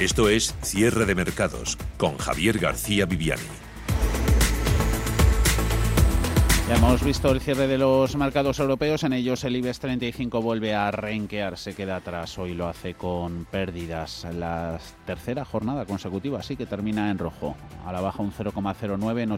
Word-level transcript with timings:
Esto 0.00 0.30
es 0.30 0.54
Cierre 0.62 1.04
de 1.04 1.14
Mercados 1.14 1.76
con 1.98 2.16
Javier 2.16 2.58
García 2.58 3.04
Viviani. 3.04 3.42
Ya 6.66 6.76
hemos 6.76 7.04
visto 7.04 7.30
el 7.30 7.42
cierre 7.42 7.66
de 7.66 7.76
los 7.76 8.16
mercados 8.16 8.60
europeos, 8.60 9.04
en 9.04 9.12
ellos 9.12 9.44
el 9.44 9.56
IBEX 9.56 9.78
35 9.80 10.40
vuelve 10.40 10.74
a 10.74 10.90
renquear, 10.90 11.58
se 11.58 11.74
queda 11.74 11.96
atrás, 11.96 12.38
hoy 12.38 12.54
lo 12.54 12.66
hace 12.66 12.94
con 12.94 13.44
pérdidas. 13.44 14.26
La 14.32 14.80
tercera 15.04 15.44
jornada 15.44 15.84
consecutiva, 15.84 16.38
así 16.38 16.56
que 16.56 16.64
termina 16.64 17.10
en 17.10 17.18
rojo, 17.18 17.54
a 17.84 17.92
la 17.92 18.00
baja 18.00 18.22
un 18.22 18.32
0,09 18.32 19.20
en 19.20 19.32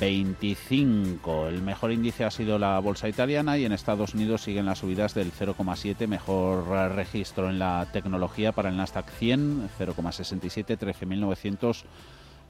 8.525. 0.00 1.48
El 1.48 1.62
mejor 1.62 1.92
índice 1.92 2.24
ha 2.24 2.30
sido 2.30 2.58
la 2.58 2.78
bolsa 2.80 3.08
italiana 3.08 3.58
y 3.58 3.64
en 3.64 3.72
Estados 3.72 4.14
Unidos 4.14 4.42
siguen 4.42 4.66
las 4.66 4.78
subidas 4.78 5.14
del 5.14 5.32
0,7, 5.32 6.06
mejor 6.06 6.68
registro 6.94 7.48
en 7.48 7.58
la 7.58 7.86
tecnología 7.92 8.52
para 8.52 8.68
el 8.68 8.76
Nasdaq 8.76 9.10
100, 9.10 9.70
0,67, 9.78 10.78
13.900 10.78 11.84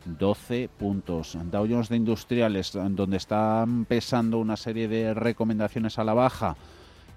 12 0.05 0.71
puntos. 0.79 1.37
Dow 1.51 1.67
Jones 1.69 1.89
de 1.89 1.97
Industriales, 1.97 2.73
donde 2.73 3.17
están 3.17 3.85
pesando 3.85 4.39
una 4.39 4.57
serie 4.57 4.89
de 4.89 5.15
recomendaciones 5.15 5.99
a 5.99 6.05
la 6.05 6.15
baja. 6.15 6.57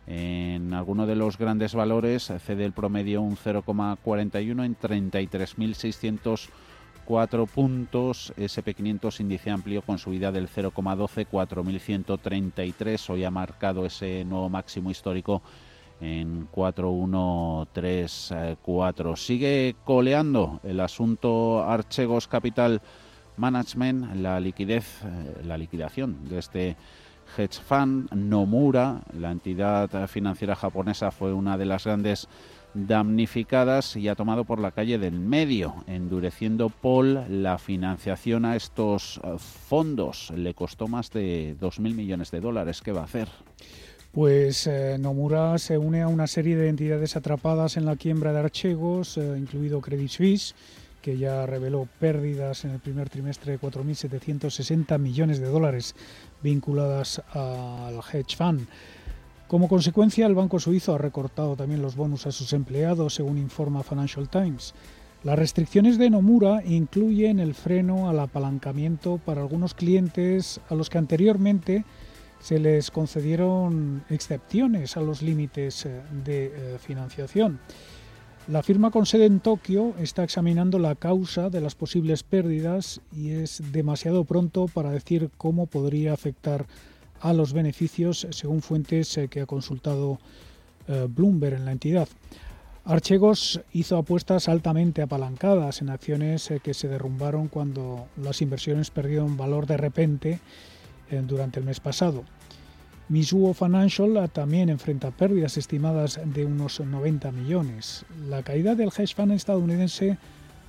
En 0.05 0.73
alguno 0.73 1.05
de 1.05 1.15
los 1.15 1.37
grandes 1.37 1.73
valores 1.75 2.31
cede 2.45 2.65
el 2.65 2.73
promedio 2.73 3.21
un 3.21 3.37
0,41 3.37 4.65
en 4.65 4.75
33.604 7.07 7.47
puntos. 7.47 8.33
SP500 8.37 9.19
índice 9.19 9.49
amplio 9.51 9.81
con 9.81 9.97
subida 9.97 10.31
del 10.31 10.47
0,12, 10.47 11.27
4.133. 11.31 13.09
Hoy 13.09 13.23
ha 13.23 13.31
marcado 13.31 13.83
ese 13.85 14.23
nuevo 14.25 14.49
máximo 14.49 14.91
histórico 14.91 15.41
en 16.01 16.49
4-1-3-4. 16.51 19.15
Sigue 19.15 19.75
coleando 19.83 20.59
el 20.63 20.79
asunto 20.79 21.63
Archegos 21.63 22.27
Capital 22.27 22.81
Management, 23.37 24.15
la 24.15 24.39
liquidez, 24.39 25.03
eh, 25.03 25.41
la 25.45 25.57
liquidación 25.57 26.29
de 26.29 26.39
este 26.39 26.75
hedge 27.37 27.61
fund. 27.61 28.11
Nomura, 28.13 29.01
la 29.17 29.31
entidad 29.31 30.07
financiera 30.07 30.55
japonesa, 30.55 31.11
fue 31.11 31.33
una 31.33 31.57
de 31.57 31.65
las 31.65 31.85
grandes 31.85 32.27
damnificadas 32.73 33.95
y 33.95 34.07
ha 34.07 34.15
tomado 34.15 34.45
por 34.45 34.59
la 34.59 34.71
calle 34.71 34.97
del 34.97 35.19
medio, 35.19 35.83
endureciendo 35.87 36.69
Paul 36.69 37.25
la 37.29 37.57
financiación 37.57 38.45
a 38.45 38.55
estos 38.55 39.19
eh, 39.23 39.35
fondos. 39.37 40.31
Le 40.35 40.53
costó 40.53 40.87
más 40.87 41.11
de 41.11 41.55
2.000 41.59 41.95
millones 41.95 42.31
de 42.31 42.39
dólares. 42.39 42.81
¿Qué 42.81 42.91
va 42.91 43.01
a 43.01 43.05
hacer? 43.05 43.27
Pues 44.11 44.67
eh, 44.67 44.97
Nomura 44.99 45.57
se 45.57 45.77
une 45.77 46.01
a 46.03 46.07
una 46.07 46.27
serie 46.27 46.55
de 46.55 46.69
entidades 46.69 47.15
atrapadas 47.15 47.77
en 47.77 47.85
la 47.85 47.95
quiebra 47.95 48.31
de 48.31 48.39
Archegos, 48.39 49.17
eh, 49.17 49.35
incluido 49.37 49.81
Credit 49.81 50.09
Suisse, 50.09 50.55
que 51.01 51.17
ya 51.17 51.45
reveló 51.45 51.87
pérdidas 51.99 52.63
en 52.63 52.71
el 52.71 52.79
primer 52.79 53.09
trimestre 53.09 53.53
de 53.53 53.59
4.760 53.59 54.99
millones 54.99 55.39
de 55.39 55.47
dólares 55.47 55.95
vinculadas 56.41 57.21
al 57.33 57.99
hedge 58.11 58.37
fund. 58.37 58.67
Como 59.53 59.67
consecuencia, 59.67 60.25
el 60.25 60.33
banco 60.33 60.59
suizo 60.59 60.95
ha 60.95 60.97
recortado 60.97 61.55
también 61.55 61.83
los 61.83 61.95
bonos 61.95 62.25
a 62.25 62.31
sus 62.31 62.53
empleados, 62.53 63.13
según 63.13 63.37
informa 63.37 63.83
Financial 63.83 64.27
Times. 64.27 64.73
Las 65.23 65.37
restricciones 65.37 65.99
de 65.99 66.09
Nomura 66.09 66.63
incluyen 66.65 67.37
el 67.39 67.53
freno 67.53 68.09
al 68.09 68.19
apalancamiento 68.19 69.19
para 69.23 69.41
algunos 69.41 69.75
clientes 69.75 70.59
a 70.69 70.73
los 70.73 70.89
que 70.89 70.97
anteriormente 70.97 71.85
se 72.39 72.57
les 72.57 72.89
concedieron 72.89 74.03
excepciones 74.09 74.97
a 74.97 75.01
los 75.01 75.21
límites 75.21 75.85
eh, 75.85 76.01
de 76.25 76.45
eh, 76.45 76.77
financiación. 76.79 77.59
La 78.47 78.63
firma 78.63 78.89
con 78.89 79.05
sede 79.05 79.27
en 79.27 79.39
Tokio 79.39 79.93
está 79.99 80.23
examinando 80.23 80.79
la 80.79 80.95
causa 80.95 81.51
de 81.51 81.61
las 81.61 81.75
posibles 81.75 82.23
pérdidas 82.23 83.01
y 83.15 83.29
es 83.29 83.61
demasiado 83.71 84.23
pronto 84.23 84.65
para 84.65 84.89
decir 84.89 85.29
cómo 85.37 85.67
podría 85.67 86.11
afectar 86.11 86.65
a 87.23 87.33
los 87.33 87.53
beneficios, 87.53 88.27
según 88.29 88.61
fuentes 88.61 89.17
eh, 89.17 89.27
que 89.27 89.41
ha 89.41 89.45
consultado 89.45 90.19
Bloomberg 90.85 91.55
en 91.55 91.65
la 91.65 91.71
entidad. 91.71 92.09
Archegos 92.83 93.61
hizo 93.71 93.97
apuestas 93.97 94.49
altamente 94.49 95.01
apalancadas 95.01 95.81
en 95.81 95.89
acciones 95.89 96.51
que 96.61 96.73
se 96.73 96.89
derrumbaron 96.89 97.47
cuando 97.47 98.07
las 98.17 98.41
inversiones 98.41 98.91
perdieron 98.91 99.37
valor 99.37 99.65
de 99.65 99.77
repente 99.77 100.41
durante 101.25 101.61
el 101.61 101.65
mes 101.65 101.79
pasado. 101.79 102.25
Mizuho 103.09 103.53
Financial 103.53 104.29
también 104.31 104.69
enfrenta 104.69 105.11
pérdidas 105.11 105.57
estimadas 105.57 106.19
de 106.25 106.45
unos 106.45 106.79
90 106.79 107.31
millones. 107.31 108.05
La 108.29 108.43
caída 108.43 108.75
del 108.75 108.91
hedge 108.97 109.13
fund 109.13 109.33
estadounidense 109.33 110.17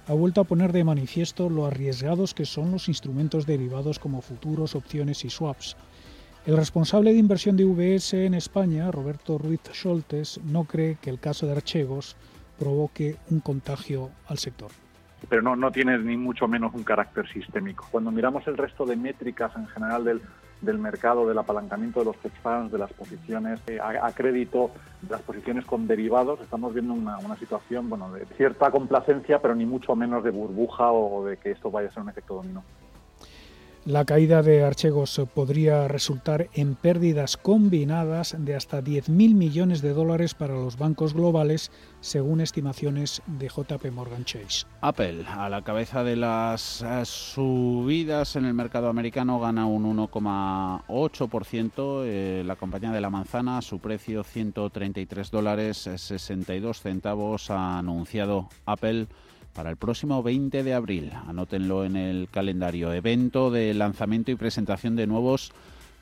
ha 0.08 0.12
vuelto 0.12 0.40
a 0.40 0.44
poner 0.44 0.72
de 0.72 0.84
manifiesto 0.84 1.48
lo 1.48 1.64
arriesgados 1.64 2.34
que 2.34 2.44
son 2.44 2.72
los 2.72 2.88
instrumentos 2.88 3.46
derivados 3.46 3.98
como 3.98 4.20
futuros, 4.20 4.74
opciones 4.74 5.24
y 5.24 5.30
swaps. 5.30 5.76
El 6.46 6.56
responsable 6.56 7.12
de 7.12 7.18
inversión 7.18 7.56
de 7.56 7.64
UBS 7.64 8.12
en 8.14 8.34
España, 8.34 8.90
Roberto 8.90 9.38
Ruiz 9.38 9.60
Scholtes, 9.72 10.40
no 10.44 10.64
cree 10.64 10.98
que 11.00 11.08
el 11.08 11.18
caso 11.18 11.46
de 11.46 11.52
Archegos 11.52 12.16
provoque 12.58 13.16
un 13.30 13.40
contagio 13.40 14.10
al 14.28 14.38
sector 14.38 14.70
pero 15.28 15.42
no, 15.42 15.56
no 15.56 15.70
tiene 15.70 15.98
ni 15.98 16.16
mucho 16.16 16.48
menos 16.48 16.74
un 16.74 16.84
carácter 16.84 17.28
sistémico. 17.28 17.86
Cuando 17.90 18.10
miramos 18.10 18.46
el 18.46 18.56
resto 18.56 18.84
de 18.84 18.96
métricas 18.96 19.52
en 19.56 19.66
general 19.68 20.04
del, 20.04 20.20
del 20.60 20.78
mercado, 20.78 21.26
del 21.26 21.38
apalancamiento 21.38 22.00
de 22.00 22.06
los 22.06 22.16
hedge 22.16 22.38
funds, 22.42 22.72
de 22.72 22.78
las 22.78 22.92
posiciones 22.92 23.60
eh, 23.66 23.78
a, 23.80 24.10
crédito, 24.12 24.70
de 25.02 25.10
las 25.10 25.22
posiciones 25.22 25.64
con 25.64 25.86
derivados, 25.86 26.40
estamos 26.40 26.74
viendo 26.74 26.94
una, 26.94 27.18
una, 27.18 27.36
situación 27.36 27.88
bueno, 27.88 28.12
de 28.12 28.26
cierta 28.36 28.70
complacencia, 28.70 29.40
pero 29.40 29.54
ni 29.54 29.66
mucho 29.66 29.94
menos 29.96 30.24
de 30.24 30.30
burbuja 30.30 30.92
o 30.92 31.24
de 31.24 31.36
que 31.36 31.52
esto 31.52 31.70
vaya 31.70 31.88
a 31.88 31.92
ser 31.92 32.02
un 32.02 32.10
efecto 32.10 32.34
dominó. 32.34 32.62
La 33.86 34.06
caída 34.06 34.42
de 34.42 34.64
Archegos 34.64 35.20
podría 35.34 35.88
resultar 35.88 36.48
en 36.54 36.74
pérdidas 36.74 37.36
combinadas 37.36 38.34
de 38.38 38.56
hasta 38.56 38.82
10.000 38.82 39.34
millones 39.34 39.82
de 39.82 39.92
dólares 39.92 40.34
para 40.34 40.54
los 40.54 40.78
bancos 40.78 41.12
globales, 41.12 41.70
según 42.00 42.40
estimaciones 42.40 43.20
de 43.26 43.48
JP 43.48 43.84
Morgan 43.92 44.24
Chase. 44.24 44.64
Apple, 44.80 45.26
a 45.28 45.50
la 45.50 45.60
cabeza 45.60 46.02
de 46.02 46.16
las 46.16 46.80
eh, 46.80 47.02
subidas 47.04 48.36
en 48.36 48.46
el 48.46 48.54
mercado 48.54 48.88
americano, 48.88 49.38
gana 49.38 49.66
un 49.66 49.98
1,8%. 49.98 52.04
Eh, 52.06 52.42
la 52.42 52.56
compañía 52.56 52.90
de 52.90 53.02
la 53.02 53.10
manzana, 53.10 53.60
su 53.60 53.80
precio 53.80 54.24
133 54.24 55.30
dólares 55.30 55.90
62 55.94 56.80
centavos, 56.80 57.50
ha 57.50 57.80
anunciado 57.80 58.48
Apple 58.64 59.08
para 59.54 59.70
el 59.70 59.76
próximo 59.76 60.22
20 60.22 60.62
de 60.62 60.74
abril. 60.74 61.12
Anótenlo 61.26 61.84
en 61.84 61.96
el 61.96 62.28
calendario. 62.30 62.92
Evento 62.92 63.50
de 63.50 63.72
lanzamiento 63.72 64.30
y 64.30 64.36
presentación 64.36 64.96
de 64.96 65.06
nuevos 65.06 65.52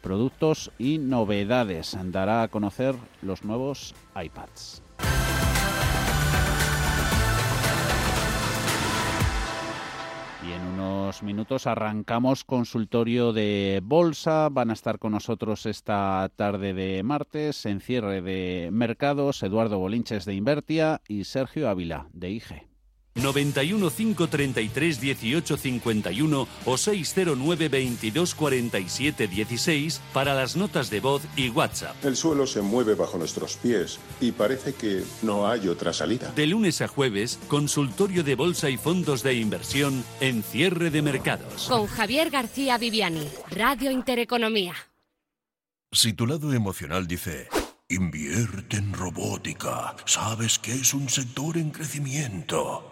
productos 0.01 0.73
y 0.79 0.99
novedades. 0.99 1.97
Dará 2.07 2.43
a 2.43 2.49
conocer 2.49 2.95
los 3.23 3.45
nuevos 3.45 3.95
iPads. 4.21 4.83
Y 10.45 10.51
en 10.51 10.63
unos 10.63 11.23
minutos 11.23 11.69
arrancamos 11.69 12.43
consultorio 12.43 13.33
de 13.33 13.81
bolsa. 13.81 14.49
Van 14.51 14.71
a 14.71 14.73
estar 14.73 14.99
con 14.99 15.13
nosotros 15.13 15.67
esta 15.67 16.29
tarde 16.35 16.75
de 16.75 17.03
martes 17.05 17.65
en 17.65 17.81
cierre 17.81 18.23
de 18.23 18.71
mercados 18.73 19.41
Eduardo 19.45 19.79
Bolinches 19.79 20.25
de 20.25 20.35
Invertia 20.35 21.01
y 21.07 21.25
Sergio 21.25 21.69
Ávila 21.69 22.09
de 22.13 22.31
IGE. 22.31 22.72
91 23.15 23.91
533 23.91 25.01
18 25.01 25.57
51 25.57 26.49
o 26.65 26.77
609 26.77 27.69
22 27.69 28.35
47 28.35 29.29
16 29.29 30.01
para 30.13 30.35
las 30.35 30.57
notas 30.57 30.91
de 30.91 31.01
voz 31.01 31.23
y 31.37 31.51
WhatsApp. 31.51 31.95
El 32.05 32.17
suelo 32.17 32.47
se 32.47 32.63
mueve 32.63 32.95
bajo 32.95 33.19
nuestros 33.19 33.57
pies 33.57 33.99
y 34.21 34.33
parece 34.33 34.75
que 34.75 35.05
no 35.23 35.49
hay 35.49 35.69
otra 35.69 35.93
salida. 35.93 36.33
De 36.33 36.47
lunes 36.47 36.81
a 36.81 36.89
jueves, 36.89 37.39
consultorio 37.49 38.23
de 38.23 38.35
bolsa 38.35 38.71
y 38.71 38.77
fondos 38.77 39.23
de 39.23 39.35
inversión 39.35 40.05
en 40.21 40.43
cierre 40.43 40.91
de 40.91 41.03
mercados. 41.03 41.67
Con 41.69 41.87
Javier 41.87 42.31
García 42.31 42.79
Viviani, 42.79 43.29
Radio 43.51 43.91
Intereconomía. 43.91 44.75
Si 45.91 46.15
tu 46.15 46.27
lado 46.27 46.53
emocional 46.53 47.07
dice... 47.07 47.49
Invierte 47.89 48.79
en 48.79 48.95
robótica. 48.95 49.95
Sabes 50.07 50.59
que 50.59 50.73
es 50.73 50.95
un 50.95 51.11
sector 51.11 51.59
en 51.59 51.69
crecimiento. 51.69 52.92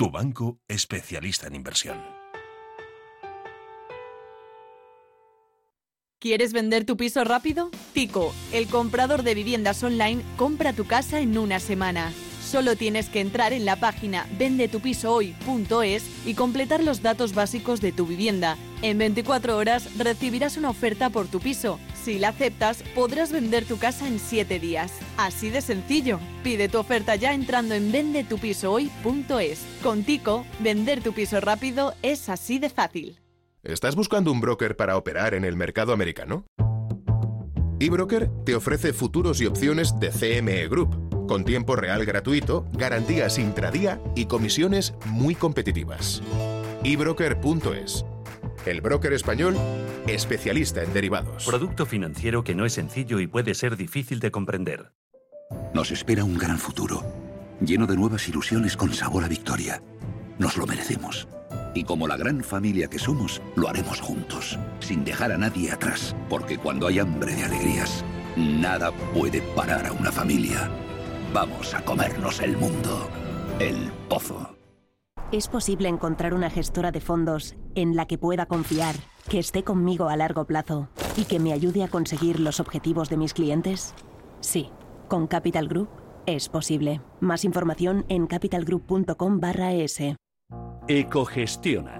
tu 0.00 0.10
banco 0.10 0.58
especialista 0.66 1.46
en 1.46 1.56
inversión. 1.56 2.02
¿Quieres 6.18 6.54
vender 6.54 6.86
tu 6.86 6.96
piso 6.96 7.22
rápido? 7.22 7.70
Tico, 7.92 8.32
el 8.54 8.66
comprador 8.68 9.24
de 9.24 9.34
viviendas 9.34 9.82
online, 9.82 10.22
compra 10.38 10.72
tu 10.72 10.86
casa 10.86 11.20
en 11.20 11.36
una 11.36 11.60
semana. 11.60 12.14
Solo 12.42 12.76
tienes 12.76 13.10
que 13.10 13.20
entrar 13.20 13.52
en 13.52 13.66
la 13.66 13.76
página 13.76 14.26
vendetupisohoy.es 14.38 16.26
y 16.26 16.32
completar 16.32 16.82
los 16.82 17.02
datos 17.02 17.34
básicos 17.34 17.82
de 17.82 17.92
tu 17.92 18.06
vivienda. 18.06 18.56
En 18.80 18.96
24 18.96 19.54
horas 19.54 19.98
recibirás 19.98 20.56
una 20.56 20.70
oferta 20.70 21.10
por 21.10 21.28
tu 21.28 21.40
piso. 21.40 21.78
Si 22.02 22.18
la 22.18 22.28
aceptas, 22.28 22.82
podrás 22.94 23.32
vender 23.32 23.64
tu 23.64 23.78
casa 23.78 24.08
en 24.08 24.18
7 24.18 24.58
días. 24.58 24.92
Así 25.16 25.50
de 25.50 25.60
sencillo. 25.60 26.18
Pide 26.42 26.68
tu 26.68 26.78
oferta 26.78 27.16
ya 27.16 27.34
entrando 27.34 27.74
en 27.74 27.92
vendetupisohoy.es. 27.92 29.60
Con 29.82 30.04
Tico, 30.04 30.46
vender 30.60 31.02
tu 31.02 31.12
piso 31.12 31.40
rápido 31.40 31.94
es 32.02 32.28
así 32.28 32.58
de 32.58 32.70
fácil. 32.70 33.18
¿Estás 33.62 33.94
buscando 33.94 34.32
un 34.32 34.40
broker 34.40 34.76
para 34.76 34.96
operar 34.96 35.34
en 35.34 35.44
el 35.44 35.56
mercado 35.56 35.92
americano? 35.92 36.46
eBroker 37.78 38.30
te 38.44 38.54
ofrece 38.54 38.92
futuros 38.92 39.40
y 39.40 39.46
opciones 39.46 39.98
de 39.98 40.10
CME 40.10 40.68
Group 40.68 41.10
con 41.30 41.44
tiempo 41.44 41.76
real 41.76 42.04
gratuito, 42.04 42.66
garantías 42.72 43.38
intradía 43.38 44.00
y 44.16 44.26
comisiones 44.26 44.94
muy 45.06 45.36
competitivas. 45.36 46.22
ebroker.es. 46.82 48.04
El 48.66 48.82
broker 48.82 49.12
español 49.14 49.56
especialista 50.06 50.82
en 50.82 50.92
derivados. 50.92 51.46
Producto 51.46 51.86
financiero 51.86 52.44
que 52.44 52.54
no 52.54 52.66
es 52.66 52.74
sencillo 52.74 53.20
y 53.20 53.26
puede 53.26 53.54
ser 53.54 53.76
difícil 53.76 54.20
de 54.20 54.30
comprender. 54.30 54.92
Nos 55.74 55.90
espera 55.90 56.24
un 56.24 56.36
gran 56.36 56.58
futuro, 56.58 57.02
lleno 57.60 57.86
de 57.86 57.96
nuevas 57.96 58.28
ilusiones 58.28 58.76
con 58.76 58.92
sabor 58.92 59.24
a 59.24 59.28
victoria. 59.28 59.82
Nos 60.38 60.56
lo 60.56 60.66
merecemos. 60.66 61.26
Y 61.74 61.84
como 61.84 62.06
la 62.06 62.16
gran 62.16 62.42
familia 62.42 62.88
que 62.88 62.98
somos, 62.98 63.40
lo 63.56 63.68
haremos 63.68 64.00
juntos, 64.00 64.58
sin 64.80 65.04
dejar 65.04 65.32
a 65.32 65.38
nadie 65.38 65.70
atrás, 65.70 66.14
porque 66.28 66.58
cuando 66.58 66.86
hay 66.86 66.98
hambre 66.98 67.34
de 67.34 67.44
alegrías, 67.44 68.04
nada 68.36 68.92
puede 69.14 69.40
parar 69.54 69.86
a 69.86 69.92
una 69.92 70.12
familia. 70.12 70.68
Vamos 71.32 71.74
a 71.74 71.84
comernos 71.84 72.40
el 72.40 72.56
mundo. 72.56 73.08
El 73.58 73.90
pozo. 74.08 74.59
¿Es 75.32 75.46
posible 75.46 75.88
encontrar 75.88 76.34
una 76.34 76.50
gestora 76.50 76.90
de 76.90 77.00
fondos 77.00 77.54
en 77.76 77.94
la 77.94 78.06
que 78.06 78.18
pueda 78.18 78.46
confiar, 78.46 78.96
que 79.28 79.38
esté 79.38 79.62
conmigo 79.62 80.08
a 80.08 80.16
largo 80.16 80.44
plazo 80.44 80.88
y 81.16 81.22
que 81.22 81.38
me 81.38 81.52
ayude 81.52 81.84
a 81.84 81.88
conseguir 81.88 82.40
los 82.40 82.58
objetivos 82.58 83.08
de 83.08 83.16
mis 83.16 83.32
clientes? 83.32 83.94
Sí, 84.40 84.70
con 85.06 85.28
Capital 85.28 85.68
Group 85.68 85.88
es 86.26 86.48
posible. 86.48 87.00
Más 87.20 87.44
información 87.44 88.04
en 88.08 88.26
capitalgroup.com/es. 88.26 90.16
Ecogestiona, 90.88 91.99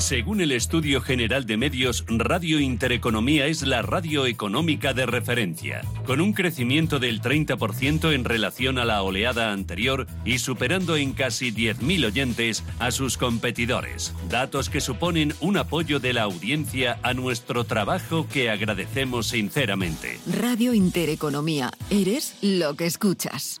Según 0.00 0.40
el 0.40 0.52
Estudio 0.52 1.02
General 1.02 1.44
de 1.44 1.58
Medios, 1.58 2.06
Radio 2.08 2.58
Intereconomía 2.58 3.46
es 3.46 3.62
la 3.62 3.82
radio 3.82 4.24
económica 4.24 4.94
de 4.94 5.04
referencia, 5.04 5.82
con 6.06 6.22
un 6.22 6.32
crecimiento 6.32 6.98
del 6.98 7.20
30% 7.20 8.14
en 8.14 8.24
relación 8.24 8.78
a 8.78 8.86
la 8.86 9.02
oleada 9.02 9.52
anterior 9.52 10.06
y 10.24 10.38
superando 10.38 10.96
en 10.96 11.12
casi 11.12 11.52
10.000 11.52 12.06
oyentes 12.06 12.64
a 12.78 12.92
sus 12.92 13.18
competidores. 13.18 14.14
Datos 14.30 14.70
que 14.70 14.80
suponen 14.80 15.34
un 15.40 15.58
apoyo 15.58 16.00
de 16.00 16.14
la 16.14 16.22
audiencia 16.22 16.98
a 17.02 17.12
nuestro 17.12 17.64
trabajo 17.64 18.26
que 18.26 18.48
agradecemos 18.48 19.26
sinceramente. 19.26 20.18
Radio 20.40 20.72
Intereconomía, 20.72 21.70
eres 21.90 22.36
lo 22.40 22.74
que 22.74 22.86
escuchas. 22.86 23.60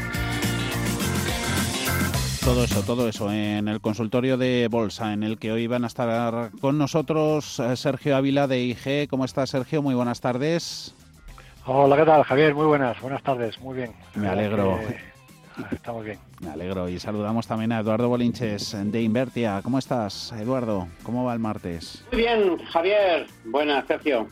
Todo 2.43 2.63
eso, 2.63 2.81
todo 2.81 3.07
eso 3.07 3.31
en 3.31 3.67
el 3.67 3.81
consultorio 3.81 4.35
de 4.35 4.67
bolsa 4.69 5.13
en 5.13 5.21
el 5.21 5.37
que 5.37 5.51
hoy 5.51 5.67
van 5.67 5.83
a 5.83 5.87
estar 5.87 6.49
con 6.59 6.77
nosotros 6.77 7.59
eh, 7.59 7.75
Sergio 7.75 8.15
Ávila 8.15 8.47
de 8.47 8.61
IG. 8.61 9.07
¿Cómo 9.09 9.25
está 9.25 9.45
Sergio? 9.45 9.83
Muy 9.83 9.93
buenas 9.93 10.21
tardes. 10.21 10.95
Hola, 11.65 11.95
¿qué 11.95 12.03
tal 12.03 12.23
Javier? 12.23 12.55
Muy 12.55 12.65
buenas, 12.65 12.99
buenas 12.99 13.21
tardes, 13.21 13.59
muy 13.61 13.75
bien. 13.77 13.93
Me 14.15 14.27
alegro. 14.27 14.79
Estamos 15.71 16.03
bien. 16.03 16.17
Me 16.41 16.49
alegro 16.49 16.89
y 16.89 16.99
saludamos 16.99 17.45
también 17.45 17.71
a 17.73 17.79
Eduardo 17.79 18.09
Bolinches 18.09 18.75
de 18.91 19.01
Invertia. 19.01 19.61
¿Cómo 19.63 19.77
estás, 19.77 20.33
Eduardo? 20.33 20.87
¿Cómo 21.03 21.23
va 21.23 21.33
el 21.33 21.39
martes? 21.39 22.03
Muy 22.11 22.21
bien, 22.21 22.57
Javier. 22.65 23.27
Buenas, 23.45 23.85
Sergio. 23.85 24.27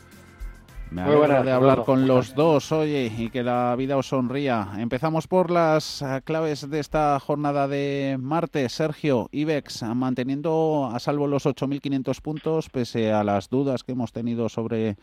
Me 0.90 1.02
alegro 1.02 1.44
de 1.44 1.52
hablar 1.52 1.84
con 1.84 2.08
los 2.08 2.34
dos, 2.34 2.72
oye, 2.72 3.12
y 3.16 3.30
que 3.30 3.44
la 3.44 3.76
vida 3.76 3.96
os 3.96 4.08
sonría. 4.08 4.70
Empezamos 4.76 5.28
por 5.28 5.48
las 5.52 6.02
eh, 6.02 6.20
claves 6.24 6.68
de 6.68 6.80
esta 6.80 7.20
jornada 7.20 7.68
de 7.68 8.16
martes. 8.18 8.72
Sergio, 8.72 9.28
IBEX, 9.30 9.84
manteniendo 9.84 10.90
a 10.92 10.98
salvo 10.98 11.28
los 11.28 11.46
8.500 11.46 12.20
puntos, 12.20 12.70
pese 12.70 13.12
a 13.12 13.22
las 13.22 13.48
dudas 13.48 13.84
que 13.84 13.92
hemos 13.92 14.12
tenido 14.12 14.48
sobre 14.48 14.96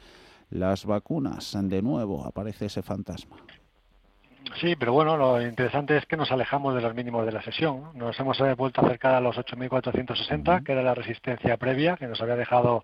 las 0.50 0.86
vacunas. 0.86 1.58
De 1.58 1.82
nuevo 1.82 2.26
aparece 2.26 2.66
ese 2.66 2.82
fantasma. 2.82 3.38
Sí, 4.60 4.76
pero 4.76 4.92
bueno, 4.92 5.16
lo 5.16 5.42
interesante 5.42 5.96
es 5.96 6.06
que 6.06 6.18
nos 6.18 6.32
alejamos 6.32 6.76
de 6.76 6.82
los 6.82 6.94
mínimos 6.96 7.26
de 7.26 7.32
la 7.32 7.42
sesión. 7.42 7.92
Nos 7.94 8.20
hemos 8.20 8.38
eh, 8.42 8.56
vuelto 8.56 8.82
a 8.82 8.88
acercar 8.88 9.16
a 9.16 9.22
los 9.22 9.38
8.460, 9.38 10.66
que 10.66 10.74
era 10.74 10.84
la 10.84 10.96
resistencia 10.96 11.56
previa, 11.56 11.96
que 11.96 12.08
nos 12.08 12.20
había 12.22 12.36
dejado 12.36 12.84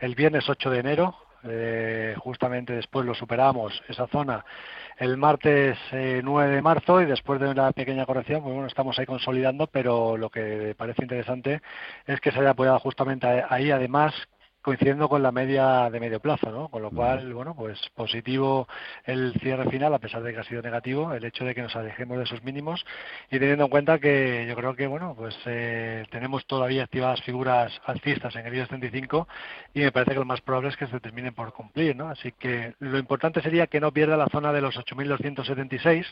el 0.00 0.16
viernes 0.16 0.48
8 0.48 0.68
de 0.70 0.80
enero 0.80 1.29
eh, 1.44 2.14
justamente 2.18 2.74
después 2.74 3.06
lo 3.06 3.14
superamos, 3.14 3.82
esa 3.88 4.06
zona, 4.06 4.44
el 4.98 5.16
martes 5.16 5.78
9 5.92 6.48
eh, 6.52 6.54
de 6.56 6.62
marzo 6.62 7.00
y 7.00 7.06
después 7.06 7.40
de 7.40 7.48
una 7.48 7.72
pequeña 7.72 8.06
corrección, 8.06 8.42
pues 8.42 8.52
bueno, 8.52 8.68
estamos 8.68 8.98
ahí 8.98 9.06
consolidando, 9.06 9.66
pero 9.66 10.16
lo 10.16 10.30
que 10.30 10.74
parece 10.76 11.02
interesante 11.02 11.62
es 12.06 12.20
que 12.20 12.30
se 12.30 12.40
haya 12.40 12.50
apoyado 12.50 12.78
justamente 12.80 13.26
ahí, 13.48 13.70
además 13.70 14.14
coincidiendo 14.62 15.08
con 15.08 15.22
la 15.22 15.32
media 15.32 15.88
de 15.90 16.00
medio 16.00 16.20
plazo, 16.20 16.50
¿no? 16.50 16.68
Con 16.68 16.82
lo 16.82 16.90
cual, 16.90 17.32
bueno, 17.32 17.54
pues 17.54 17.80
positivo 17.94 18.68
el 19.04 19.32
cierre 19.40 19.70
final, 19.70 19.94
a 19.94 19.98
pesar 19.98 20.22
de 20.22 20.32
que 20.32 20.40
ha 20.40 20.44
sido 20.44 20.60
negativo, 20.60 21.14
el 21.14 21.24
hecho 21.24 21.44
de 21.44 21.54
que 21.54 21.62
nos 21.62 21.74
alejemos 21.76 22.18
de 22.18 22.24
esos 22.24 22.42
mínimos 22.44 22.84
y 23.30 23.38
teniendo 23.38 23.64
en 23.64 23.70
cuenta 23.70 23.98
que 23.98 24.46
yo 24.46 24.54
creo 24.56 24.74
que, 24.74 24.86
bueno, 24.86 25.14
pues 25.16 25.36
eh, 25.46 26.04
tenemos 26.10 26.46
todavía 26.46 26.84
activadas 26.84 27.22
figuras 27.22 27.72
alcistas 27.86 28.36
en 28.36 28.46
el 28.46 28.54
IBEX 28.54 28.68
35 28.68 29.28
y 29.74 29.80
me 29.80 29.92
parece 29.92 30.12
que 30.12 30.18
lo 30.18 30.24
más 30.26 30.40
probable 30.42 30.68
es 30.68 30.76
que 30.76 30.86
se 30.88 31.00
terminen 31.00 31.34
por 31.34 31.52
cumplir, 31.52 31.96
¿no? 31.96 32.08
Así 32.08 32.32
que 32.32 32.74
lo 32.80 32.98
importante 32.98 33.40
sería 33.40 33.66
que 33.66 33.80
no 33.80 33.92
pierda 33.92 34.16
la 34.16 34.28
zona 34.28 34.52
de 34.52 34.60
los 34.60 34.76
8.276, 34.76 36.04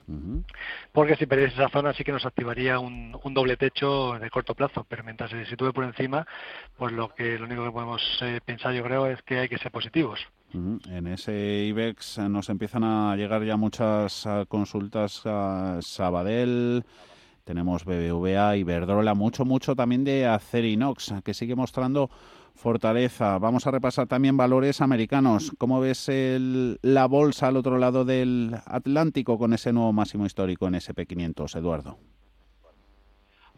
porque 0.93 1.17
si 1.17 1.27
perdiese 1.27 1.55
esa 1.55 1.69
zona 1.69 1.93
sí 1.93 2.05
que 2.05 2.13
nos 2.13 2.25
activaría 2.25 2.79
un, 2.79 3.17
un, 3.23 3.35
doble 3.35 3.57
techo 3.57 4.19
de 4.19 4.31
corto 4.31 4.55
plazo, 4.55 4.87
pero 4.89 5.05
mientras 5.05 5.31
se 5.31 5.45
sitúe 5.47 5.73
por 5.73 5.85
encima, 5.85 6.27
pues 6.77 6.93
lo 6.93 7.15
que 7.15 7.39
lo 7.39 7.45
único 7.45 7.65
que 7.65 7.71
podemos 7.71 8.19
eh, 8.23 8.38
pensar 8.41 8.75
yo 8.75 8.83
creo 8.83 9.07
es 9.07 9.23
que 9.23 9.39
hay 9.39 9.49
que 9.49 9.59
ser 9.59 9.71
positivos. 9.71 10.21
En 10.53 11.07
ese 11.07 11.67
IBEX 11.69 12.19
nos 12.19 12.49
empiezan 12.49 12.83
a 12.83 13.15
llegar 13.17 13.45
ya 13.45 13.57
muchas 13.57 14.27
ah, 14.27 14.45
consultas 14.49 15.23
a 15.27 15.79
Sabadell, 15.83 16.85
tenemos 17.45 17.85
BBVA, 17.85 18.57
Iberdrola, 18.57 19.15
mucho, 19.15 19.47
mucho 19.47 19.75
también 19.75 20.05
de 20.05 20.27
Acerinox, 20.27 21.15
que 21.25 21.33
sigue 21.33 21.55
mostrando 21.55 22.11
fortaleza. 22.55 23.39
Vamos 23.39 23.67
a 23.67 23.71
repasar 23.71 24.07
también 24.07 24.37
valores 24.37 24.83
americanos. 24.83 25.53
¿Cómo 25.57 25.81
ves 25.81 26.11
la 26.11 27.07
bolsa 27.07 27.49
al 27.49 27.57
otro 27.57 27.79
lado 27.79 28.05
del 28.05 28.55
Atlántico 28.67 29.39
con 29.39 29.55
ese 29.55 29.73
nuevo 29.73 29.95
máximo 29.95 30.27
histórico 30.27 30.67
en 30.67 30.75
SP500, 30.75 31.57
Eduardo? 31.57 31.99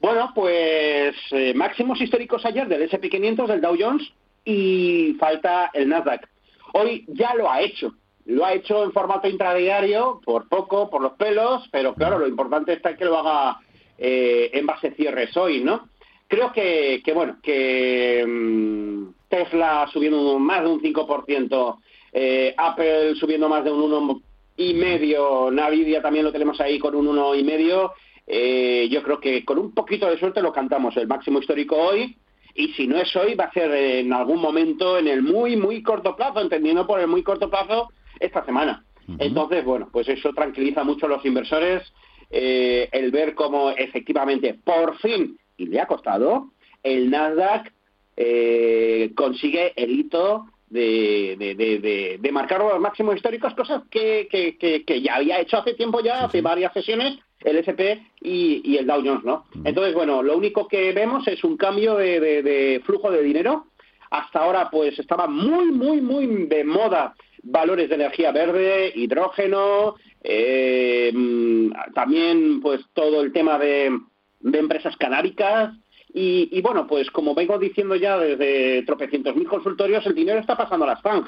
Bueno, 0.01 0.31
pues 0.35 1.17
eh, 1.33 1.53
máximos 1.55 2.01
históricos 2.01 2.45
ayer 2.47 2.69
del 2.69 2.89
SP500 2.89 3.47
del 3.49 3.61
Dow 3.61 3.77
Jones 3.79 4.13
y 4.45 5.17
falta 5.19 5.71
el 5.73 5.89
Nasdaq. 5.89 6.29
Hoy 6.73 7.05
ya 7.09 7.35
lo 7.35 7.51
ha 7.51 7.61
hecho. 7.61 7.95
Lo 8.27 8.45
ha 8.45 8.53
hecho 8.53 8.85
en 8.85 8.93
formato 8.93 9.29
intradiario, 9.29 10.21
por 10.25 10.49
poco, 10.49 10.89
por 10.91 11.03
los 11.03 11.13
pelos, 11.13 11.69
pero 11.73 11.95
claro, 11.95 12.19
lo 12.19 12.29
importante 12.29 12.73
está 12.73 12.97
que 12.97 13.05
lo 13.05 13.19
haga 13.19 13.59
eh, 13.99 14.51
en 14.53 14.67
base 14.67 14.93
cierres 14.93 15.37
hoy, 15.37 15.63
¿no? 15.63 15.89
Creo 16.29 16.53
que, 16.53 17.03
que 17.05 17.13
bueno, 17.13 17.39
que 17.43 18.25
mm, 18.25 19.29
Tesla 19.29 19.89
subiendo 19.93 20.39
más 20.39 20.63
de 20.63 20.69
un 20.69 20.81
5%, 20.81 21.77
eh, 22.13 22.55
Apple 22.57 23.15
subiendo 23.17 23.49
más 23.49 23.65
de 23.65 23.73
un 23.73 24.21
1,5%, 24.57 25.71
Nvidia 25.71 26.03
también 26.03 26.25
lo 26.25 26.33
tenemos 26.33 26.61
ahí 26.61 26.79
con 26.79 26.95
un 26.95 27.09
1,5%, 27.09 27.93
eh, 28.27 28.89
yo 28.91 29.03
creo 29.03 29.19
que 29.19 29.45
con 29.45 29.59
un 29.59 29.75
poquito 29.75 30.09
de 30.09 30.19
suerte 30.19 30.41
lo 30.41 30.53
cantamos 30.53 30.97
el 30.97 31.09
máximo 31.09 31.41
histórico 31.41 31.77
hoy, 31.77 32.17
y 32.61 32.73
si 32.75 32.87
no 32.87 32.99
es 32.99 33.15
hoy, 33.17 33.35
va 33.35 33.45
a 33.45 33.53
ser 33.53 33.73
en 33.73 34.13
algún 34.13 34.41
momento 34.41 34.99
en 34.99 35.09
el 35.09 35.23
muy, 35.23 35.57
muy 35.57 35.83
corto 35.83 36.15
plazo, 36.15 36.41
entendiendo 36.41 36.87
por 36.87 37.01
el 37.01 37.07
muy 37.07 37.23
corto 37.23 37.49
plazo, 37.49 37.89
esta 38.19 38.45
semana. 38.45 38.85
Entonces, 39.19 39.65
bueno, 39.65 39.89
pues 39.91 40.09
eso 40.09 40.33
tranquiliza 40.35 40.85
mucho 40.85 41.07
a 41.07 41.09
los 41.09 41.25
inversores, 41.25 41.83
eh, 42.31 42.89
el 42.93 43.11
ver 43.11 43.35
cómo 43.35 43.71
efectivamente, 43.71 44.55
por 44.63 44.99
fin, 44.99 45.39
y 45.57 45.67
le 45.67 45.81
ha 45.81 45.87
costado, 45.87 46.51
el 46.83 47.11
Nasdaq 47.11 47.73
eh, 48.17 49.11
consigue 49.17 49.73
el 49.75 49.99
hito 49.99 50.47
de, 50.69 51.37
de, 51.39 52.19
de, 52.21 52.33
marcar 52.33 52.61
los 52.61 52.79
máximos 52.79 53.17
históricos, 53.17 53.55
cosas 53.55 53.83
que, 53.91 54.29
que, 54.31 54.85
que, 54.85 55.03
ya 55.03 55.17
había 55.17 55.41
hecho 55.41 55.57
hace 55.57 55.75
tiempo 55.75 56.01
ya, 56.01 56.25
hace 56.27 56.41
varias 56.43 56.73
sesiones, 56.73 57.19
el 57.41 57.57
SP 57.59 58.01
y, 58.21 58.61
y 58.65 58.77
el 58.77 58.87
Dow 58.87 59.03
Jones, 59.05 59.25
¿no? 59.25 59.47
Entonces, 59.65 59.95
bueno, 59.95 60.23
lo 60.23 60.37
único 60.37 60.69
que 60.69 60.93
vemos 60.93 61.27
es 61.27 61.43
un 61.45 61.57
cambio 61.57 61.97
de, 61.97 62.83
flujo 62.85 63.11
de 63.11 63.23
dinero. 63.23 63.67
Hasta 64.11 64.41
ahora, 64.41 64.69
pues, 64.71 64.99
estaba 64.99 65.27
muy, 65.27 65.71
muy, 65.71 66.01
muy 66.01 66.27
de 66.47 66.65
moda 66.65 67.15
valores 67.43 67.89
de 67.89 67.95
energía 67.95 68.33
verde, 68.33 68.93
hidrógeno, 68.95 69.95
eh, 70.23 71.11
mm, 71.15 71.71
también, 71.95 72.61
pues, 72.61 72.83
todo 72.93 73.23
el 73.23 73.33
tema 73.33 73.59
de, 73.59 73.99
de 74.41 74.59
empresas 74.59 74.97
canábicas, 74.97 75.73
y, 76.13 76.61
bueno, 76.61 76.87
pues 76.87 77.11
como 77.11 77.35
vengo 77.35 77.59
diciendo 77.59 77.95
ya 77.95 78.19
desde 78.19 78.83
tropecientos 78.83 79.37
mil 79.37 79.47
consultorios, 79.47 80.05
el 80.07 80.15
dinero 80.15 80.41
está 80.41 80.57
pasando 80.57 80.85
a 80.85 80.89
las 80.89 81.03
FANG. 81.03 81.25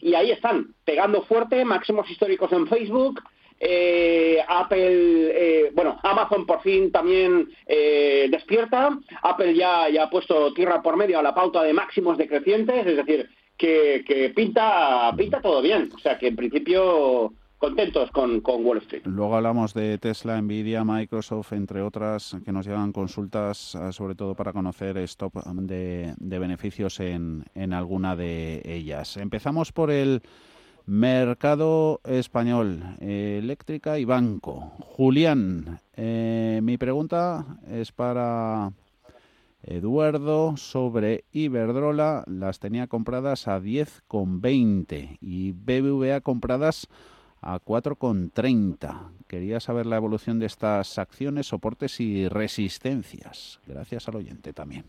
Y 0.00 0.14
ahí 0.14 0.30
están, 0.30 0.74
pegando 0.84 1.22
fuerte, 1.22 1.64
máximos 1.64 2.08
históricos 2.10 2.52
en 2.52 2.66
Facebook. 2.68 3.20
Eh, 3.60 4.38
Apple, 4.46 5.30
eh, 5.32 5.70
bueno, 5.74 5.98
Amazon 6.02 6.46
por 6.46 6.60
fin 6.60 6.90
también 6.90 7.48
eh, 7.66 8.28
despierta. 8.30 8.98
Apple 9.22 9.54
ya, 9.54 9.88
ya 9.88 10.04
ha 10.04 10.10
puesto 10.10 10.52
tierra 10.52 10.82
por 10.82 10.96
medio 10.96 11.18
a 11.18 11.22
la 11.22 11.34
pauta 11.34 11.62
de 11.62 11.72
máximos 11.72 12.18
decrecientes, 12.18 12.86
es 12.86 12.96
decir, 12.96 13.28
que, 13.56 14.04
que 14.06 14.30
pinta, 14.30 15.12
pinta 15.16 15.40
todo 15.40 15.62
bien. 15.62 15.90
O 15.94 15.98
sea 15.98 16.18
que 16.18 16.28
en 16.28 16.36
principio 16.36 17.32
contentos 17.64 18.10
con, 18.10 18.42
Wall 18.44 18.78
Street. 18.78 19.02
Luego 19.06 19.36
hablamos 19.36 19.72
de 19.72 19.96
Tesla, 19.96 20.40
Nvidia, 20.40 20.84
Microsoft, 20.84 21.52
entre 21.52 21.80
otras, 21.80 22.36
que 22.44 22.52
nos 22.52 22.66
llegan 22.66 22.92
consultas, 22.92 23.74
eh, 23.74 23.92
sobre 23.92 24.14
todo 24.14 24.34
para 24.34 24.52
conocer 24.52 24.98
stop 24.98 25.34
de, 25.46 26.12
de 26.18 26.38
beneficios 26.38 27.00
en, 27.00 27.44
en 27.54 27.72
alguna 27.72 28.16
de 28.16 28.60
ellas. 28.64 29.16
Empezamos 29.16 29.72
por 29.72 29.90
el 29.90 30.22
mercado 30.86 32.00
español, 32.04 32.96
eléctrica 33.00 33.98
y 33.98 34.04
banco. 34.04 34.72
Julián, 34.80 35.80
eh, 35.96 36.60
mi 36.62 36.76
pregunta 36.76 37.58
es 37.70 37.92
para 37.92 38.72
Eduardo 39.62 40.56
sobre 40.56 41.24
Iberdrola. 41.32 42.24
Las 42.26 42.58
tenía 42.58 42.86
compradas 42.86 43.48
a 43.48 43.60
10,20 43.60 45.18
y 45.20 45.52
BBVA 45.52 46.20
compradas 46.20 46.88
a 47.40 47.58
4,30. 47.60 49.10
Quería 49.26 49.60
saber 49.60 49.86
la 49.86 49.96
evolución 49.96 50.38
de 50.38 50.46
estas 50.46 50.98
acciones, 50.98 51.46
soportes 51.46 52.00
y 52.00 52.28
resistencias. 52.28 53.60
Gracias 53.66 54.08
al 54.08 54.16
oyente 54.16 54.52
también. 54.52 54.84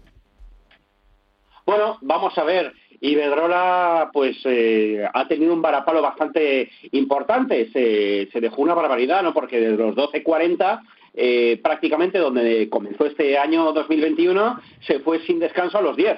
Bueno, 1.66 1.98
vamos 2.02 2.38
a 2.38 2.44
ver. 2.44 2.74
Iberdrola 3.02 4.10
pues 4.14 4.38
eh, 4.46 5.08
ha 5.14 5.28
tenido 5.28 5.54
un 5.54 5.62
varapalo 5.62 6.02
bastante 6.02 6.72
importante. 6.92 7.70
Se, 7.72 8.40
dejó 8.40 8.62
una 8.62 8.74
barbaridad, 8.74 9.24
¿no? 9.24 9.34
Porque 9.34 9.60
desde 9.60 9.78
los 9.78 9.96
12.40 9.96 10.82
eh, 11.18 11.62
prácticamente 11.64 12.20
donde 12.20 12.70
comenzó 12.70 13.06
este 13.06 13.38
año 13.38 13.72
2021 13.72 14.60
se 14.86 15.00
fue 15.00 15.20
sin 15.25 15.40
descanso 15.40 15.78
a 15.78 15.82
los 15.82 15.96
10. 15.96 16.18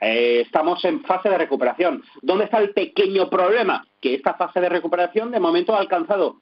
Eh, 0.00 0.42
estamos 0.46 0.84
en 0.84 1.02
fase 1.02 1.28
de 1.28 1.38
recuperación. 1.38 2.04
¿Dónde 2.22 2.44
está 2.44 2.58
el 2.58 2.70
pequeño 2.70 3.28
problema? 3.28 3.84
Que 4.00 4.14
esta 4.14 4.34
fase 4.34 4.60
de 4.60 4.68
recuperación 4.68 5.30
de 5.30 5.40
momento 5.40 5.74
ha 5.74 5.80
alcanzado 5.80 6.36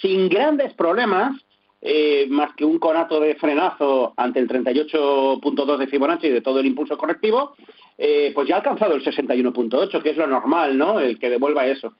sin 0.00 0.28
grandes 0.28 0.74
problemas, 0.74 1.32
eh, 1.80 2.26
más 2.30 2.54
que 2.54 2.64
un 2.64 2.78
conato 2.78 3.20
de 3.20 3.34
frenazo 3.34 4.14
ante 4.16 4.38
el 4.38 4.48
38.2 4.48 5.76
de 5.76 5.86
Fibonacci 5.86 6.28
y 6.28 6.30
de 6.30 6.40
todo 6.40 6.60
el 6.60 6.66
impulso 6.66 6.96
correctivo, 6.96 7.56
eh, 7.98 8.32
pues 8.34 8.48
ya 8.48 8.56
ha 8.56 8.58
alcanzado 8.58 8.94
el 8.94 9.04
61.8, 9.04 10.02
que 10.02 10.10
es 10.10 10.16
lo 10.16 10.26
normal, 10.26 10.76
¿no? 10.76 11.00
El 11.00 11.18
que 11.18 11.30
devuelva 11.30 11.66
eso. 11.66 11.94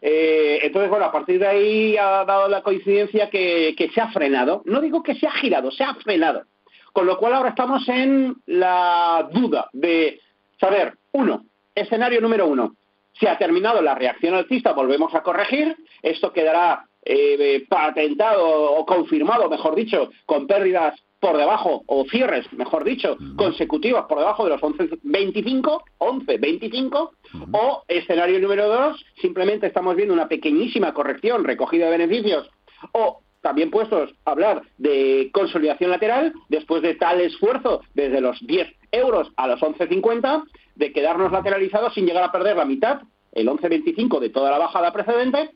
entonces, 0.00 0.90
bueno, 0.90 1.04
a 1.04 1.12
partir 1.12 1.38
de 1.38 1.46
ahí 1.46 1.96
ha 1.96 2.24
dado 2.24 2.48
la 2.48 2.62
coincidencia 2.62 3.30
que 3.30 3.90
se 3.94 4.00
ha 4.00 4.10
frenado. 4.10 4.62
No 4.64 4.80
digo 4.80 5.02
que 5.02 5.14
se 5.14 5.26
ha 5.26 5.32
girado, 5.32 5.70
se 5.70 5.84
ha 5.84 5.94
frenado. 5.94 6.44
Con 6.92 7.06
lo 7.06 7.16
cual 7.16 7.34
ahora 7.34 7.50
estamos 7.50 7.88
en 7.88 8.36
la 8.46 9.28
duda 9.32 9.68
de 9.72 10.20
saber, 10.60 10.94
uno, 11.12 11.46
escenario 11.74 12.20
número 12.20 12.46
uno, 12.46 12.76
si 13.18 13.26
ha 13.26 13.38
terminado 13.38 13.80
la 13.80 13.94
reacción 13.94 14.34
alcista, 14.34 14.72
volvemos 14.72 15.14
a 15.14 15.22
corregir, 15.22 15.76
esto 16.02 16.32
quedará 16.32 16.86
eh, 17.04 17.64
patentado 17.68 18.72
o 18.72 18.84
confirmado, 18.84 19.48
mejor 19.48 19.74
dicho, 19.74 20.10
con 20.26 20.46
pérdidas 20.46 20.94
por 21.22 21.36
debajo, 21.36 21.84
o 21.86 22.04
cierres, 22.10 22.52
mejor 22.52 22.82
dicho, 22.82 23.16
consecutivos 23.36 24.06
por 24.08 24.18
debajo 24.18 24.42
de 24.42 24.50
los 24.50 24.60
11.25, 24.60 25.80
11.25, 25.98 27.10
o 27.52 27.84
escenario 27.86 28.40
número 28.40 28.66
dos, 28.66 29.04
simplemente 29.20 29.68
estamos 29.68 29.94
viendo 29.94 30.12
una 30.12 30.26
pequeñísima 30.26 30.92
corrección, 30.92 31.44
recogida 31.44 31.84
de 31.84 31.96
beneficios, 31.96 32.50
o 32.90 33.20
también 33.40 33.70
puestos 33.70 34.12
a 34.24 34.32
hablar 34.32 34.62
de 34.78 35.30
consolidación 35.32 35.92
lateral, 35.92 36.32
después 36.48 36.82
de 36.82 36.96
tal 36.96 37.20
esfuerzo 37.20 37.82
desde 37.94 38.20
los 38.20 38.44
10 38.44 38.66
euros 38.90 39.30
a 39.36 39.46
los 39.46 39.60
11.50, 39.60 40.42
de 40.74 40.92
quedarnos 40.92 41.30
lateralizados 41.30 41.94
sin 41.94 42.04
llegar 42.04 42.24
a 42.24 42.32
perder 42.32 42.56
la 42.56 42.64
mitad, 42.64 43.02
el 43.30 43.46
11.25 43.46 44.18
de 44.18 44.30
toda 44.30 44.50
la 44.50 44.58
bajada 44.58 44.92
precedente, 44.92 45.50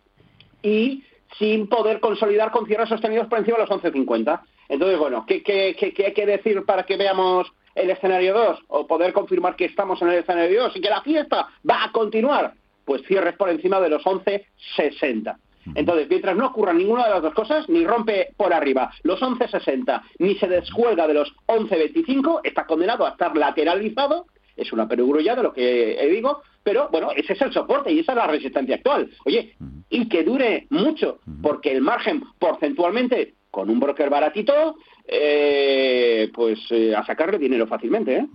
y 0.63 1.03
sin 1.41 1.69
poder 1.69 1.99
consolidar 1.99 2.53
con 2.53 2.67
cierres 2.67 2.89
sostenidos 2.89 3.27
por 3.27 3.41
encima 3.41 3.59
de 3.59 3.67
los 3.67 3.83
11.50. 3.83 4.43
Entonces, 4.69 4.99
bueno, 4.99 5.25
¿qué, 5.27 5.43
qué, 5.43 5.77
qué, 5.79 5.93
qué 5.93 6.07
hay 6.07 6.15
que 6.15 6.27
decir 6.27 6.65
para 6.65 6.85
que 6.85 6.97
veamos 6.97 7.53
el 7.75 7.91
escenario 7.91 8.35
2 8.35 8.61
o 8.69 8.87
poder 8.87 9.13
confirmar 9.13 9.57
que 9.57 9.67
estamos 9.67 10.01
en 10.03 10.09
el 10.09 10.19
escenario 10.19 10.63
2 10.65 10.77
y 10.77 10.81
que 10.81 10.91
la 10.91 11.03
fiesta 11.03 11.49
va 11.69 11.85
a 11.85 11.93
continuar? 11.93 12.55
Pues 12.85 13.03
cierres 13.07 13.37
por 13.37 13.51
encima 13.51 13.81
de 13.81 13.89
los 13.89 14.03
11.60. 14.05 15.37
Entonces, 15.75 16.09
mientras 16.09 16.37
no 16.37 16.47
ocurra 16.47 16.73
ninguna 16.73 17.05
de 17.05 17.11
las 17.11 17.23
dos 17.23 17.35
cosas, 17.35 17.69
ni 17.69 17.85
rompe 17.85 18.29
por 18.37 18.53
arriba 18.53 18.93
los 19.03 19.21
11.60, 19.21 20.03
ni 20.19 20.37
se 20.37 20.47
descuelga 20.47 21.07
de 21.07 21.15
los 21.15 21.35
11.25, 21.47 22.41
está 22.45 22.67
condenado 22.67 23.07
a 23.07 23.11
estar 23.11 23.37
lateralizado. 23.37 24.27
Es 24.57 24.73
una 24.73 24.89
perogrulla 24.89 25.35
de 25.35 25.43
lo 25.43 25.53
que 25.53 26.09
digo, 26.11 26.43
pero 26.63 26.89
bueno, 26.91 27.11
ese 27.15 27.35
es 27.35 27.43
el 27.43 27.53
soporte 27.53 27.93
y 27.93 27.99
esa 27.99 28.13
es 28.13 28.17
la 28.17 28.27
resistencia 28.27 28.77
actual. 28.77 29.11
Oye, 29.25 29.55
y 29.91 30.09
que 30.09 30.25
dure 30.25 30.67
mucho, 30.71 31.19
porque 31.43 31.73
el 31.73 31.83
margen 31.83 32.23
porcentualmente 32.39 33.35
con 33.57 33.71
un 33.71 33.81
broker 33.81 34.11
baratito, 34.11 34.77
eh, 35.09 36.31
pues 36.35 36.59
eh, 36.73 36.95
a 36.95 37.07
sacarle 37.07 37.39
dinero 37.39 37.67
fácilmente. 37.67 38.17
¿eh? 38.17 38.27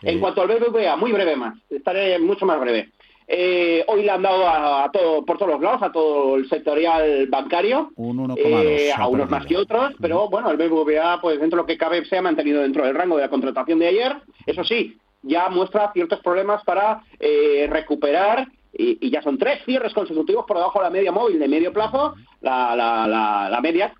En 0.00 0.20
cuanto 0.20 0.40
al 0.40 0.48
BBVA, 0.48 0.96
muy 0.96 1.12
breve 1.12 1.36
más, 1.36 1.58
estaré 1.68 2.18
mucho 2.18 2.46
más 2.46 2.58
breve. 2.58 2.92
Eh, 3.26 3.84
hoy 3.88 4.04
le 4.04 4.10
han 4.10 4.22
dado 4.22 4.48
a, 4.48 4.90
todo, 4.90 5.22
por 5.26 5.36
todos 5.36 5.52
los 5.52 5.60
lados, 5.60 5.82
a 5.82 5.92
todo 5.92 6.36
el 6.36 6.48
sectorial 6.48 7.26
bancario, 7.26 7.90
eh, 8.38 8.90
a 8.96 9.06
unos 9.06 9.28
más 9.28 9.44
que 9.44 9.58
otros, 9.58 9.92
pero 10.00 10.30
bueno, 10.30 10.50
el 10.50 10.56
BBVA, 10.56 11.20
pues 11.20 11.38
dentro 11.38 11.58
de 11.58 11.62
lo 11.62 11.66
que 11.66 11.76
cabe, 11.76 12.06
se 12.06 12.16
ha 12.16 12.22
mantenido 12.22 12.62
dentro 12.62 12.86
del 12.86 12.94
rango 12.94 13.16
de 13.16 13.24
la 13.24 13.28
contratación 13.28 13.80
de 13.80 13.88
ayer. 13.88 14.16
Eso 14.46 14.64
sí, 14.64 14.96
ya 15.20 15.50
muestra 15.50 15.92
ciertos 15.92 16.20
problemas 16.20 16.64
para 16.64 17.02
eh, 17.20 17.68
recuperar 17.70 18.48
y, 18.72 19.10
ya 19.10 19.20
son 19.20 19.36
tres 19.36 19.62
cierres 19.66 19.92
consecutivos 19.92 20.46
por 20.46 20.56
debajo 20.56 20.78
de 20.78 20.84
la 20.84 20.90
media 20.90 21.12
móvil 21.12 21.38
de 21.38 21.48
medio 21.48 21.70
plazo, 21.70 22.14
la, 22.40 22.74
la, 22.76 23.06
la, 23.06 23.48
la 23.50 23.60
media, 23.60 23.92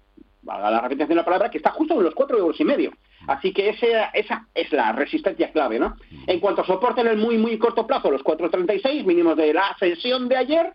la 0.48 0.80
repetición 0.80 1.10
de 1.10 1.14
la 1.16 1.24
palabra, 1.24 1.50
que 1.50 1.58
está 1.58 1.70
justo 1.70 1.94
en 1.94 2.04
los 2.04 2.14
cuatro 2.14 2.38
euros 2.38 2.58
y 2.60 2.64
medio. 2.64 2.92
Así 3.26 3.52
que 3.52 3.68
esa, 3.68 4.06
esa 4.14 4.46
es 4.54 4.72
la 4.72 4.92
resistencia 4.92 5.52
clave, 5.52 5.78
¿no? 5.78 5.96
En 6.26 6.40
cuanto 6.40 6.62
a 6.62 6.66
soporte 6.66 7.02
en 7.02 7.08
el 7.08 7.18
muy, 7.18 7.36
muy 7.36 7.58
corto 7.58 7.86
plazo, 7.86 8.10
los 8.10 8.22
4.36 8.22 9.04
mínimos 9.04 9.36
de 9.36 9.52
la 9.52 9.76
sesión 9.78 10.28
de 10.28 10.36
ayer, 10.36 10.72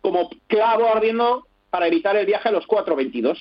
como 0.00 0.30
clavo 0.46 0.86
ardiendo 0.86 1.46
para 1.70 1.86
evitar 1.86 2.16
el 2.16 2.26
viaje 2.26 2.48
a 2.48 2.52
los 2.52 2.66
4.22, 2.66 3.36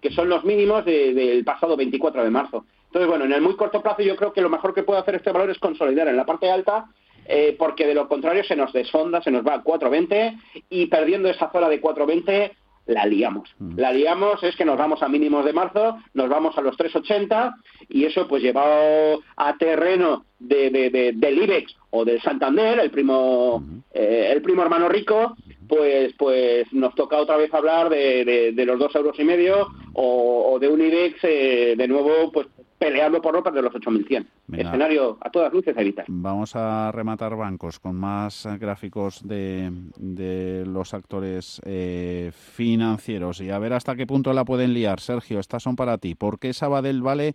que 0.00 0.10
son 0.10 0.28
los 0.28 0.44
mínimos 0.44 0.84
del 0.84 1.44
pasado 1.44 1.76
24 1.76 2.22
de 2.22 2.30
marzo. 2.30 2.66
Entonces, 2.86 3.08
bueno, 3.08 3.24
en 3.24 3.32
el 3.32 3.40
muy 3.40 3.56
corto 3.56 3.82
plazo 3.82 4.02
yo 4.02 4.16
creo 4.16 4.32
que 4.32 4.42
lo 4.42 4.50
mejor 4.50 4.74
que 4.74 4.82
puede 4.82 5.00
hacer 5.00 5.16
este 5.16 5.32
valor 5.32 5.50
es 5.50 5.58
consolidar 5.58 6.08
en 6.08 6.16
la 6.16 6.26
parte 6.26 6.50
alta 6.50 6.86
eh, 7.26 7.56
porque 7.58 7.86
de 7.86 7.94
lo 7.94 8.08
contrario 8.08 8.44
se 8.44 8.56
nos 8.56 8.72
desfonda, 8.72 9.22
se 9.22 9.30
nos 9.30 9.46
va 9.46 9.54
a 9.54 9.64
4.20 9.64 10.38
y 10.68 10.86
perdiendo 10.86 11.28
esa 11.28 11.50
zona 11.50 11.68
de 11.68 11.80
4.20 11.80 12.52
la 12.86 13.06
liamos. 13.06 13.54
Mm. 13.58 13.78
La 13.78 13.92
liamos 13.92 14.42
es 14.42 14.54
que 14.56 14.64
nos 14.64 14.78
vamos 14.78 15.02
a 15.02 15.08
mínimos 15.08 15.44
de 15.44 15.52
marzo, 15.52 15.98
nos 16.12 16.28
vamos 16.28 16.56
a 16.58 16.60
los 16.60 16.76
3,80 16.76 17.54
y 17.88 18.04
eso 18.04 18.28
pues 18.28 18.42
llevado 18.42 19.22
a 19.36 19.56
terreno 19.56 20.24
de, 20.38 21.14
del 21.14 21.42
IBEX 21.42 21.74
o 21.90 22.04
del 22.04 22.20
Santander, 22.20 22.78
el 22.80 22.90
primo, 22.90 23.62
eh, 23.92 24.30
el 24.32 24.42
primo 24.42 24.62
hermano 24.62 24.88
rico, 24.88 25.36
pues 25.66 26.12
pues 26.18 26.70
nos 26.72 26.94
toca 26.94 27.16
otra 27.16 27.36
vez 27.36 27.52
hablar 27.54 27.88
de, 27.88 28.52
los 28.66 28.78
dos 28.78 28.94
euros 28.94 29.18
y 29.18 29.24
medio 29.24 29.68
o, 29.94 30.58
de 30.60 30.68
un 30.68 30.80
IBEX 30.82 31.18
eh, 31.22 31.74
de 31.76 31.88
nuevo 31.88 32.30
pues 32.32 32.46
peleando 32.84 33.22
por 33.22 33.32
ropa 33.32 33.50
de 33.50 33.62
los 33.62 33.72
8.100. 33.72 34.26
Escenario 34.52 35.16
a 35.22 35.30
todas 35.30 35.50
luces 35.54 35.74
evitar. 35.74 36.04
Vamos 36.06 36.54
a 36.54 36.92
rematar 36.92 37.34
bancos 37.34 37.80
con 37.80 37.96
más 37.96 38.46
gráficos 38.60 39.26
de, 39.26 39.70
de 39.96 40.66
los 40.66 40.92
actores 40.92 41.62
eh, 41.64 42.30
financieros 42.34 43.40
y 43.40 43.48
a 43.48 43.58
ver 43.58 43.72
hasta 43.72 43.96
qué 43.96 44.06
punto 44.06 44.34
la 44.34 44.44
pueden 44.44 44.74
liar. 44.74 45.00
Sergio, 45.00 45.40
estas 45.40 45.62
son 45.62 45.76
para 45.76 45.96
ti. 45.96 46.14
¿Por 46.14 46.38
qué 46.38 46.52
Sabadell 46.52 47.00
vale 47.00 47.34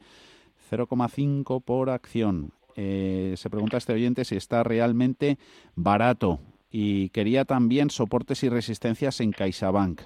0,5 0.70 1.64
por 1.64 1.90
acción? 1.90 2.52
Eh, 2.76 3.34
se 3.36 3.50
pregunta 3.50 3.78
este 3.78 3.94
oyente 3.94 4.26
si 4.26 4.36
está 4.36 4.62
realmente 4.64 5.40
barato 5.74 6.40
y 6.70 7.10
quería 7.10 7.44
también 7.46 7.90
soportes 7.90 8.44
y 8.44 8.50
resistencias 8.50 9.20
en 9.20 9.32
CaixaBank. 9.32 10.02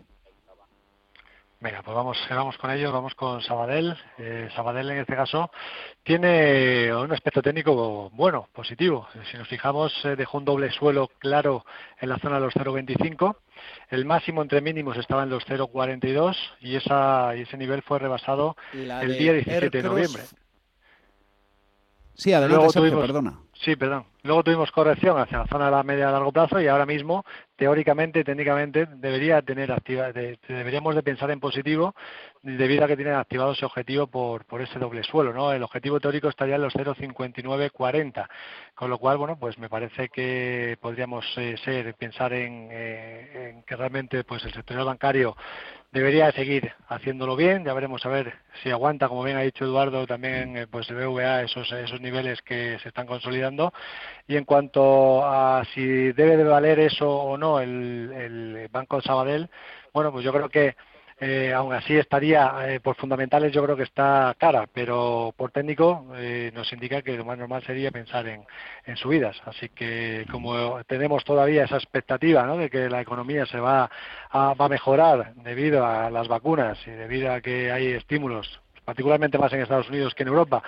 Venga, 1.64 1.82
pues 1.82 1.96
vamos, 1.96 2.18
vamos 2.30 2.58
con 2.58 2.72
ellos, 2.72 2.92
vamos 2.92 3.16
con 3.16 3.42
Sabadell. 3.42 3.96
Eh, 4.18 4.50
Sabadell 4.54 4.90
en 4.92 4.98
este 4.98 5.16
caso 5.16 5.50
tiene 6.04 6.94
un 6.94 7.10
aspecto 7.14 7.42
técnico 7.42 8.10
bueno, 8.10 8.50
positivo. 8.52 9.08
Si 9.32 9.38
nos 9.38 9.48
fijamos, 9.48 9.94
eh, 10.04 10.18
dejó 10.18 10.40
un 10.40 10.44
doble 10.44 10.70
suelo 10.72 11.10
claro 11.20 11.66
en 12.02 12.10
la 12.10 12.18
zona 12.18 12.36
de 12.36 12.42
los 12.42 12.54
0,25. 12.54 13.38
El 13.90 14.04
máximo 14.04 14.42
entre 14.42 14.60
mínimos 14.60 14.98
estaba 14.98 15.24
en 15.24 15.30
los 15.30 15.48
0,42 15.48 16.36
y, 16.60 16.76
esa, 16.76 17.34
y 17.34 17.44
ese 17.44 17.56
nivel 17.56 17.82
fue 17.82 17.98
rebasado 17.98 18.58
el 18.74 19.18
día 19.18 19.32
17 19.32 19.70
de 19.70 19.84
noviembre. 19.84 20.24
Sí, 22.16 22.32
adelante, 22.34 22.70
Sergio, 22.70 23.00
perdona. 23.00 23.40
Sí, 23.54 23.76
perdón. 23.76 24.06
Luego 24.24 24.44
tuvimos 24.44 24.72
corrección 24.72 25.18
hacia 25.18 25.40
la 25.40 25.48
zona 25.48 25.66
de 25.66 25.72
la 25.72 25.84
media 25.84 26.10
a 26.10 26.12
largo 26.12 26.32
plazo 26.32 26.60
y 26.60 26.68
ahora 26.68 26.86
mismo, 26.86 27.24
teóricamente, 27.56 28.24
técnicamente, 28.24 28.88
debería 28.98 29.42
tener 29.42 29.72
activa, 29.72 30.12
deberíamos 30.12 30.96
de 30.96 31.04
pensar 31.04 31.32
en 31.32 31.40
positivo 31.40 31.96
debido 32.42 32.84
a 32.84 32.88
que 32.88 32.96
tienen 32.96 33.16
activado 33.16 33.54
ese 33.54 33.66
objetivo 33.66 34.08
por, 34.08 34.46
por 34.46 34.62
ese 34.62 34.80
doble 34.80 35.04
suelo, 35.04 35.34
¿no? 35.34 35.54
El 35.54 35.64
objetivo 35.64 36.00
teórico 36.00 36.28
estaría 36.30 36.56
en 36.56 36.62
los 36.62 36.74
0,5940, 36.74 38.28
con 38.76 38.90
lo 38.90 38.98
cual, 38.98 39.18
bueno, 39.18 39.38
pues 39.40 39.58
me 39.58 39.70
parece 39.70 40.10
que 40.10 40.78
podríamos 40.82 41.26
eh, 41.38 41.56
ser, 41.64 41.94
pensar 41.96 42.34
en, 42.34 42.68
eh, 42.70 43.50
en, 43.50 43.64
que 43.64 43.76
realmente, 43.76 44.24
pues 44.24 44.44
el 44.44 44.54
sector 44.54 44.84
bancario 44.84 45.36
debería 45.94 46.32
seguir 46.32 46.74
haciéndolo 46.88 47.36
bien, 47.36 47.64
ya 47.64 47.74
veremos 47.74 48.04
a 48.06 48.10
ver 48.10 48.34
si 48.64 48.72
aguanta, 48.72 49.08
como 49.08 49.24
bien 49.24 49.38
ha 49.38 49.42
dicho 49.42 49.64
Eduardo, 49.64 50.08
también 50.08 50.58
eh, 50.58 50.68
pues 50.68 50.90
el 50.90 50.96
BVA 50.96 51.44
esos, 51.44 51.72
esos 51.72 52.02
niveles 52.02 52.42
que 52.42 52.80
se 52.80 52.90
están 52.90 53.06
consolidando. 53.06 53.72
Y 54.28 54.36
en 54.36 54.44
cuanto 54.44 55.24
a 55.24 55.64
si 55.74 56.12
debe 56.14 56.36
de 56.36 56.44
valer 56.44 56.80
eso 56.80 57.08
o 57.08 57.38
no 57.38 57.60
el, 57.60 58.12
el 58.12 58.68
Banco 58.72 59.02
Sabadell, 59.02 59.50
bueno, 59.94 60.12
pues 60.12 60.26
yo 60.26 60.34
creo 60.34 60.50
que 60.50 60.76
eh, 61.26 61.54
aún 61.54 61.74
así 61.74 61.96
estaría, 61.96 62.54
eh, 62.68 62.82
por 62.82 62.98
fundamentales 62.98 63.54
yo 63.54 63.64
creo 63.64 63.78
que 63.78 63.84
está 63.84 64.36
cara, 64.38 64.68
pero 64.74 65.34
por 65.38 65.52
técnico 65.52 66.06
eh, 66.18 66.52
nos 66.54 66.74
indica 66.74 67.02
que 67.02 67.16
lo 67.16 67.24
más 67.24 67.38
normal 67.38 67.64
sería 67.64 67.92
pensar 67.92 68.28
en, 68.28 68.46
subidas. 68.98 69.42
Así 69.46 69.70
que 69.70 70.26
como 70.30 70.84
tenemos 70.84 71.24
todavía 71.24 71.64
esa 71.64 71.78
expectativa 71.78 72.44
¿no? 72.46 72.58
de 72.58 72.70
que 72.70 72.90
la 72.90 73.00
economía 73.00 73.46
se 73.46 73.58
va 73.58 73.90
a, 74.32 74.54
va 74.54 74.66
a 74.66 74.70
mejorar 74.70 75.34
debido 75.36 75.86
a 75.86 76.10
las 76.10 76.28
vacunas 76.28 76.78
y 76.86 76.92
debido 76.92 77.32
a 77.32 77.40
que 77.40 77.72
hay 77.72 77.94
estímulos, 77.94 78.60
particularmente 78.84 79.38
más 79.38 79.54
en 79.54 79.62
Estados 79.62 79.88
Unidos 79.88 80.14
que 80.16 80.24
en 80.24 80.30
Europa, 80.30 80.62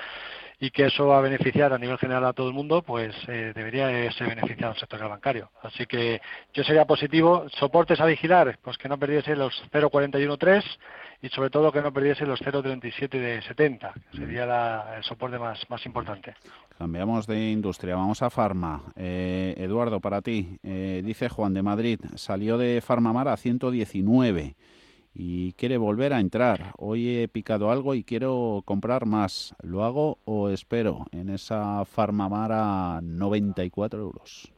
y 0.60 0.72
que 0.72 0.86
eso 0.86 1.08
va 1.08 1.18
a 1.20 1.22
beneficiar 1.22 1.74
a 1.74 1.78
nivel 1.78 1.98
general 1.98 2.26
a 2.26 2.34
todo 2.34 2.48
el 2.48 2.54
mundo, 2.54 2.82
pues 2.82 3.16
eh, 3.28 3.52
debería 3.56 4.12
ser 4.12 4.30
beneficiado 4.30 4.74
el 4.74 4.80
sector 4.80 5.08
bancario. 5.10 5.52
Así 5.62 5.86
que 5.86 6.22
yo 6.54 6.64
sería 6.64 6.86
positivo. 6.86 7.46
Soportes 7.60 8.00
a 8.00 8.06
vigilar, 8.06 8.58
pues 8.62 8.78
que 8.78 8.90
no 8.90 8.98
perdiese 8.98 9.36
los 9.36 9.54
0,41,3 9.72 10.64
y 11.22 11.30
sobre 11.30 11.50
todo 11.50 11.72
que 11.72 11.82
no 11.82 11.92
perdiese 11.92 12.26
los 12.26 12.40
0,37 12.42 13.10
de 13.10 13.42
70, 13.42 13.94
sería 14.12 14.96
el 14.98 15.04
soporte 15.04 15.40
más, 15.40 15.60
más 15.70 15.86
importante. 15.86 16.36
Cambiamos 16.78 17.26
de 17.26 17.52
industria, 17.52 17.96
vamos 17.96 18.22
a 18.22 18.30
Farma. 18.30 18.84
Eh, 18.96 19.56
Eduardo, 19.58 20.00
para 20.00 20.22
ti, 20.22 20.58
eh, 20.62 21.02
dice 21.04 21.30
Juan 21.30 21.54
de 21.54 21.64
Madrid, 21.64 22.00
salió 22.16 22.58
de 22.58 22.82
Farmamar 22.82 23.28
a 23.28 23.38
119 23.38 24.56
y 25.16 25.54
quiere 25.54 25.78
volver 25.78 26.14
a 26.14 26.20
entrar. 26.20 26.74
Hoy 26.78 27.18
he 27.18 27.28
picado 27.28 27.72
algo 27.72 27.96
y 27.96 28.04
quiero 28.04 28.62
comprar 28.66 29.06
más. 29.06 29.56
¿Lo 29.64 29.84
hago 29.84 30.18
o 30.26 30.50
espero 30.50 31.06
en 31.12 31.30
esa 31.30 31.86
Farmamara 31.86 33.00
94 33.02 34.00
euros? 34.00 34.52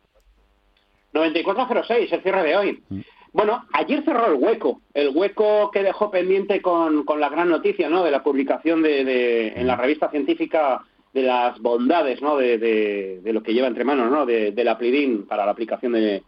94.06, 1.13 2.11
el 2.11 2.21
cierre 2.21 2.43
de 2.43 2.57
hoy. 2.57 2.83
Mm. 2.89 2.99
Bueno, 3.33 3.65
ayer 3.73 4.03
cerró 4.03 4.27
el 4.27 4.41
hueco, 4.41 4.81
el 4.95 5.09
hueco 5.09 5.69
que 5.69 5.83
dejó 5.83 6.09
pendiente 6.09 6.61
con, 6.61 7.03
con 7.03 7.19
la 7.19 7.29
gran 7.29 7.49
noticia 7.49 7.87
¿no? 7.87 8.03
de 8.03 8.09
la 8.09 8.23
publicación 8.23 8.81
de, 8.81 9.49
en 9.49 9.67
la 9.67 9.75
mm. 9.75 9.79
revista 9.79 10.09
científica 10.09 10.81
de 11.13 11.21
las 11.21 11.59
bondades 11.59 12.21
¿no? 12.21 12.37
de, 12.37 12.57
de, 12.57 13.33
lo 13.33 13.43
que 13.43 13.53
lleva 13.53 13.67
entre 13.67 13.83
manos, 13.83 14.09
¿no? 14.09 14.25
de, 14.25 14.51
la 14.63 14.77
Plidin 14.77 15.27
para 15.27 15.45
la 15.45 15.51
aplicación 15.51 15.93
de, 15.93 16.23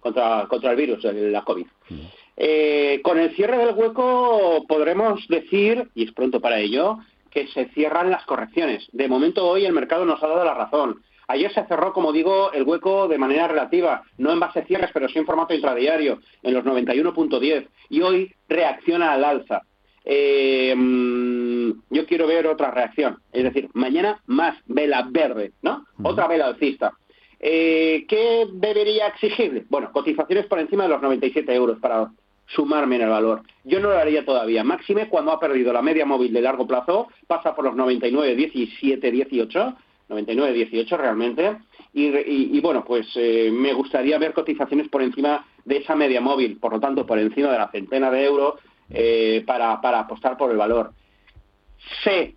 contra, 0.00 0.46
contra 0.48 0.72
el 0.72 0.76
virus, 0.76 1.02
la 1.04 1.42
COVID. 1.42 1.66
Mm. 1.88 2.19
Eh, 2.42 3.02
con 3.04 3.18
el 3.18 3.36
cierre 3.36 3.58
del 3.58 3.74
hueco 3.74 4.64
podremos 4.66 5.28
decir, 5.28 5.90
y 5.94 6.04
es 6.04 6.12
pronto 6.12 6.40
para 6.40 6.58
ello, 6.58 6.96
que 7.30 7.46
se 7.48 7.66
cierran 7.74 8.10
las 8.10 8.24
correcciones. 8.24 8.88
De 8.92 9.08
momento 9.08 9.46
hoy 9.46 9.66
el 9.66 9.74
mercado 9.74 10.06
nos 10.06 10.22
ha 10.22 10.26
dado 10.26 10.42
la 10.46 10.54
razón. 10.54 11.02
Ayer 11.28 11.52
se 11.52 11.66
cerró, 11.66 11.92
como 11.92 12.14
digo, 12.14 12.50
el 12.52 12.62
hueco 12.62 13.08
de 13.08 13.18
manera 13.18 13.46
relativa, 13.46 14.04
no 14.16 14.32
en 14.32 14.40
base 14.40 14.64
cierres, 14.64 14.88
pero 14.94 15.06
sí 15.10 15.18
en 15.18 15.26
formato 15.26 15.52
intradiario, 15.52 16.20
en 16.42 16.54
los 16.54 16.64
91.10. 16.64 17.68
Y 17.90 18.00
hoy 18.00 18.34
reacciona 18.48 19.12
al 19.12 19.24
alza. 19.26 19.60
Eh, 20.06 20.74
mm, 20.74 21.72
yo 21.90 22.06
quiero 22.06 22.26
ver 22.26 22.46
otra 22.46 22.70
reacción. 22.70 23.18
Es 23.32 23.44
decir, 23.44 23.68
mañana 23.74 24.22
más 24.24 24.56
vela 24.64 25.06
verde, 25.10 25.52
¿no? 25.60 25.84
Otra 26.02 26.26
vela 26.26 26.46
alcista. 26.46 26.94
Eh, 27.38 28.06
¿Qué 28.08 28.46
debería 28.50 29.08
exigir? 29.08 29.66
Bueno, 29.68 29.92
cotizaciones 29.92 30.46
por 30.46 30.58
encima 30.58 30.84
de 30.84 30.88
los 30.88 31.02
97 31.02 31.54
euros 31.54 31.78
para 31.80 32.10
sumarme 32.54 32.96
en 32.96 33.02
el 33.02 33.08
valor. 33.08 33.42
Yo 33.64 33.80
no 33.80 33.90
lo 33.90 33.98
haría 33.98 34.24
todavía. 34.24 34.64
Máxime 34.64 35.08
cuando 35.08 35.32
ha 35.32 35.40
perdido 35.40 35.72
la 35.72 35.82
media 35.82 36.04
móvil 36.04 36.32
de 36.32 36.40
largo 36.40 36.66
plazo, 36.66 37.08
pasa 37.26 37.54
por 37.54 37.64
los 37.64 37.76
99, 37.76 38.34
17, 38.34 39.10
18, 39.10 39.76
99, 40.08 40.52
18 40.52 40.96
realmente. 40.96 41.56
Y, 41.92 42.60
bueno, 42.60 42.84
pues 42.84 43.08
eh, 43.16 43.50
me 43.52 43.72
gustaría 43.72 44.18
ver 44.18 44.32
cotizaciones 44.32 44.88
por 44.88 45.02
encima 45.02 45.44
de 45.64 45.78
esa 45.78 45.96
media 45.96 46.20
móvil, 46.20 46.58
por 46.58 46.72
lo 46.72 46.80
tanto, 46.80 47.04
por 47.04 47.18
encima 47.18 47.50
de 47.50 47.58
la 47.58 47.70
centena 47.70 48.10
de 48.10 48.24
euros 48.24 48.54
eh, 48.90 49.42
para, 49.46 49.80
para 49.80 50.00
apostar 50.00 50.36
por 50.36 50.50
el 50.50 50.56
valor. 50.56 50.92
Sé, 52.04 52.36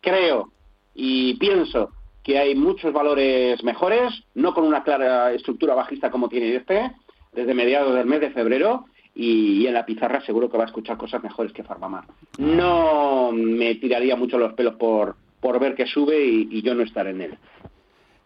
creo 0.00 0.52
y 0.94 1.34
pienso 1.34 1.90
que 2.22 2.38
hay 2.38 2.54
muchos 2.54 2.92
valores 2.92 3.62
mejores, 3.62 4.12
no 4.34 4.52
con 4.54 4.64
una 4.64 4.82
clara 4.82 5.32
estructura 5.32 5.74
bajista 5.74 6.10
como 6.10 6.28
tiene 6.28 6.56
este, 6.56 6.90
desde 7.32 7.54
mediados 7.54 7.94
del 7.94 8.06
mes 8.06 8.20
de 8.20 8.30
febrero, 8.30 8.86
y, 9.18 9.66
en 9.66 9.72
la 9.72 9.86
pizarra 9.86 10.20
seguro 10.20 10.50
que 10.50 10.58
va 10.58 10.64
a 10.64 10.66
escuchar 10.66 10.98
cosas 10.98 11.22
mejores 11.22 11.52
que 11.52 11.64
Farmamar. 11.64 12.04
No 12.38 13.32
me 13.32 13.74
tiraría 13.76 14.14
mucho 14.14 14.38
los 14.38 14.52
pelos 14.52 14.74
por, 14.74 15.16
por 15.40 15.58
ver 15.58 15.74
que 15.74 15.86
sube 15.86 16.22
y, 16.22 16.62
yo 16.62 16.74
no 16.74 16.82
estar 16.82 17.06
en 17.06 17.22
él. 17.22 17.38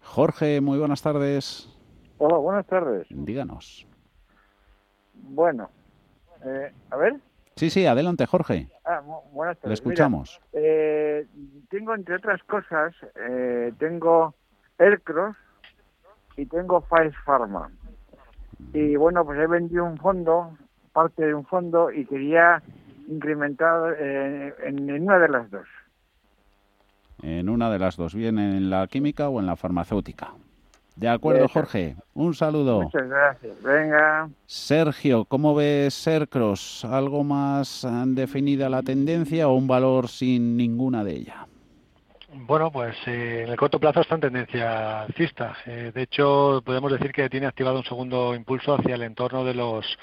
Jorge, 0.03 0.61
muy 0.61 0.79
buenas 0.79 1.01
tardes. 1.01 1.71
Hola, 2.19 2.37
buenas 2.39 2.67
tardes. 2.67 3.07
Díganos. 3.09 3.87
Bueno, 5.15 5.71
eh, 6.45 6.73
a 6.91 6.97
ver. 6.97 7.15
Sí, 7.55 7.71
sí, 7.71 7.87
adelante, 7.87 8.27
Jorge. 8.27 8.69
Ah, 8.85 9.01
buenas 9.33 9.59
tardes. 9.59 9.69
Le 9.69 9.75
escuchamos. 9.75 10.41
Eh, 10.53 11.25
tengo, 11.69 11.95
entre 11.95 12.17
otras 12.17 12.43
cosas, 12.45 12.95
eh, 13.15 13.73
tengo 13.79 14.35
Aircross 14.79 15.37
y 16.37 16.47
tengo 16.47 16.81
Five 16.81 17.13
Pharma. 17.25 17.71
Y 18.73 18.97
bueno, 18.97 19.25
pues 19.25 19.39
he 19.39 19.47
vendido 19.47 19.85
un 19.85 19.97
fondo 19.97 20.57
parte 20.93 21.27
de 21.27 21.35
un 21.35 21.45
fondo 21.45 21.91
y 21.91 22.05
quería 22.05 22.63
incrementar 23.09 23.97
eh, 23.99 24.55
en, 24.65 24.91
una 24.91 25.19
de 25.19 25.29
las 25.29 25.51
dos. 25.51 25.67
En 27.23 27.49
una 27.49 27.71
de 27.71 27.79
las 27.79 27.97
dos, 27.97 28.15
bien 28.15 28.39
en 28.39 28.71
la 28.71 28.87
química 28.87 29.29
o 29.29 29.41
en 29.41 29.47
la 29.47 29.57
farmacéutica. 29.57 30.33
De 30.97 31.09
acuerdo, 31.09 31.49
Jorge. 31.49 31.97
Un 32.15 32.35
saludo. 32.35 32.83
Muchas 32.83 33.09
gracias. 33.09 33.63
Venga. 33.63 34.29
Sergio, 34.47 35.25
¿cómo 35.25 35.55
ves 35.55 35.95
Sercross? 35.95 36.85
¿Algo 36.85 37.25
más 37.25 37.87
definida 38.07 38.69
la 38.69 38.83
tendencia 38.83 39.49
o 39.49 39.55
un 39.55 39.67
valor 39.67 40.09
sin 40.09 40.57
ninguna 40.57 41.03
de 41.05 41.13
ella? 41.13 41.47
Bueno, 42.33 42.71
pues 42.71 42.97
eh, 43.07 43.43
en 43.45 43.51
el 43.51 43.57
corto 43.57 43.81
plazo 43.81 44.03
está 44.03 44.15
en 44.15 44.21
tendencia 44.21 45.03
alcista. 45.03 45.57
Eh, 45.67 45.91
de 45.93 46.03
hecho, 46.03 46.63
podemos 46.65 46.93
decir 46.93 47.13
que 47.13 47.29
tiene 47.29 47.47
activado 47.47 47.79
un 47.79 47.85
segundo 47.85 48.35
impulso 48.35 48.75
hacia 48.75 48.95
el 48.95 49.03
entorno 49.03 49.45
de 49.45 49.55
los 49.55 49.99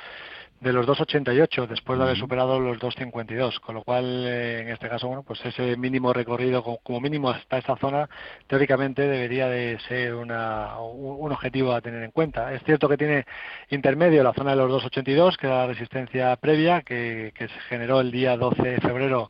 de 0.59 0.73
los 0.73 0.87
2,88 0.87 1.67
después 1.67 1.99
de 1.99 2.05
haber 2.05 2.17
superado 2.17 2.59
los 2.59 2.77
2,52, 2.79 3.59
con 3.59 3.75
lo 3.75 3.83
cual 3.83 4.25
eh, 4.25 4.61
en 4.61 4.69
este 4.69 4.89
caso, 4.89 5.07
bueno, 5.07 5.23
pues 5.23 5.43
ese 5.45 5.77
mínimo 5.77 6.13
recorrido 6.13 6.63
como 6.83 6.99
mínimo 6.99 7.29
hasta 7.29 7.59
esta 7.59 7.75
zona 7.77 8.09
teóricamente 8.47 9.03
debería 9.03 9.47
de 9.47 9.77
ser 9.87 10.15
una, 10.15 10.79
un 10.79 11.31
objetivo 11.31 11.73
a 11.73 11.81
tener 11.81 12.03
en 12.03 12.11
cuenta. 12.11 12.53
Es 12.53 12.63
cierto 12.63 12.89
que 12.89 12.97
tiene 12.97 13.25
intermedio 13.69 14.23
la 14.23 14.33
zona 14.33 14.51
de 14.51 14.57
los 14.57 14.83
2,82, 14.83 15.37
que 15.37 15.47
era 15.47 15.57
la 15.59 15.67
resistencia 15.67 16.35
previa 16.37 16.81
que, 16.81 17.33
que 17.35 17.47
se 17.47 17.59
generó 17.69 18.01
el 18.01 18.11
día 18.11 18.35
12 18.35 18.61
de 18.61 18.81
febrero 18.81 19.29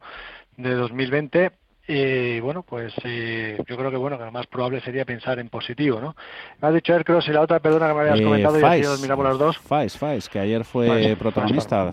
de 0.56 0.74
2020 0.76 1.52
y 1.88 2.40
bueno, 2.42 2.64
pues 2.64 2.94
eh, 3.04 3.58
yo 3.68 3.78
creo 3.78 3.90
que 3.90 3.98
bueno 3.98 4.18
que 4.18 4.26
lo 4.26 4.32
más 4.32 4.48
probable 4.48 4.82
sería 4.82 5.06
pensar 5.06 5.40
en 5.40 5.50
positivo, 5.50 6.02
¿no? 6.02 6.16
Me 6.62 6.68
has 6.68 6.74
dicho 6.74 6.94
Aircross 6.94 7.28
y 7.28 7.32
la 7.32 7.42
otra, 7.42 7.60
perdona 7.60 7.88
que 7.88 7.94
me 7.94 8.00
habías 8.02 8.20
eh, 8.20 8.24
comentado, 8.24 8.60
y 8.60 8.64
así 8.64 9.02
miramos 9.02 9.26
las 9.26 9.38
dos. 9.40 9.58
Fais, 9.58 9.98
Fais, 9.98 10.28
que 10.28 10.40
ayer 10.40 10.66
fue 10.66 11.16
protagonista, 11.18 11.92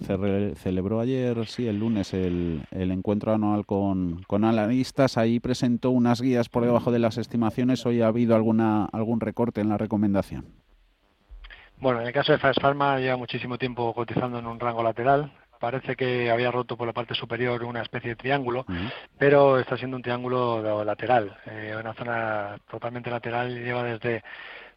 celebró 0.57 1.00
ayer, 1.00 1.46
sí, 1.46 1.68
el 1.68 1.78
lunes, 1.78 2.12
el, 2.12 2.62
el 2.70 2.90
encuentro 2.90 3.33
anual 3.33 3.64
con, 3.66 4.22
con 4.24 4.44
analistas, 4.44 5.16
ahí 5.16 5.38
presentó 5.40 5.90
unas 5.90 6.20
guías 6.20 6.48
por 6.48 6.64
debajo 6.64 6.90
de 6.90 6.98
las 6.98 7.18
estimaciones, 7.18 7.87
hoy 7.87 8.02
ha 8.02 8.09
habido 8.09 8.35
alguna 8.35 8.87
algún 8.87 9.20
recorte 9.20 9.61
en 9.61 9.68
la 9.68 9.78
recomendación. 9.78 10.46
Bueno, 11.78 12.00
en 12.00 12.07
el 12.07 12.12
caso 12.12 12.33
de 12.33 12.38
Fast 12.38 12.61
Pharma 12.61 12.98
lleva 12.98 13.16
muchísimo 13.16 13.59
tiempo 13.59 13.92
cotizando 13.92 14.38
en 14.38 14.46
un 14.46 14.59
rango 14.59 14.83
lateral 14.83 15.33
parece 15.64 15.96
que 15.96 16.31
había 16.31 16.50
roto 16.50 16.77
por 16.77 16.87
la 16.87 16.92
parte 16.92 17.14
superior 17.14 17.64
una 17.64 17.81
especie 17.81 18.11
de 18.11 18.16
triángulo, 18.16 18.66
pero 19.18 19.59
está 19.59 19.79
siendo 19.79 19.96
un 19.96 20.03
triángulo 20.03 20.85
lateral, 20.85 21.35
eh, 21.46 21.74
una 21.79 21.94
zona 21.94 22.59
totalmente 22.70 23.11
lateral 23.11 23.64
lleva 23.64 23.83
desde 23.83 24.22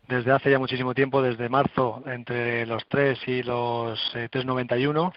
desde 0.08 0.32
hace 0.32 0.50
ya 0.50 0.58
muchísimo 0.58 0.94
tiempo, 0.94 1.22
desde 1.22 1.50
marzo, 1.50 2.02
entre 2.06 2.66
los 2.66 2.88
3 2.88 3.20
y 3.28 3.44
los 3.44 4.00
eh, 4.16 4.30
3,91 4.32 5.12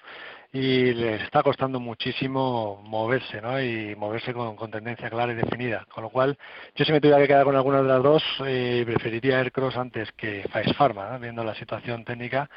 y 0.52 0.92
les 0.94 1.22
está 1.22 1.44
costando 1.44 1.78
muchísimo 1.78 2.83
moverse, 2.85 3.40
¿no? 3.40 3.62
Y 3.62 3.94
moverse 3.94 4.35
con, 4.35 4.56
tendencia 4.70 5.09
clara 5.09 5.33
y 5.33 5.37
definida. 5.37 5.87
Con 5.88 6.02
lo 6.02 6.11
cual, 6.11 6.37
yo 6.74 6.85
si 6.85 6.90
me 6.90 7.00
tuviera 7.00 7.18
que 7.18 7.28
quedar 7.28 7.44
con 7.44 7.54
alguna 7.54 7.83
de 7.83 7.88
las 7.88 8.02
dos, 8.02 8.22
eh, 8.44 8.83
preferiría 8.85 9.38
Aircross 9.38 9.76
antes 9.76 10.11
que 10.12 10.44
Fast 10.50 10.74
Pharma, 10.74 11.18
viendo 11.18 11.44
la 11.44 11.54
situación 11.54 12.04
técnica. 12.04 12.50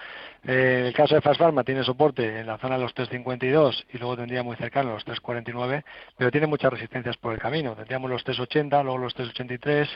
Eh, 0.45 0.84
el 0.88 0.93
caso 0.93 1.15
de 1.15 1.21
Fast 1.21 1.39
Pharma 1.39 1.63
tiene 1.63 1.84
soporte 1.84 2.39
en 2.39 2.47
la 2.47 2.58
zona 2.58 2.75
de 2.75 2.84
los 2.84 2.93
3.52 2.93 3.86
y 3.93 3.97
luego 3.97 4.17
tendría 4.17 4.43
muy 4.43 4.58
cercano 4.58 4.93
los 4.93 5.06
3.49, 5.06 5.84
pero 6.17 6.32
tiene 6.32 6.47
muchas 6.47 6.71
resistencias 6.71 7.15
por 7.17 7.34
el 7.34 7.39
camino. 7.39 7.75
Tendríamos 7.75 8.10
los 8.10 8.25
3.80, 8.25 8.84
luego 8.84 8.97
los 8.97 9.15
3.83, 9.15 9.88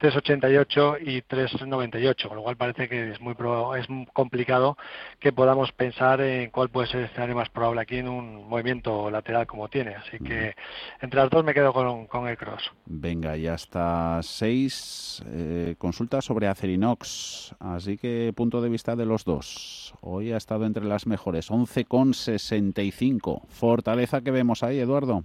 3.88 0.00 0.98
y 1.02 1.22
3.98, 1.22 2.28
con 2.28 2.36
lo 2.36 2.42
cual 2.42 2.56
parece 2.56 2.88
que 2.88 3.12
es 3.12 3.20
muy 3.20 3.36
es 3.78 3.86
complicado 4.12 4.76
que 5.20 5.32
podamos 5.32 5.72
pensar 5.72 6.20
en 6.20 6.50
cuál 6.50 6.68
puede 6.68 6.88
ser 6.88 7.00
el 7.00 7.06
escenario 7.06 7.36
más 7.36 7.48
probable 7.50 7.82
aquí 7.82 7.98
en 7.98 8.08
un 8.08 8.48
movimiento 8.48 9.10
lateral 9.10 9.46
como 9.46 9.68
tiene. 9.68 9.94
Así 9.94 10.18
que 10.18 10.54
entre 11.00 11.20
las 11.20 11.30
dos 11.30 11.44
me 11.44 11.54
quedo 11.54 11.72
con, 11.72 12.28
el 12.28 12.36
cross. 12.36 12.72
Venga, 12.86 13.36
y 13.36 13.46
hasta 13.46 14.20
seis 14.22 15.22
eh, 15.26 15.74
consultas 15.78 16.24
sobre 16.24 16.48
Acerinox. 16.48 17.54
Así 17.60 17.96
que 17.96 18.32
punto 18.34 18.60
de 18.60 18.68
vista 18.68 18.96
de 18.96 19.06
los 19.06 19.24
dos. 19.24 19.91
Hoy 20.00 20.32
ha 20.32 20.36
estado 20.36 20.64
entre 20.64 20.84
las 20.84 21.06
mejores, 21.06 21.50
11,65. 21.50 23.42
Fortaleza 23.48 24.22
que 24.22 24.30
vemos 24.30 24.62
ahí, 24.62 24.78
Eduardo. 24.78 25.24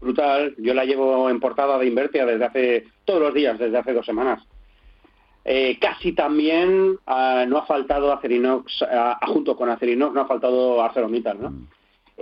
Brutal. 0.00 0.54
Yo 0.58 0.72
la 0.72 0.84
llevo 0.84 1.28
en 1.28 1.40
portada 1.40 1.78
de 1.78 1.86
Invertia 1.86 2.24
desde 2.24 2.44
hace 2.44 2.84
todos 3.04 3.20
los 3.20 3.34
días, 3.34 3.58
desde 3.58 3.78
hace 3.78 3.92
dos 3.92 4.06
semanas. 4.06 4.42
Eh, 5.44 5.78
casi 5.80 6.12
también 6.12 6.98
ah, 7.06 7.44
no 7.48 7.58
ha 7.58 7.66
faltado 7.66 8.12
Acerinox, 8.12 8.82
ah, 8.82 9.18
junto 9.26 9.56
con 9.56 9.70
Acerinox 9.70 10.14
no 10.14 10.20
ha 10.20 10.26
faltado 10.26 10.82
ArcelorMittal, 10.82 11.40
¿no? 11.40 11.50
Mm. 11.50 11.66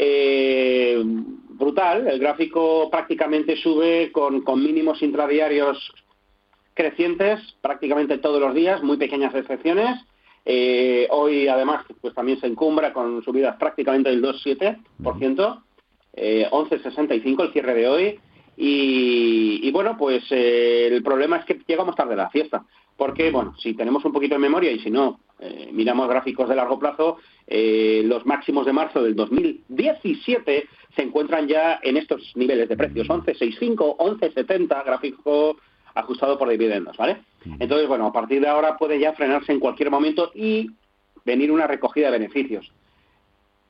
Eh, 0.00 1.02
brutal, 1.04 2.06
el 2.06 2.20
gráfico 2.20 2.88
prácticamente 2.88 3.56
sube 3.56 4.12
con, 4.12 4.44
mínimos 4.62 5.02
intradiarios 5.02 5.92
crecientes 6.74 7.40
prácticamente 7.60 8.18
todos 8.18 8.40
los 8.40 8.54
días, 8.54 8.80
muy 8.84 8.96
pequeñas 8.96 9.34
excepciones. 9.34 10.00
Eh, 10.50 11.06
hoy 11.10 11.46
además 11.46 11.84
pues 12.00 12.14
también 12.14 12.40
se 12.40 12.46
encumbra 12.46 12.94
con 12.94 13.22
subidas 13.22 13.56
prácticamente 13.56 14.08
del 14.08 14.22
2,7%, 14.22 15.62
eh, 16.14 16.48
11,65 16.50 17.42
el 17.42 17.52
cierre 17.52 17.74
de 17.74 17.88
hoy. 17.88 18.20
Y, 18.60 19.70
bueno, 19.70 19.96
pues 19.96 20.24
el 20.30 21.00
problema 21.04 21.36
es 21.36 21.44
que 21.44 21.60
llegamos 21.66 21.94
tarde 21.94 22.14
a 22.14 22.16
la 22.16 22.30
fiesta 22.30 22.64
porque, 22.96 23.30
bueno, 23.30 23.54
si 23.58 23.74
tenemos 23.74 24.04
un 24.04 24.12
poquito 24.12 24.34
de 24.34 24.40
memoria 24.40 24.72
y 24.72 24.80
si 24.80 24.90
no, 24.90 25.20
eh, 25.38 25.68
miramos 25.70 26.08
gráficos 26.08 26.48
de 26.48 26.56
largo 26.56 26.80
plazo, 26.80 27.18
eh, 27.46 28.02
los 28.04 28.26
máximos 28.26 28.66
de 28.66 28.72
marzo 28.72 29.02
del 29.02 29.14
2017 29.14 30.66
se 30.96 31.02
encuentran 31.02 31.46
ya 31.46 31.78
en 31.82 31.98
estos 31.98 32.32
niveles 32.34 32.68
de 32.68 32.76
precios, 32.76 33.06
11.65, 33.06 33.96
11.70, 33.98 34.84
gráfico 34.84 35.58
ajustado 35.94 36.36
por 36.38 36.48
dividendos, 36.48 36.96
¿vale? 36.96 37.18
Entonces, 37.58 37.88
bueno, 37.88 38.06
a 38.06 38.12
partir 38.12 38.40
de 38.40 38.48
ahora 38.48 38.76
puede 38.76 38.98
ya 38.98 39.12
frenarse 39.12 39.52
en 39.52 39.60
cualquier 39.60 39.90
momento 39.90 40.30
y 40.34 40.70
venir 41.24 41.50
una 41.52 41.66
recogida 41.66 42.10
de 42.10 42.18
beneficios. 42.18 42.70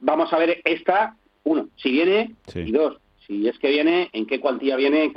Vamos 0.00 0.32
a 0.32 0.38
ver 0.38 0.60
esta, 0.64 1.16
uno, 1.44 1.68
si 1.76 1.90
viene, 1.90 2.34
y 2.54 2.72
dos, 2.72 2.98
si 3.26 3.46
es 3.48 3.58
que 3.58 3.70
viene, 3.70 4.10
en 4.12 4.26
qué 4.26 4.40
cuantía 4.40 4.76
viene, 4.76 5.12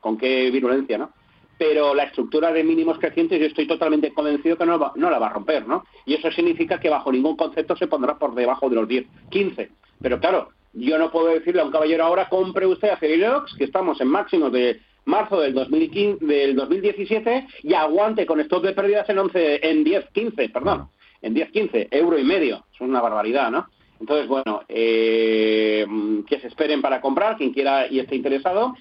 con 0.00 0.18
qué 0.18 0.50
virulencia, 0.50 0.98
¿no? 0.98 1.12
pero 1.58 1.94
la 1.94 2.04
estructura 2.04 2.52
de 2.52 2.62
mínimos 2.62 2.98
crecientes 2.98 3.40
yo 3.40 3.46
estoy 3.46 3.66
totalmente 3.66 4.14
convencido 4.14 4.56
que 4.56 4.64
no, 4.64 4.92
no, 4.94 5.10
la 5.10 5.18
va 5.18 5.26
a 5.26 5.32
romper, 5.32 5.66
¿no? 5.66 5.84
Y 6.06 6.14
eso 6.14 6.30
significa 6.30 6.78
que 6.78 6.88
bajo 6.88 7.10
ningún 7.10 7.36
concepto 7.36 7.76
se 7.76 7.88
pondrá 7.88 8.16
por 8.16 8.34
debajo 8.34 8.70
de 8.70 8.76
los 8.76 8.88
10, 8.88 9.06
15. 9.28 9.70
Pero 10.00 10.20
claro, 10.20 10.50
yo 10.72 10.98
no 10.98 11.10
puedo 11.10 11.26
decirle 11.26 11.60
a 11.60 11.64
un 11.64 11.72
caballero 11.72 12.04
ahora, 12.04 12.28
compre 12.28 12.64
usted 12.64 12.90
a 12.90 12.96
Cerilox, 12.96 13.54
que 13.56 13.64
estamos 13.64 14.00
en 14.00 14.06
máximos 14.06 14.52
de 14.52 14.80
marzo 15.08 15.40
del, 15.40 15.54
2015, 15.54 16.24
del 16.24 16.54
2017, 16.54 17.46
y 17.62 17.74
aguante 17.74 18.26
con 18.26 18.40
stop 18.40 18.64
de 18.64 18.72
pérdidas 18.72 19.08
en, 19.08 19.18
11, 19.18 19.68
en 19.68 19.84
10, 19.84 20.06
15, 20.12 20.48
perdón, 20.50 20.88
en 21.22 21.34
10, 21.34 21.50
15, 21.50 21.88
euro 21.90 22.18
y 22.18 22.24
medio. 22.24 22.64
Es 22.72 22.80
una 22.80 23.00
barbaridad, 23.00 23.50
¿no? 23.50 23.66
Entonces, 24.00 24.28
bueno, 24.28 24.62
eh, 24.68 25.84
que 26.26 26.38
se 26.40 26.46
esperen 26.46 26.80
para 26.80 27.00
comprar, 27.00 27.36
quien 27.36 27.52
quiera 27.52 27.88
y 27.88 27.98
esté 27.98 28.14
interesado, 28.14 28.74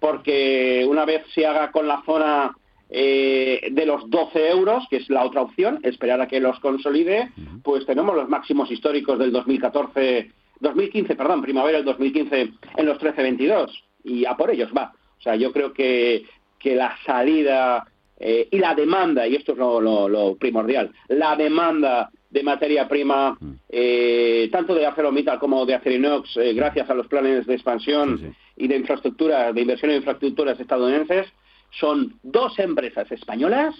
porque 0.00 0.86
una 0.88 1.04
vez 1.04 1.24
se 1.34 1.46
haga 1.46 1.70
con 1.70 1.86
la 1.86 2.02
zona 2.06 2.56
eh, 2.88 3.68
de 3.72 3.86
los 3.86 4.08
12 4.08 4.48
euros, 4.48 4.84
que 4.88 4.96
es 4.98 5.10
la 5.10 5.24
otra 5.24 5.42
opción, 5.42 5.80
esperar 5.82 6.20
a 6.20 6.28
que 6.28 6.40
los 6.40 6.58
consolide, 6.60 7.30
pues 7.62 7.84
tenemos 7.84 8.14
los 8.14 8.28
máximos 8.28 8.70
históricos 8.70 9.18
del 9.18 9.32
2014, 9.32 10.30
2015, 10.60 11.14
perdón, 11.16 11.42
primavera 11.42 11.78
del 11.78 11.86
2015 11.86 12.52
en 12.76 12.86
los 12.86 12.98
13.22 12.98 13.70
y 14.04 14.24
a 14.24 14.36
por 14.36 14.50
ellos 14.50 14.70
va. 14.76 14.92
O 15.24 15.30
sea, 15.30 15.36
yo 15.36 15.52
creo 15.52 15.72
que, 15.72 16.26
que 16.58 16.74
la 16.74 16.98
salida 17.06 17.86
eh, 18.20 18.46
y 18.50 18.58
la 18.58 18.74
demanda, 18.74 19.26
y 19.26 19.36
esto 19.36 19.52
es 19.52 19.58
lo, 19.58 20.36
primordial, 20.38 20.92
la 21.08 21.34
demanda 21.34 22.10
de 22.28 22.42
materia 22.42 22.86
prima, 22.86 23.38
eh, 23.70 24.50
tanto 24.52 24.74
de 24.74 24.84
ArcelorMittal 24.84 25.38
como 25.38 25.64
de 25.64 25.76
Acerinox, 25.76 26.36
gracias 26.54 26.90
a 26.90 26.94
los 26.94 27.06
planes 27.06 27.46
de 27.46 27.54
expansión 27.54 28.34
y 28.54 28.68
de 28.68 28.76
infraestructura, 28.76 29.50
de 29.50 29.62
inversión 29.62 29.92
en 29.92 29.96
infraestructuras 29.98 30.60
estadounidenses, 30.60 31.26
son 31.70 32.18
dos 32.22 32.58
empresas 32.58 33.10
españolas 33.10 33.74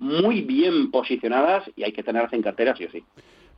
muy 0.00 0.40
bien 0.40 0.90
posicionadas 0.90 1.70
y 1.76 1.84
hay 1.84 1.92
que 1.92 2.02
tenerlas 2.02 2.32
en 2.32 2.42
cartera 2.42 2.74
sí 2.74 2.86
o 2.86 2.90
sí. 2.90 3.04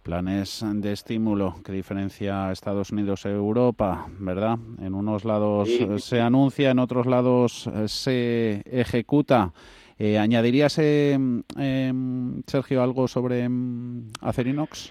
Planes 0.03 0.65
de 0.65 0.93
estímulo 0.93 1.63
que 1.65 1.71
diferencia 1.71 2.49
a 2.49 2.53
Estados 2.53 2.91
Unidos 2.91 3.25
e 3.25 3.31
Europa, 3.31 4.07
¿verdad? 4.19 4.59
En 4.81 4.95
unos 4.95 5.25
lados 5.25 5.69
se 5.99 6.21
anuncia, 6.21 6.71
en 6.73 6.81
otros 6.81 7.07
lados 7.07 7.69
eh, 7.73 7.87
se 7.87 8.63
ejecuta. 8.67 9.53
Eh, 9.99 10.19
¿Añadirías, 10.19 10.79
eh, 10.79 11.13
em, 11.57 12.43
Sergio, 12.47 12.83
algo 12.83 13.07
sobre 13.07 13.45
em, 13.45 14.09
Acerinox? 14.21 14.91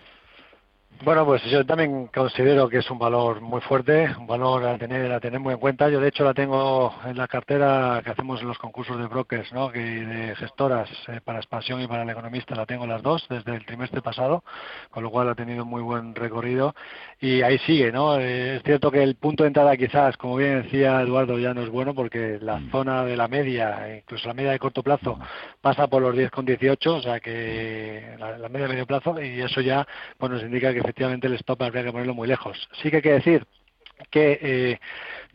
Bueno, 1.04 1.26
pues 1.26 1.44
yo 1.46 1.66
también 1.66 2.08
considero 2.14 2.70
que 2.70 2.78
es 2.78 2.92
un 2.92 3.00
valor 3.00 3.42
muy 3.42 3.60
fuerte, 3.62 4.08
un 4.20 4.28
valor 4.28 4.64
a 4.68 4.78
tener 4.78 5.12
a 5.12 5.20
tener 5.20 5.40
muy 5.40 5.56
en 5.56 5.60
cuenta. 5.60 5.90
Yo 5.90 6.00
de 6.00 6.10
hecho 6.10 6.24
la 6.24 6.36
tengo 6.36 6.94
en 7.04 7.18
la 7.18 7.28
cartera 7.28 8.02
que 8.04 8.12
hacemos 8.12 8.40
en 8.40 8.48
los 8.48 8.60
concursos 8.60 9.00
de 9.00 9.08
brokers, 9.08 9.52
¿no? 9.52 9.72
Que 9.72 9.80
de 9.80 10.36
gestoras 10.36 10.88
eh, 11.08 11.20
para 11.24 11.40
expansión 11.40 11.82
y 11.82 11.88
para 11.88 12.04
el 12.04 12.10
economista 12.12 12.54
la 12.54 12.68
tengo 12.68 12.86
las 12.86 13.02
dos 13.02 13.26
desde 13.30 13.56
el 13.56 13.66
trimestre 13.66 14.04
pasado, 14.04 14.44
con 14.92 15.02
lo 15.02 15.10
cual 15.10 15.30
ha 15.30 15.34
tenido 15.34 15.66
muy 15.66 15.82
buen 15.82 16.14
recorrido 16.14 16.76
y 17.20 17.42
ahí 17.42 17.58
sigue, 17.60 17.92
¿no? 17.92 18.20
Eh, 18.20 18.58
es 18.58 18.64
cierto 18.64 18.92
que 18.92 19.02
el 19.02 19.16
punto 19.16 19.42
de 19.44 19.48
entrada 19.48 19.76
quizás, 19.76 20.16
como 20.18 20.36
bien 20.36 20.62
decía 20.62 21.02
Eduardo, 21.02 21.40
ya 21.40 21.56
no 21.56 21.64
es 21.64 21.70
bueno 21.70 21.96
porque 21.96 22.38
la 22.40 22.58
mm. 22.58 22.70
zona 22.70 23.06
de 23.06 23.18
la 23.18 23.28
media, 23.28 23.98
incluso 23.98 24.28
la 24.28 24.36
media 24.36 24.52
de 24.52 24.60
corto 24.60 24.84
plazo, 24.84 25.18
pasa 25.62 25.88
por 25.88 26.04
los 26.04 26.16
10,18, 26.16 26.88
o 26.88 27.02
sea 27.02 27.20
que 27.20 28.16
la, 28.20 28.50
media 28.50 28.68
de 28.68 28.74
medio 28.74 28.86
plazo 28.86 29.20
y 29.20 29.42
eso 29.42 29.62
ya 29.62 29.88
pues 30.20 30.32
nos 30.32 30.44
indica 30.44 30.72
que 30.72 30.91
efectivamente 30.92 31.28
el 31.28 31.36
stop 31.36 31.64
habría 31.64 31.84
que 31.84 31.92
ponerlo 31.92 32.14
muy 32.14 32.28
lejos. 32.28 32.70
Sí 32.82 32.90
que 32.90 32.98
hay 32.98 33.02
que 33.02 33.14
decir 33.14 33.48
que 34.10 34.40
eh, 34.42 34.80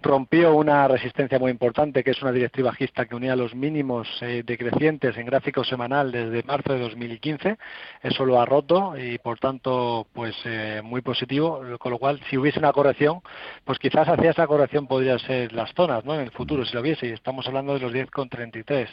rompió 0.02 0.54
una 0.54 0.86
resistencia 0.88 1.38
muy 1.38 1.50
importante, 1.50 2.04
que 2.04 2.10
es 2.10 2.22
una 2.22 2.32
directriz 2.32 2.64
bajista 2.64 3.06
que 3.06 3.14
unía 3.14 3.34
los 3.36 3.54
mínimos 3.54 4.08
eh, 4.20 4.42
decrecientes 4.44 5.16
en 5.16 5.26
gráfico 5.26 5.64
semanal 5.64 6.12
desde 6.12 6.42
marzo 6.42 6.72
de 6.72 6.80
2015. 6.80 7.56
Eso 8.02 8.24
lo 8.24 8.40
ha 8.40 8.44
roto 8.44 8.96
y, 8.96 9.18
por 9.18 9.38
tanto, 9.38 10.06
pues 10.12 10.34
eh, 10.44 10.80
muy 10.84 11.00
positivo. 11.00 11.60
Con 11.78 11.92
lo 11.92 11.98
cual, 11.98 12.20
si 12.28 12.36
hubiese 12.36 12.58
una 12.58 12.72
corrección, 12.72 13.20
pues 13.64 13.78
quizás 13.78 14.08
hacia 14.08 14.30
esa 14.30 14.46
corrección 14.46 14.86
podrían 14.86 15.18
ser 15.18 15.52
las 15.52 15.72
zonas, 15.74 16.04
¿no? 16.04 16.14
En 16.14 16.20
el 16.20 16.30
futuro, 16.30 16.64
si 16.64 16.74
lo 16.74 16.80
hubiese. 16.80 17.06
Y 17.06 17.12
estamos 17.12 17.46
hablando 17.46 17.74
de 17.74 17.80
los 17.80 17.92
10,33. 17.92 18.88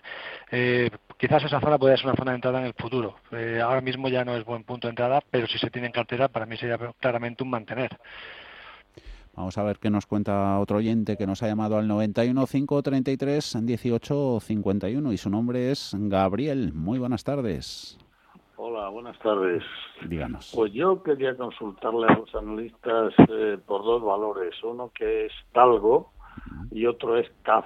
Eh, 0.51 0.89
quizás 1.17 1.43
esa 1.43 1.59
zona 1.59 1.77
podría 1.77 1.97
ser 1.97 2.07
una 2.07 2.15
zona 2.15 2.31
de 2.31 2.35
entrada 2.35 2.59
en 2.59 2.65
el 2.65 2.73
futuro. 2.73 3.17
Eh, 3.31 3.59
ahora 3.63 3.81
mismo 3.81 4.07
ya 4.09 4.25
no 4.25 4.35
es 4.35 4.43
buen 4.45 4.63
punto 4.63 4.87
de 4.87 4.91
entrada, 4.91 5.21
pero 5.29 5.47
si 5.47 5.57
se 5.57 5.69
tiene 5.69 5.87
en 5.87 5.93
cartera, 5.93 6.27
para 6.27 6.45
mí 6.45 6.57
sería 6.57 6.77
claramente 6.99 7.43
un 7.43 7.49
mantener. 7.49 7.97
Vamos 9.35 9.57
a 9.57 9.63
ver 9.63 9.79
qué 9.79 9.89
nos 9.89 10.05
cuenta 10.05 10.59
otro 10.59 10.77
oyente 10.77 11.17
que 11.17 11.25
nos 11.25 11.41
ha 11.41 11.47
llamado 11.47 11.77
al 11.77 11.87
91 11.87 12.45
533 12.45 13.65
18 13.65 14.39
51 14.39 15.11
y 15.11 15.17
su 15.17 15.29
nombre 15.31 15.71
es 15.71 15.95
Gabriel. 15.97 16.71
Muy 16.73 16.99
buenas 16.99 17.23
tardes. 17.23 17.97
Hola, 18.57 18.89
buenas 18.89 19.17
tardes. 19.19 19.63
Díganos. 20.07 20.51
Pues 20.53 20.71
yo 20.71 21.01
quería 21.01 21.35
consultarle 21.35 22.05
a 22.07 22.17
los 22.17 22.33
analistas 22.35 23.13
eh, 23.27 23.57
por 23.65 23.83
dos 23.83 24.03
valores. 24.03 24.53
Uno 24.63 24.91
que 24.93 25.25
es 25.25 25.31
Talgo 25.51 26.13
y 26.69 26.85
otro 26.85 27.17
es 27.17 27.27
CAF. 27.41 27.65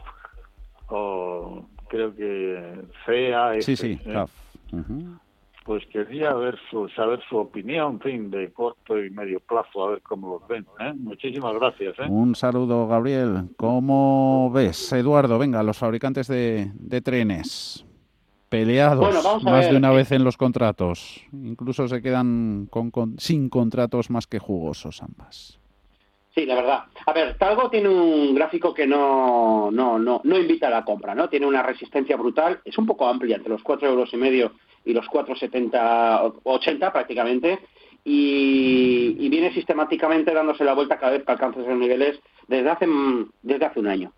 O 0.88 1.66
creo 1.90 2.16
que 2.16 2.86
CAF. 3.06 3.62
Sí, 3.62 3.76
sí, 3.76 4.00
¿eh? 4.06 4.14
CAF. 4.14 4.32
Pues 5.68 5.86
quería 5.88 6.34
ver 6.34 6.58
su, 6.72 6.88
saber 6.90 7.20
su 7.30 7.36
opinión, 7.38 7.94
en 7.96 8.00
fin, 8.00 8.32
de 8.32 8.52
corto 8.54 8.98
y 9.04 9.10
medio 9.10 9.42
plazo, 9.42 9.84
a 9.86 9.90
ver 9.92 10.02
cómo 10.02 10.40
los 10.40 10.48
ven. 10.48 10.66
¿eh? 10.80 10.94
Muchísimas 10.96 11.54
gracias. 11.56 11.94
¿eh? 12.00 12.06
Un 12.10 12.36
saludo, 12.36 12.88
Gabriel. 12.88 13.50
¿Cómo 13.58 14.50
ves, 14.52 14.94
Eduardo? 14.94 15.38
Venga, 15.38 15.62
los 15.64 15.78
fabricantes 15.78 16.28
de, 16.30 16.72
de 16.74 17.02
trenes 17.02 17.86
peleados 18.48 19.00
Bueno, 19.00 19.40
más 19.42 19.66
ver. 19.66 19.72
de 19.74 19.78
una 19.78 19.92
vez 19.92 20.10
en 20.14 20.24
los 20.24 20.38
contratos. 20.38 21.22
Incluso 21.34 21.86
se 21.90 22.02
quedan 22.02 22.68
con, 22.72 22.90
con- 22.90 23.20
sin 23.20 23.50
contratos 23.50 24.10
más 24.10 24.26
que 24.26 24.40
jugosos 24.40 25.04
ambas. 25.04 25.60
Sí, 26.34 26.46
la 26.46 26.56
verdad. 26.56 26.84
A 27.08 27.12
ver, 27.12 27.38
Talgo 27.38 27.70
tiene 27.70 27.90
un 27.90 28.34
gráfico 28.36 28.74
que 28.74 28.88
no, 28.88 29.70
no, 29.72 30.00
no, 30.00 30.22
no 30.24 30.38
invita 30.40 30.68
a 30.68 30.70
la 30.70 30.86
compra, 30.86 31.14
¿no? 31.14 31.28
Tiene 31.28 31.46
una 31.46 31.62
resistencia 31.62 32.16
brutal, 32.16 32.62
es 32.64 32.78
un 32.78 32.86
poco 32.86 33.06
amplia, 33.08 33.36
entre 33.36 33.50
los 33.52 33.64
cuatro 33.64 33.90
euros 33.90 34.14
y 34.14 34.18
medio 34.18 34.54
y 34.88 34.94
los 34.94 35.06
4,70, 35.08 36.40
80 36.44 36.94
prácticamente, 36.94 37.60
y, 38.04 39.18
y 39.20 39.30
viene 39.30 39.54
sistemáticamente 39.54 40.34
dándose 40.34 40.64
la 40.64 40.74
vuelta 40.74 40.98
cada 40.98 41.12
vez 41.12 41.26
que 41.26 41.32
alcanza 41.32 41.60
esos 41.60 41.78
niveles 41.78 42.20
desde 42.48 42.70
hace, 42.70 42.88
desde 43.42 43.66
hace 43.66 43.80
un 43.80 43.88
año. 43.88 44.14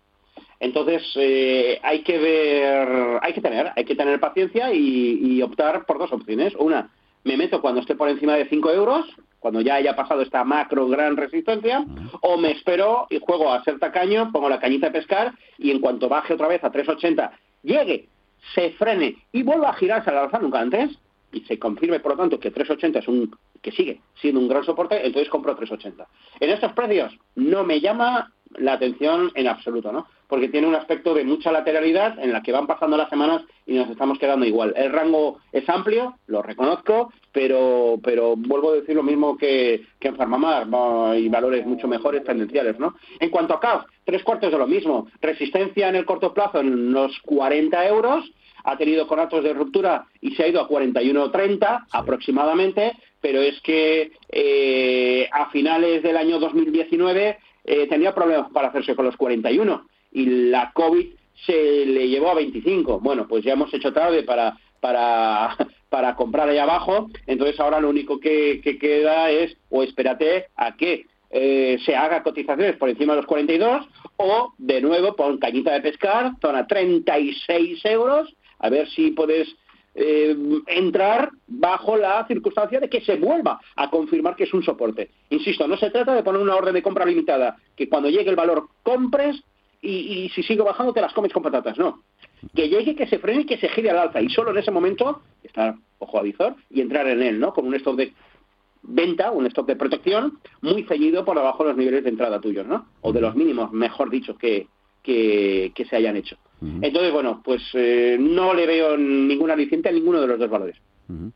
Entonces 0.60 1.02
eh, 1.16 1.80
hay 1.82 2.02
que 2.02 2.18
ver, 2.18 3.18
hay 3.22 3.32
que 3.32 3.40
tener, 3.40 3.72
hay 3.74 3.84
que 3.84 3.96
tener 3.96 4.20
paciencia 4.20 4.72
y, 4.72 5.18
y 5.20 5.42
optar 5.42 5.86
por 5.86 5.98
dos 5.98 6.12
opciones. 6.12 6.54
Una, 6.56 6.90
me 7.24 7.36
meto 7.36 7.60
cuando 7.60 7.80
esté 7.80 7.96
por 7.96 8.08
encima 8.08 8.34
de 8.34 8.48
5 8.48 8.70
euros, 8.70 9.06
cuando 9.40 9.60
ya 9.62 9.76
haya 9.76 9.96
pasado 9.96 10.20
esta 10.20 10.44
macro 10.44 10.86
gran 10.86 11.16
resistencia, 11.16 11.84
o 12.20 12.36
me 12.36 12.52
espero 12.52 13.06
y 13.10 13.18
juego 13.18 13.52
a 13.52 13.64
ser 13.64 13.78
tacaño, 13.78 14.30
pongo 14.30 14.48
la 14.48 14.60
cañita 14.60 14.86
de 14.86 14.92
pescar 14.92 15.32
y 15.58 15.70
en 15.70 15.80
cuanto 15.80 16.08
baje 16.08 16.34
otra 16.34 16.46
vez 16.46 16.62
a 16.62 16.70
3,80, 16.70 17.30
llegue, 17.62 18.08
se 18.54 18.70
frene 18.72 19.16
y 19.32 19.42
vuelva 19.42 19.70
a 19.70 19.74
girarse 19.74 20.10
al 20.10 20.18
alza 20.18 20.38
nunca 20.38 20.60
antes 20.60 20.98
y 21.32 21.40
se 21.42 21.58
confirme 21.58 22.00
por 22.00 22.12
lo 22.12 22.18
tanto 22.18 22.40
que 22.40 22.52
3,80 22.52 22.98
es 22.98 23.08
un 23.08 23.36
que 23.62 23.72
sigue 23.72 24.00
siendo 24.20 24.40
un 24.40 24.48
gran 24.48 24.64
soporte, 24.64 25.04
entonces 25.04 25.28
compro 25.28 25.56
3,80. 25.56 26.06
En 26.40 26.50
estos 26.50 26.72
precios 26.72 27.16
no 27.34 27.62
me 27.64 27.80
llama 27.80 28.32
la 28.56 28.72
atención 28.72 29.30
en 29.34 29.48
absoluto, 29.48 29.92
¿no? 29.92 30.06
Porque 30.30 30.48
tiene 30.48 30.68
un 30.68 30.76
aspecto 30.76 31.12
de 31.12 31.24
mucha 31.24 31.52
lateralidad 31.52 32.18
en 32.18 32.32
la 32.32 32.42
que 32.42 32.52
van 32.52 32.66
pasando 32.66 32.96
las 32.96 33.10
semanas 33.10 33.42
y 33.66 33.74
nos 33.74 33.90
estamos 33.90 34.18
quedando 34.18 34.46
igual. 34.46 34.72
El 34.76 34.92
rango 34.92 35.40
es 35.52 35.68
amplio, 35.68 36.14
lo 36.28 36.40
reconozco, 36.40 37.12
pero 37.32 37.98
pero 38.02 38.36
vuelvo 38.36 38.70
a 38.70 38.76
decir 38.76 38.94
lo 38.94 39.02
mismo 39.02 39.36
que, 39.36 39.82
que 39.98 40.08
en 40.08 40.16
Farmamar, 40.16 40.68
hay 41.12 41.28
valores 41.28 41.66
mucho 41.66 41.88
mejores 41.88 42.24
tendenciales, 42.24 42.78
¿no? 42.78 42.94
En 43.18 43.30
cuanto 43.30 43.54
a 43.54 43.60
CAF, 43.60 43.84
tres 44.04 44.22
cuartos 44.22 44.50
de 44.50 44.58
lo 44.58 44.66
mismo. 44.66 45.08
Resistencia 45.20 45.88
en 45.88 45.96
el 45.96 46.06
corto 46.06 46.32
plazo 46.32 46.60
en 46.60 46.92
los 46.92 47.18
40 47.20 47.86
euros, 47.88 48.32
ha 48.64 48.76
tenido 48.76 49.06
conatos 49.06 49.42
de 49.42 49.54
ruptura 49.54 50.06
y 50.20 50.34
se 50.34 50.44
ha 50.44 50.48
ido 50.48 50.60
a 50.60 50.68
41.30 50.68 51.86
aproximadamente, 51.90 52.92
pero 53.20 53.40
es 53.40 53.60
que 53.62 54.12
eh, 54.28 55.28
a 55.32 55.50
finales 55.50 56.02
del 56.02 56.16
año 56.16 56.38
2019 56.38 57.38
eh, 57.64 57.86
tenía 57.88 58.14
problemas 58.14 58.50
para 58.52 58.68
hacerse 58.68 58.94
con 58.94 59.06
los 59.06 59.16
41 59.16 59.89
y 60.12 60.26
la 60.50 60.72
COVID 60.72 61.06
se 61.46 61.86
le 61.86 62.08
llevó 62.08 62.30
a 62.30 62.34
25. 62.34 63.00
Bueno, 63.00 63.26
pues 63.28 63.44
ya 63.44 63.52
hemos 63.52 63.72
hecho 63.72 63.92
tarde 63.92 64.22
para 64.22 64.56
para 64.80 65.56
para 65.88 66.14
comprar 66.14 66.48
ahí 66.48 66.58
abajo, 66.58 67.10
entonces 67.26 67.58
ahora 67.58 67.80
lo 67.80 67.88
único 67.88 68.20
que, 68.20 68.60
que 68.62 68.78
queda 68.78 69.30
es 69.30 69.56
o 69.70 69.82
espérate 69.82 70.46
a 70.54 70.76
que 70.76 71.06
eh, 71.30 71.78
se 71.84 71.96
haga 71.96 72.22
cotizaciones 72.22 72.76
por 72.76 72.88
encima 72.88 73.12
de 73.12 73.18
los 73.18 73.26
42 73.26 73.88
o 74.16 74.52
de 74.58 74.80
nuevo 74.80 75.14
pon 75.16 75.38
cañita 75.38 75.72
de 75.72 75.80
pescar, 75.80 76.32
zona 76.40 76.66
36 76.66 77.84
euros, 77.84 78.34
a 78.58 78.68
ver 78.68 78.88
si 78.90 79.12
puedes 79.12 79.48
eh, 79.94 80.36
entrar 80.66 81.30
bajo 81.46 81.96
la 81.96 82.24
circunstancia 82.26 82.80
de 82.80 82.88
que 82.88 83.00
se 83.00 83.16
vuelva 83.16 83.60
a 83.76 83.90
confirmar 83.90 84.36
que 84.36 84.44
es 84.44 84.54
un 84.54 84.62
soporte. 84.62 85.10
Insisto, 85.30 85.66
no 85.66 85.76
se 85.76 85.90
trata 85.90 86.14
de 86.14 86.22
poner 86.22 86.40
una 86.40 86.56
orden 86.56 86.74
de 86.74 86.82
compra 86.82 87.04
limitada, 87.04 87.56
que 87.76 87.88
cuando 87.88 88.08
llegue 88.08 88.30
el 88.30 88.36
valor 88.36 88.68
compres 88.82 89.42
y, 89.82 89.90
y 89.90 90.28
si 90.30 90.42
sigue 90.42 90.62
bajando 90.62 90.92
te 90.92 91.00
las 91.00 91.12
comes 91.12 91.32
con 91.32 91.42
patatas, 91.42 91.78
no. 91.78 92.02
Que 92.54 92.68
llegue, 92.68 92.94
que 92.94 93.06
se 93.06 93.18
frene 93.18 93.42
y 93.42 93.46
que 93.46 93.58
se 93.58 93.68
gire 93.68 93.90
al 93.90 93.98
alza 93.98 94.20
y 94.20 94.28
solo 94.28 94.50
en 94.50 94.58
ese 94.58 94.70
momento 94.70 95.22
estar 95.42 95.74
ojo 95.98 96.18
a 96.18 96.22
visor 96.22 96.56
y 96.70 96.80
entrar 96.80 97.06
en 97.08 97.22
él, 97.22 97.38
¿no? 97.38 97.52
Con 97.52 97.66
un 97.66 97.74
stop 97.74 97.96
de 97.96 98.12
venta, 98.82 99.30
un 99.30 99.46
stop 99.46 99.66
de 99.66 99.76
protección 99.76 100.38
muy 100.62 100.84
ceñido 100.84 101.24
por 101.24 101.36
debajo 101.36 101.64
de 101.64 101.70
los 101.70 101.78
niveles 101.78 102.04
de 102.04 102.10
entrada 102.10 102.40
tuyos, 102.40 102.66
¿no? 102.66 102.86
O 103.02 103.12
de 103.12 103.20
los 103.20 103.34
mínimos, 103.34 103.72
mejor 103.72 104.10
dicho, 104.10 104.36
que, 104.36 104.68
que, 105.02 105.72
que 105.74 105.84
se 105.84 105.96
hayan 105.96 106.16
hecho. 106.16 106.36
Entonces, 106.62 107.10
bueno, 107.10 107.40
pues 107.42 107.62
eh, 107.72 108.18
no 108.20 108.52
le 108.52 108.66
veo 108.66 108.96
ningún 108.96 109.50
aliciente 109.50 109.88
a 109.88 109.92
ninguno 109.92 110.20
de 110.20 110.26
los 110.26 110.38
dos 110.38 110.50
valores. 110.50 110.76
Ujú. 111.08 111.32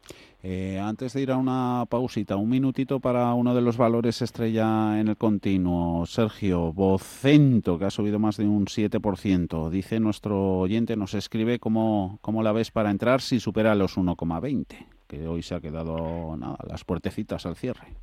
Eh, 0.47 0.79
antes 0.79 1.15
de 1.15 1.23
ir 1.23 1.31
a 1.31 1.39
una 1.39 1.87
pausita, 1.89 2.37
un 2.37 2.51
minutito 2.51 3.01
para 3.01 3.33
uno 3.33 3.55
de 3.55 3.63
los 3.63 3.79
valores 3.79 4.21
estrella 4.21 5.01
en 5.01 5.09
el 5.09 5.17
continuo. 5.17 6.05
Sergio, 6.05 6.71
Vocento, 6.71 7.79
que 7.79 7.87
ha 7.87 7.91
subido 7.91 8.19
más 8.19 8.37
de 8.37 8.47
un 8.47 8.67
7%. 8.67 9.71
Dice 9.71 10.01
nuestro 10.01 10.59
oyente, 10.59 10.97
nos 10.97 11.15
escribe 11.15 11.59
cómo, 11.59 12.19
cómo 12.21 12.43
la 12.43 12.53
ves 12.53 12.71
para 12.71 12.91
entrar 12.91 13.23
si 13.23 13.41
supera 13.41 13.75
los 13.75 13.97
1,20, 13.97 14.67
que 15.07 15.27
hoy 15.27 15.41
se 15.43 15.55
ha 15.55 15.63
quedado 15.63 16.37
nada, 16.37 16.59
las 16.69 16.85
puertecitas 16.85 17.47
al 17.47 17.57
cierre. 17.57 17.97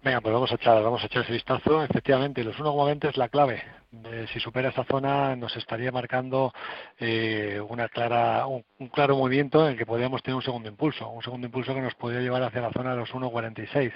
Venga, 0.00 0.20
pues 0.20 0.32
vamos 0.32 0.52
a 0.52 0.54
echar, 0.54 0.80
vamos 0.82 1.02
a 1.02 1.06
echar 1.06 1.22
ese 1.24 1.32
vistazo. 1.32 1.82
Efectivamente, 1.82 2.44
los 2.44 2.56
1,20 2.56 3.08
es 3.08 3.16
la 3.16 3.28
clave. 3.28 3.62
Eh, 4.04 4.26
si 4.32 4.38
supera 4.38 4.68
esa 4.68 4.84
zona, 4.84 5.34
nos 5.34 5.56
estaría 5.56 5.90
marcando 5.90 6.52
eh, 6.98 7.60
una 7.68 7.88
clara, 7.88 8.46
un, 8.46 8.64
claro 8.92 9.16
movimiento 9.16 9.64
en 9.66 9.72
el 9.72 9.78
que 9.78 9.86
podríamos 9.86 10.22
tener 10.22 10.36
un 10.36 10.42
segundo 10.42 10.68
impulso, 10.68 11.08
un 11.08 11.22
segundo 11.22 11.46
impulso 11.48 11.74
que 11.74 11.80
nos 11.80 11.94
podría 11.96 12.20
llevar 12.20 12.42
hacia 12.44 12.60
la 12.60 12.70
zona 12.72 12.90
de 12.92 12.96
los 12.98 13.12
1,46. 13.12 13.92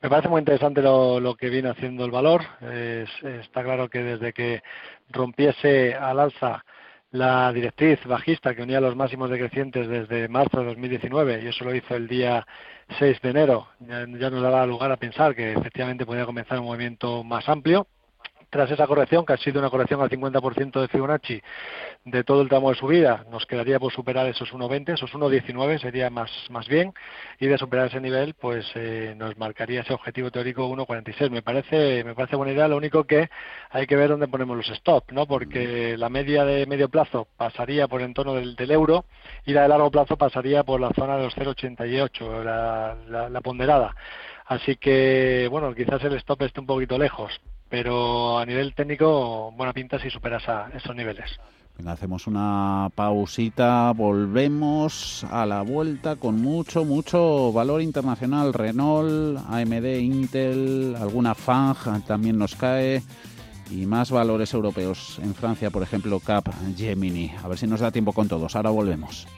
Me 0.00 0.08
parece 0.08 0.28
muy 0.28 0.38
interesante 0.38 0.82
lo, 0.82 1.18
lo 1.18 1.34
que 1.34 1.50
viene 1.50 1.70
haciendo 1.70 2.04
el 2.04 2.12
valor. 2.12 2.42
Es- 2.60 3.22
está 3.24 3.64
claro 3.64 3.88
que 3.88 4.04
desde 4.04 4.32
que 4.32 4.62
rompiese 5.08 5.94
al 5.94 6.20
alza 6.20 6.64
la 7.12 7.52
directriz 7.52 8.04
bajista 8.04 8.54
que 8.54 8.62
unía 8.62 8.80
los 8.80 8.94
máximos 8.96 9.30
decrecientes 9.30 9.88
desde 9.88 10.28
marzo 10.28 10.60
de 10.60 10.66
2019 10.66 11.42
y 11.42 11.48
eso 11.48 11.64
lo 11.64 11.74
hizo 11.74 11.96
el 11.96 12.06
día 12.06 12.46
6 12.98 13.20
de 13.20 13.30
enero, 13.30 13.68
ya, 13.80 14.06
ya 14.06 14.30
nos 14.30 14.42
daba 14.42 14.66
lugar 14.66 14.92
a 14.92 14.96
pensar 14.96 15.34
que 15.34 15.52
efectivamente 15.52 16.06
podía 16.06 16.26
comenzar 16.26 16.58
un 16.60 16.66
movimiento 16.66 17.24
más 17.24 17.48
amplio. 17.48 17.86
Tras 18.50 18.68
esa 18.70 18.88
corrección, 18.88 19.24
que 19.24 19.32
ha 19.32 19.36
sido 19.36 19.60
una 19.60 19.70
corrección 19.70 20.00
al 20.00 20.10
50% 20.10 20.80
de 20.80 20.88
Fibonacci 20.88 21.40
de 22.04 22.24
todo 22.24 22.42
el 22.42 22.48
tramo 22.48 22.70
de 22.70 22.76
subida, 22.76 23.24
nos 23.30 23.46
quedaría 23.46 23.78
por 23.78 23.92
superar 23.92 24.26
esos 24.26 24.52
1,20, 24.52 24.94
esos 24.94 25.12
1,19 25.12 25.80
sería 25.80 26.10
más, 26.10 26.30
más 26.50 26.66
bien, 26.66 26.92
y 27.38 27.46
de 27.46 27.58
superar 27.58 27.86
ese 27.86 28.00
nivel, 28.00 28.34
pues 28.34 28.66
eh, 28.74 29.14
nos 29.16 29.36
marcaría 29.38 29.82
ese 29.82 29.94
objetivo 29.94 30.30
teórico 30.32 30.68
1,46. 30.68 31.30
Me 31.30 31.42
parece, 31.42 32.02
me 32.02 32.14
parece 32.14 32.36
buena 32.36 32.52
idea, 32.52 32.66
lo 32.66 32.76
único 32.76 33.04
que 33.04 33.30
hay 33.70 33.86
que 33.86 33.96
ver 33.96 34.08
dónde 34.08 34.26
ponemos 34.28 34.56
los 34.56 34.68
stop, 34.70 35.12
¿no? 35.12 35.26
Porque 35.26 35.96
la 35.96 36.08
media 36.08 36.44
de 36.44 36.66
medio 36.66 36.88
plazo 36.88 37.28
pasaría 37.36 37.86
por 37.86 38.02
en 38.02 38.14
torno 38.14 38.34
del, 38.34 38.56
del 38.56 38.70
euro 38.72 39.04
y 39.44 39.52
la 39.52 39.62
de 39.62 39.68
largo 39.68 39.90
plazo 39.90 40.16
pasaría 40.16 40.64
por 40.64 40.80
la 40.80 40.90
zona 40.90 41.16
de 41.16 41.24
los 41.24 41.36
0,88, 41.36 42.42
la, 42.42 42.96
la, 43.06 43.28
la 43.28 43.40
ponderada. 43.40 43.94
Así 44.50 44.74
que, 44.74 45.46
bueno, 45.48 45.72
quizás 45.76 46.02
el 46.02 46.14
stop 46.14 46.42
esté 46.42 46.58
un 46.58 46.66
poquito 46.66 46.98
lejos, 46.98 47.30
pero 47.68 48.36
a 48.36 48.44
nivel 48.44 48.74
técnico, 48.74 49.52
buena 49.56 49.72
pinta 49.72 50.00
si 50.00 50.10
supera 50.10 50.38
esa- 50.38 50.68
esos 50.74 50.96
niveles. 50.96 51.30
Venga, 51.78 51.92
hacemos 51.92 52.26
una 52.26 52.88
pausita, 52.96 53.92
volvemos 53.92 55.22
a 55.30 55.46
la 55.46 55.62
vuelta 55.62 56.16
con 56.16 56.42
mucho, 56.42 56.84
mucho 56.84 57.52
valor 57.52 57.80
internacional. 57.80 58.52
Renault, 58.52 59.38
AMD, 59.48 60.00
Intel, 60.00 60.96
alguna 61.00 61.36
FANG 61.36 62.04
también 62.04 62.36
nos 62.36 62.56
cae 62.56 63.02
y 63.70 63.86
más 63.86 64.10
valores 64.10 64.52
europeos. 64.52 65.20
En 65.22 65.32
Francia, 65.32 65.70
por 65.70 65.84
ejemplo, 65.84 66.18
Cap 66.18 66.48
Gemini. 66.76 67.30
A 67.44 67.46
ver 67.46 67.56
si 67.56 67.68
nos 67.68 67.78
da 67.78 67.92
tiempo 67.92 68.12
con 68.12 68.26
todos. 68.26 68.56
Ahora 68.56 68.70
volvemos. 68.70 69.28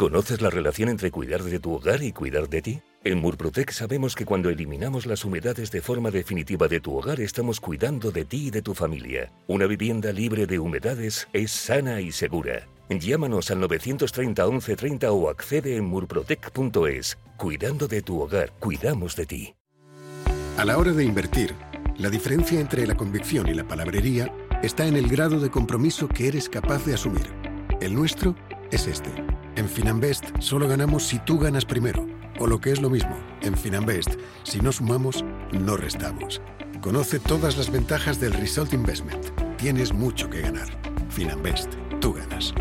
¿Conoces 0.00 0.40
la 0.40 0.48
relación 0.48 0.88
entre 0.88 1.10
cuidar 1.10 1.42
de 1.42 1.58
tu 1.58 1.74
hogar 1.74 2.02
y 2.02 2.10
cuidar 2.12 2.48
de 2.48 2.62
ti? 2.62 2.80
En 3.04 3.18
Murprotec 3.18 3.70
sabemos 3.70 4.14
que 4.14 4.24
cuando 4.24 4.48
eliminamos 4.48 5.04
las 5.04 5.26
humedades 5.26 5.70
de 5.70 5.82
forma 5.82 6.10
definitiva 6.10 6.68
de 6.68 6.80
tu 6.80 6.96
hogar 6.96 7.20
estamos 7.20 7.60
cuidando 7.60 8.10
de 8.10 8.24
ti 8.24 8.46
y 8.46 8.50
de 8.50 8.62
tu 8.62 8.72
familia. 8.72 9.30
Una 9.46 9.66
vivienda 9.66 10.10
libre 10.10 10.46
de 10.46 10.58
humedades 10.58 11.28
es 11.34 11.50
sana 11.50 12.00
y 12.00 12.12
segura. 12.12 12.66
Llámanos 12.88 13.50
al 13.50 13.60
930 13.60 14.42
1130 14.42 15.12
o 15.12 15.28
accede 15.28 15.76
en 15.76 15.84
murprotec.es. 15.84 17.18
Cuidando 17.36 17.86
de 17.86 18.00
tu 18.00 18.22
hogar, 18.22 18.52
cuidamos 18.58 19.14
de 19.16 19.26
ti. 19.26 19.54
A 20.56 20.64
la 20.64 20.78
hora 20.78 20.92
de 20.92 21.04
invertir, 21.04 21.54
la 21.98 22.08
diferencia 22.08 22.58
entre 22.58 22.86
la 22.86 22.94
convicción 22.94 23.48
y 23.48 23.52
la 23.52 23.68
palabrería 23.68 24.34
está 24.62 24.86
en 24.86 24.96
el 24.96 25.08
grado 25.08 25.40
de 25.40 25.50
compromiso 25.50 26.08
que 26.08 26.28
eres 26.28 26.48
capaz 26.48 26.86
de 26.86 26.94
asumir. 26.94 27.26
El 27.82 27.94
nuestro 27.94 28.34
es 28.70 28.86
este. 28.86 29.10
En 29.56 29.68
Finanbest 29.68 30.24
solo 30.38 30.68
ganamos 30.68 31.06
si 31.06 31.18
tú 31.18 31.38
ganas 31.38 31.64
primero. 31.64 32.06
O 32.38 32.46
lo 32.46 32.60
que 32.60 32.72
es 32.72 32.80
lo 32.80 32.88
mismo, 32.88 33.16
en 33.42 33.56
Finanbest, 33.56 34.14
si 34.44 34.60
no 34.60 34.72
sumamos, 34.72 35.24
no 35.52 35.76
restamos. 35.76 36.40
Conoce 36.80 37.18
todas 37.18 37.58
las 37.58 37.70
ventajas 37.70 38.18
del 38.18 38.32
Result 38.32 38.72
Investment. 38.72 39.26
Tienes 39.58 39.92
mucho 39.92 40.30
que 40.30 40.40
ganar. 40.40 40.68
Finanbest, 41.10 41.74
tú 42.00 42.14
ganas. 42.14 42.54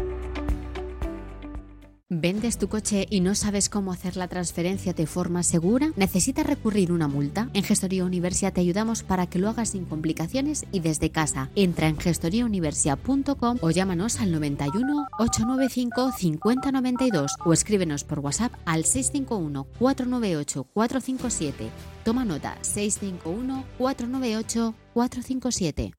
¿Vendes 2.12 2.58
tu 2.58 2.70
coche 2.70 3.06
y 3.08 3.20
no 3.20 3.36
sabes 3.36 3.70
cómo 3.70 3.92
hacer 3.92 4.18
la 4.18 4.28
transferencia 4.28 4.94
de 4.94 5.06
forma 5.06 5.44
segura? 5.44 5.92
¿Necesitas 5.96 6.44
recurrir 6.44 6.92
una 6.92 7.08
multa? 7.08 7.52
En 7.54 7.64
Gestoría 7.64 8.04
Universia 8.04 8.50
te 8.50 8.62
ayudamos 8.62 9.04
para 9.04 9.28
que 9.28 9.38
lo 9.38 9.48
hagas 9.48 9.70
sin 9.70 9.86
complicaciones 9.86 10.66
y 10.72 10.80
desde 10.80 11.12
casa. 11.12 11.52
Entra 11.54 11.88
en 11.88 12.00
gestoriauniversia.com 12.00 13.60
o 13.62 13.70
llámanos 13.70 14.20
al 14.22 14.32
91 14.32 15.08
895 15.20 16.12
5092 16.18 17.32
o 17.46 17.54
escríbenos 17.54 18.04
por 18.04 18.22
WhatsApp 18.22 18.54
al 18.66 18.86
651 18.86 19.68
498 19.78 20.64
457. 20.74 21.70
Toma 22.04 22.26
nota 22.26 22.58
651 22.64 23.66
498 23.78 24.74
457. 24.96 25.99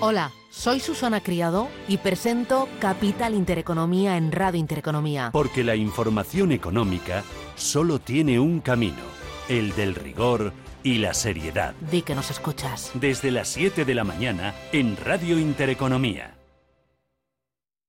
Hola, 0.00 0.32
soy 0.50 0.80
Susana 0.80 1.22
Criado 1.22 1.68
y 1.86 1.98
presento 1.98 2.68
Capital 2.80 3.34
Intereconomía 3.34 4.16
en 4.16 4.32
Radio 4.32 4.58
Intereconomía. 4.58 5.30
Porque 5.32 5.62
la 5.62 5.76
información 5.76 6.52
económica 6.52 7.22
solo 7.54 7.98
tiene 7.98 8.40
un 8.40 8.60
camino, 8.60 9.02
el 9.48 9.74
del 9.76 9.94
rigor 9.94 10.52
y 10.82 10.98
la 10.98 11.14
seriedad. 11.14 11.74
Di 11.90 12.02
que 12.02 12.14
nos 12.14 12.30
escuchas. 12.30 12.90
Desde 12.94 13.30
las 13.30 13.48
7 13.48 13.84
de 13.84 13.94
la 13.94 14.04
mañana 14.04 14.54
en 14.72 14.96
Radio 14.96 15.38
Intereconomía. 15.38 16.36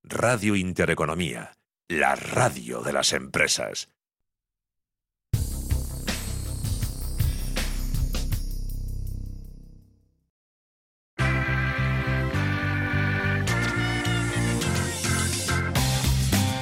Radio 0.04 0.56
Intereconomía, 0.56 1.54
la 1.88 2.16
radio 2.16 2.82
de 2.82 2.92
las 2.92 3.14
empresas. 3.14 3.90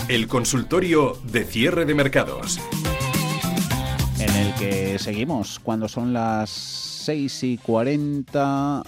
El 0.10 0.28
consultorio 0.28 1.19
de 1.32 1.43
cierre 1.43 1.86
de 1.86 1.93
mercados. 1.93 2.60
En 4.19 4.36
el 4.36 4.56
que 4.56 4.98
seguimos 4.98 5.60
cuando 5.60 5.88
son 5.88 6.13
las 6.13 6.50
6 6.50 7.43
y 7.43 7.58
40, 7.60 8.82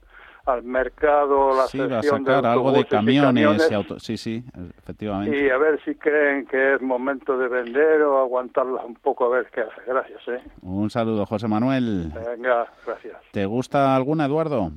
al 0.53 0.63
mercado 0.63 1.57
la 1.57 1.67
sí, 1.67 1.79
va 1.79 1.99
a 1.99 2.03
sacar 2.03 2.47
algo 2.47 2.73
de 2.73 2.85
camiones, 2.85 3.69
y, 3.71 3.75
auto... 3.75 3.99
sí, 3.99 4.17
sí, 4.17 4.45
efectivamente. 4.79 5.47
Y 5.47 5.51
a 5.51 5.59
ver 5.59 5.81
si 5.85 5.95
creen 5.95 6.47
que 6.47 6.75
es 6.75 6.83
momento 6.83 7.37
de 7.39 7.49
vender 7.49 8.03
o 8.03 8.19
aguantarlas 8.19 8.85
un 8.85 8.95
poco 8.95 9.27
a 9.27 9.29
ver 9.29 9.51
qué 9.53 9.63
hace. 9.63 9.81
Gracias, 9.87 10.29
¿eh? 10.29 10.43
Un 10.63 10.91
saludo, 10.91 11.27
José 11.27 11.49
Manuel. 11.49 12.13
Venga, 12.13 12.67
gracias. 12.87 13.17
¿Te 13.33 13.47
gusta 13.47 13.95
alguna, 13.95 14.27
Eduardo? 14.27 14.71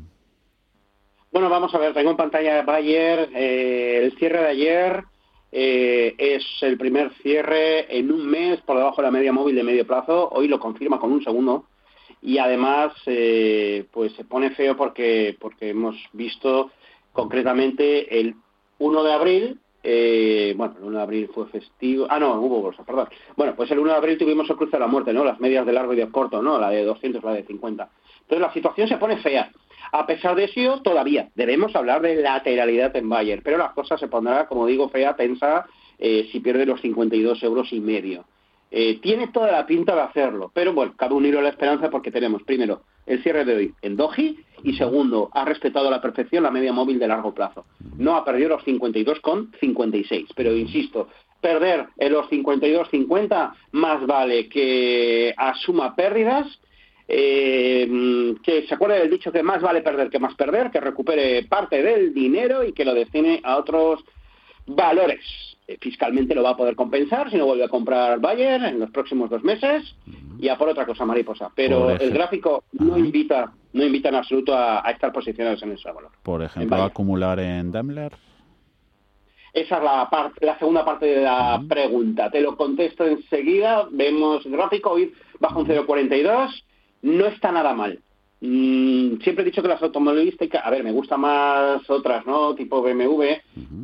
Bueno, 1.32 1.50
vamos 1.50 1.74
a 1.74 1.80
ver, 1.80 1.94
tengo 1.94 2.12
en 2.12 2.18
pantalla 2.18 2.62
Bayer, 2.62 3.30
eh, 3.34 4.02
el 4.04 4.16
cierre 4.18 4.40
de 4.40 4.48
ayer 4.50 5.04
eh, 5.52 6.14
es 6.18 6.44
el 6.62 6.78
primer 6.78 7.12
cierre 7.22 7.98
en 7.98 8.12
un 8.12 8.30
mes 8.30 8.62
por 8.62 8.78
debajo 8.78 8.98
de 8.98 9.08
la 9.08 9.12
media 9.12 9.34
móvil 9.34 9.56
de 9.56 9.64
medio 9.64 9.86
plazo, 9.86 10.30
hoy 10.30 10.48
lo 10.48 10.60
confirma 10.60 11.00
con 11.00 11.12
un 11.12 11.24
segundo 11.24 11.66
y 12.24 12.38
además 12.38 12.94
eh, 13.06 13.86
pues 13.92 14.14
se 14.14 14.24
pone 14.24 14.52
feo 14.52 14.78
porque 14.78 15.36
porque 15.40 15.70
hemos 15.70 15.96
visto 16.14 16.72
concretamente 17.12 18.20
el 18.20 18.36
1 18.80 19.04
de 19.04 19.14
abril 19.14 19.60
eh, 19.86 20.54
bueno, 20.56 20.76
el 20.78 20.86
1 20.86 20.98
de 20.98 21.04
abril 21.04 21.30
fue 21.34 21.46
festivo. 21.48 22.08
Ah, 22.10 22.18
no, 22.18 22.40
hubo 22.40 22.62
bolsa, 22.62 22.86
perdón. 22.86 23.10
Bueno, 23.36 23.54
pues 23.54 23.70
el 23.70 23.80
1 23.80 23.92
de 23.92 23.98
abril 23.98 24.18
tuvimos 24.18 24.50
el 24.50 24.56
cruce 24.56 24.78
de 24.78 24.80
la 24.80 24.88
muerte, 24.88 25.12
¿no? 25.12 25.26
Las 25.26 25.42
medias 25.42 25.66
de 25.66 25.74
largo 25.74 25.94
y 25.94 25.98
de 25.98 26.10
corto, 26.10 26.42
¿no? 26.42 26.58
La 26.58 26.70
de 26.70 26.86
200, 26.86 27.22
la 27.22 27.34
de 27.34 27.44
50. 27.44 27.90
Entonces 28.22 28.48
la 28.48 28.54
situación 28.54 28.88
se 28.88 28.98
pone 28.98 29.18
fea. 29.18 29.52
A 29.92 30.08
pesar 30.08 30.36
de 30.36 30.46
eso, 30.46 30.82
todavía 30.82 31.30
debemos 31.36 31.76
hablar 31.76 32.02
de 32.02 32.16
lateralidad 32.16 32.96
en 32.96 33.10
Bayer, 33.10 33.42
pero 33.44 33.58
las 33.58 33.74
cosas 33.74 34.00
se 34.00 34.08
pondrá, 34.08 34.48
como 34.48 34.66
digo, 34.66 34.88
fea, 34.88 35.18
tensa, 35.18 35.66
eh, 36.00 36.30
si 36.32 36.40
pierde 36.40 36.66
los 36.66 36.80
52 36.80 37.44
euros 37.44 37.74
y 37.74 37.82
medio. 37.82 38.26
Eh, 38.76 39.00
tiene 39.04 39.28
toda 39.28 39.52
la 39.52 39.68
pinta 39.68 39.94
de 39.94 40.02
hacerlo, 40.02 40.50
pero 40.52 40.74
bueno, 40.74 40.96
cabe 40.98 41.14
unirlo 41.14 41.42
a 41.42 41.44
la 41.44 41.50
esperanza 41.50 41.92
porque 41.92 42.10
tenemos, 42.10 42.42
primero, 42.42 42.82
el 43.06 43.22
cierre 43.22 43.46
de 43.46 43.56
hoy 43.56 43.74
en 43.84 43.96
Doji 43.96 44.40
y 44.64 44.74
segundo, 44.74 45.30
ha 45.32 45.46
respetado 45.46 45.90
a 45.90 45.92
la 45.92 46.02
perfección 46.02 46.42
la 46.42 46.50
media 46.50 46.74
móvil 46.74 46.98
de 46.98 47.08
largo 47.08 47.36
plazo. 47.36 47.66
No 47.98 48.16
ha 48.16 48.26
perdido 48.26 48.50
los 48.50 48.66
52,56, 48.66 50.30
pero 50.36 50.56
insisto, 50.56 51.10
perder 51.40 51.86
en 51.98 52.14
los 52.14 52.28
52.50, 52.32 53.54
más 53.74 54.08
vale 54.08 54.50
que 54.50 55.36
asuma 55.38 55.96
pérdidas, 55.96 56.48
eh, 57.08 58.34
que 58.42 58.66
se 58.66 58.74
acuerde 58.74 59.02
del 59.02 59.12
dicho 59.12 59.32
que 59.32 59.44
más 59.44 59.62
vale 59.62 59.84
perder 59.84 60.10
que 60.10 60.18
más 60.18 60.34
perder, 60.34 60.72
que 60.72 60.80
recupere 60.80 61.44
parte 61.44 61.84
del 61.84 62.12
dinero 62.12 62.64
y 62.64 62.74
que 62.74 62.86
lo 62.86 62.96
destine 62.96 63.40
a 63.44 63.58
otros 63.58 64.04
valores. 64.66 65.24
Eh, 65.74 65.78
fiscalmente 65.82 66.36
lo 66.36 66.44
va 66.44 66.52
a 66.52 66.58
poder 66.58 66.76
compensar 66.76 67.30
si 67.30 67.38
no 67.38 67.46
vuelve 67.46 67.64
a 67.64 67.70
comprar 67.70 68.20
Bayer 68.20 68.64
en 68.64 68.80
los 68.80 68.92
próximos 68.92 69.30
dos 69.30 69.44
meses 69.44 69.96
y 70.40 70.48
a 70.50 70.58
por 70.58 70.70
otra 70.70 70.86
cosa 70.86 71.06
mariposa. 71.06 71.52
Pero 71.56 71.92
el 71.92 72.12
gráfico 72.12 72.66
no 72.74 72.98
invita, 72.98 73.52
no 73.74 73.84
invita 73.84 74.10
en 74.10 74.16
absoluto 74.16 74.56
a, 74.56 74.80
estar 74.92 75.12
posicionados 75.12 75.62
en 75.64 75.72
ese 75.72 75.92
valor. 75.92 76.12
Por 76.22 76.44
ejemplo, 76.44 76.84
acumular 76.84 77.40
en 77.40 77.72
Daimler. 77.72 78.14
Esa 79.54 79.78
es 79.78 79.84
la, 79.84 80.10
parte, 80.10 80.46
la 80.46 80.58
segunda 80.58 80.84
parte 80.84 81.06
de 81.06 81.22
la 81.22 81.62
pregunta. 81.68 82.30
Te 82.30 82.42
lo 82.42 82.58
contesto 82.58 83.06
enseguida. 83.06 83.88
Vemos 83.92 84.46
gráfico, 84.46 84.92
hoy 84.92 85.14
bajo 85.40 85.60
un 85.60 85.68
0,42. 85.68 86.64
No 87.04 87.26
está 87.28 87.52
nada 87.52 87.74
mal. 87.74 88.00
Mm, 88.46 89.22
siempre 89.22 89.44
he 89.44 89.46
dicho 89.46 89.62
que 89.62 89.70
las 89.70 89.82
automovilísticas, 89.82 90.66
a 90.66 90.70
ver, 90.70 90.84
me 90.84 90.92
gustan 90.92 91.22
más 91.22 91.90
otras, 91.90 92.26
¿no? 92.26 92.54
Tipo 92.56 92.82
BMW, 92.82 93.24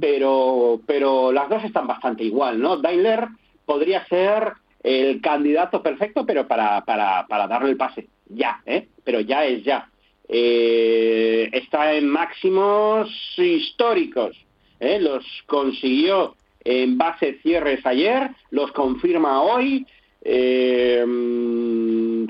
pero, 0.01 0.81
pero 0.85 1.31
las 1.31 1.47
dos 1.47 1.63
están 1.63 1.87
bastante 1.87 2.25
igual, 2.25 2.59
¿no? 2.59 2.75
Daimler 2.75 3.29
podría 3.65 4.05
ser 4.07 4.51
el 4.83 5.21
candidato 5.21 5.81
perfecto, 5.81 6.25
pero 6.25 6.45
para, 6.45 6.83
para, 6.83 7.25
para 7.27 7.47
darle 7.47 7.69
el 7.69 7.77
pase, 7.77 8.09
ya, 8.27 8.61
¿eh? 8.65 8.89
Pero 9.05 9.21
ya 9.21 9.45
es 9.45 9.63
ya. 9.63 9.89
Eh, 10.27 11.49
está 11.53 11.93
en 11.93 12.09
máximos 12.09 13.09
históricos 13.37 14.35
¿eh? 14.81 14.99
los 14.99 15.25
consiguió 15.45 16.35
en 16.65 16.97
base 16.97 17.39
cierres 17.41 17.85
ayer, 17.85 18.29
los 18.51 18.73
confirma 18.73 19.41
hoy, 19.41 19.87
eh, 20.21 21.05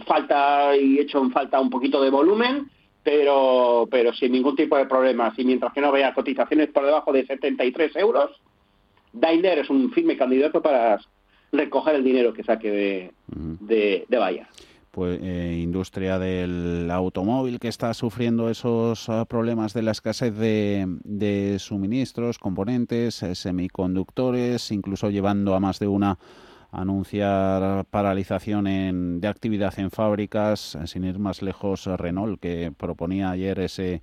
falta 0.05 0.75
y 0.77 0.99
hecho 0.99 1.19
en 1.19 1.31
falta 1.31 1.59
un 1.59 1.69
poquito 1.69 2.01
de 2.01 2.09
volumen, 2.09 2.69
pero, 3.03 3.87
pero 3.89 4.13
sin 4.13 4.31
ningún 4.31 4.55
tipo 4.55 4.77
de 4.77 4.85
problemas. 4.85 5.37
Y 5.37 5.45
mientras 5.45 5.73
que 5.73 5.81
no 5.81 5.91
vea 5.91 6.13
cotizaciones 6.13 6.69
por 6.69 6.85
debajo 6.85 7.11
de 7.11 7.25
73 7.25 7.95
euros, 7.95 8.31
Daimler 9.13 9.59
es 9.59 9.69
un 9.69 9.91
firme 9.91 10.17
candidato 10.17 10.61
para 10.61 10.99
recoger 11.51 11.95
el 11.95 12.03
dinero 12.03 12.33
que 12.33 12.43
saque 12.43 12.69
de, 12.69 13.11
de, 13.27 14.05
de 14.07 14.17
pues, 14.91 15.19
eh, 15.21 15.59
industria 15.61 16.19
del 16.19 16.89
automóvil 16.91 17.59
que 17.59 17.67
está 17.67 17.93
sufriendo 17.93 18.49
esos 18.49 19.07
ah, 19.09 19.25
problemas 19.25 19.73
de 19.73 19.81
la 19.81 19.91
escasez 19.91 20.35
de, 20.35 21.55
suministros, 21.59 22.37
componentes, 22.37 23.23
eh, 23.23 23.35
semiconductores, 23.35 24.71
incluso 24.71 25.09
llevando 25.09 25.55
a 25.55 25.59
más 25.59 25.79
de 25.79 25.87
una 25.87 26.17
anunciar 26.71 27.85
paralización 27.85 29.19
de 29.21 29.27
actividad 29.27 29.77
en 29.79 29.91
fábricas, 29.91 30.75
eh, 30.75 30.87
sin 30.87 31.03
ir 31.03 31.19
más 31.19 31.41
lejos 31.41 31.85
Renault, 31.85 32.39
que 32.39 32.71
proponía 32.75 33.31
ayer 33.31 33.59
ese 33.59 34.01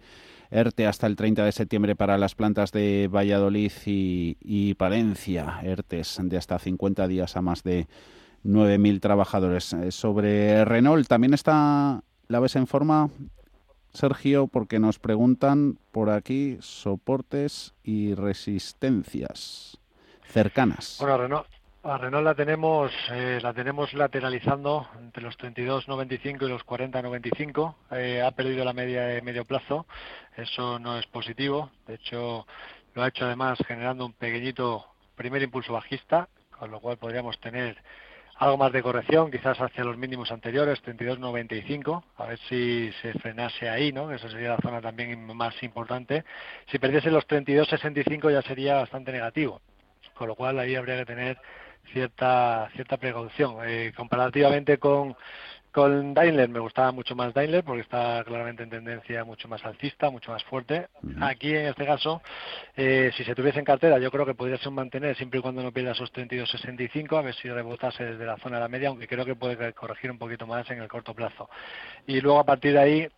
ERTE 0.51 0.87
hasta 0.87 1.07
el 1.07 1.17
30 1.17 1.45
de 1.45 1.53
septiembre 1.53 1.97
para 1.97 2.19
las 2.19 2.35
plantas 2.35 2.73
de 2.73 3.09
Valladolid 3.13 3.73
y, 3.85 4.37
y 4.41 4.75
Palencia, 4.75 5.61
ERTES 5.63 6.21
de 6.23 6.37
hasta 6.37 6.59
50 6.59 7.09
días 7.09 7.37
a 7.37 7.43
más 7.43 7.63
de 7.63 7.87
9.000 8.45 9.01
trabajadores. 9.01 9.73
Eh, 9.73 9.91
sobre 9.91 10.65
Renault 10.65 11.07
también 11.09 11.35
está 11.35 12.03
la 12.29 12.41
vez 12.41 12.57
en 12.57 12.67
forma, 12.67 13.11
Sergio, 13.93 14.47
porque 14.47 14.79
nos 14.79 14.99
preguntan 14.99 15.79
por 15.93 16.11
aquí 16.11 16.59
soportes 16.61 17.75
y 17.83 18.15
resistencias 18.15 19.79
cercanas. 20.29 20.99
Bueno, 21.01 21.19
Renault, 21.19 21.47
a 21.89 21.99
Renault 21.99 22.25
la 22.25 22.35
tenemos, 22.35 22.93
eh, 23.11 23.39
la 23.41 23.55
tenemos 23.55 23.93
lateralizando 23.95 24.89
entre 24.99 25.23
los 25.23 25.39
32.95 25.39 26.45
y 26.45 26.49
los 26.49 26.67
40.95. 26.67 27.75
Eh, 27.93 28.23
ha 28.23 28.31
perdido 28.33 28.65
la 28.65 28.73
media 28.73 29.03
de 29.03 29.23
medio 29.23 29.45
plazo. 29.45 29.87
Eso 30.37 30.79
no 30.79 30.99
es 30.99 31.07
positivo. 31.07 31.71
De 31.87 31.95
hecho, 31.95 32.47
lo 32.95 33.03
ha 33.03 33.09
hecho 33.09 33.27
además 33.27 33.59
generando 33.67 34.05
un 34.05 34.15
pequeñito 34.15 34.87
primer 35.15 35.43
impulso 35.43 35.73
bajista, 35.73 36.29
con 36.59 36.71
lo 36.71 36.81
cual 36.81 36.97
podríamos 36.97 37.39
tener 37.39 37.77
algo 38.39 38.57
más 38.57 38.73
de 38.73 38.83
corrección, 38.83 39.31
quizás 39.31 39.59
hacia 39.61 39.85
los 39.85 39.97
mínimos 39.97 40.31
anteriores, 40.33 40.83
32.95, 40.83 42.03
a 42.17 42.27
ver 42.27 42.39
si 42.49 42.91
se 43.01 43.13
frenase 43.15 43.69
ahí, 43.69 43.93
¿no? 43.93 44.13
Esa 44.13 44.29
sería 44.29 44.51
la 44.51 44.59
zona 44.59 44.81
también 44.81 45.25
más 45.35 45.63
importante. 45.63 46.25
Si 46.71 46.79
perdiese 46.79 47.11
los 47.11 47.27
32.65 47.27 48.31
ya 48.31 48.43
sería 48.43 48.75
bastante 48.77 49.13
negativo, 49.13 49.63
con 50.15 50.29
lo 50.29 50.35
cual 50.35 50.59
ahí 50.59 50.75
habría 50.75 50.99
que 50.99 51.07
tener 51.07 51.39
cierta 51.93 52.69
cierta 52.75 52.97
precaución. 52.97 53.57
Eh, 53.67 53.93
comparativamente 53.97 54.79
con 54.79 55.17
con 55.77 56.15
Daimler 56.15 56.49
me 56.49 56.59
gustaba 56.59 56.91
mucho 56.91 57.15
más 57.15 57.35
Daimler 57.35 57.63
porque 57.63 57.83
está 57.83 58.25
claramente 58.25 58.63
en 58.63 58.71
tendencia 58.71 59.27
mucho 59.27 59.47
más 59.47 59.63
alcista, 59.63 60.09
mucho 60.09 60.33
más 60.33 60.43
fuerte. 60.45 60.89
Aquí 61.21 61.55
en 61.55 61.67
este 61.67 61.85
caso, 61.85 62.23
eh, 62.75 63.11
si 63.15 63.25
se 63.25 63.35
tuviese 63.35 63.59
en 63.59 63.67
cartera, 63.67 63.99
yo 63.99 64.11
creo 64.11 64.25
que 64.25 64.33
podría 64.33 64.57
ser 64.57 64.69
un 64.69 64.77
mantener 64.77 65.15
siempre 65.19 65.39
y 65.39 65.43
cuando 65.43 65.63
no 65.63 65.73
pierda 65.73 65.93
esos 65.93 66.11
32.65, 66.15 67.19
a 67.19 67.21
ver 67.21 67.35
si 67.35 67.51
rebotase 67.51 68.07
desde 68.07 68.25
la 68.25 68.39
zona 68.39 68.57
de 68.57 68.63
la 68.63 68.69
media, 68.69 68.89
aunque 68.89 69.07
creo 69.07 69.27
que 69.27 69.35
puede 69.35 69.75
corregir 69.75 70.11
un 70.11 70.17
poquito 70.17 70.47
más 70.47 70.71
en 70.71 70.81
el 70.81 70.89
corto 70.89 71.13
plazo. 71.13 71.51
Y 72.07 72.23
luego 72.23 72.39
a 72.39 72.45
partir 72.45 72.73
de 72.73 72.79
ahí, 72.79 73.09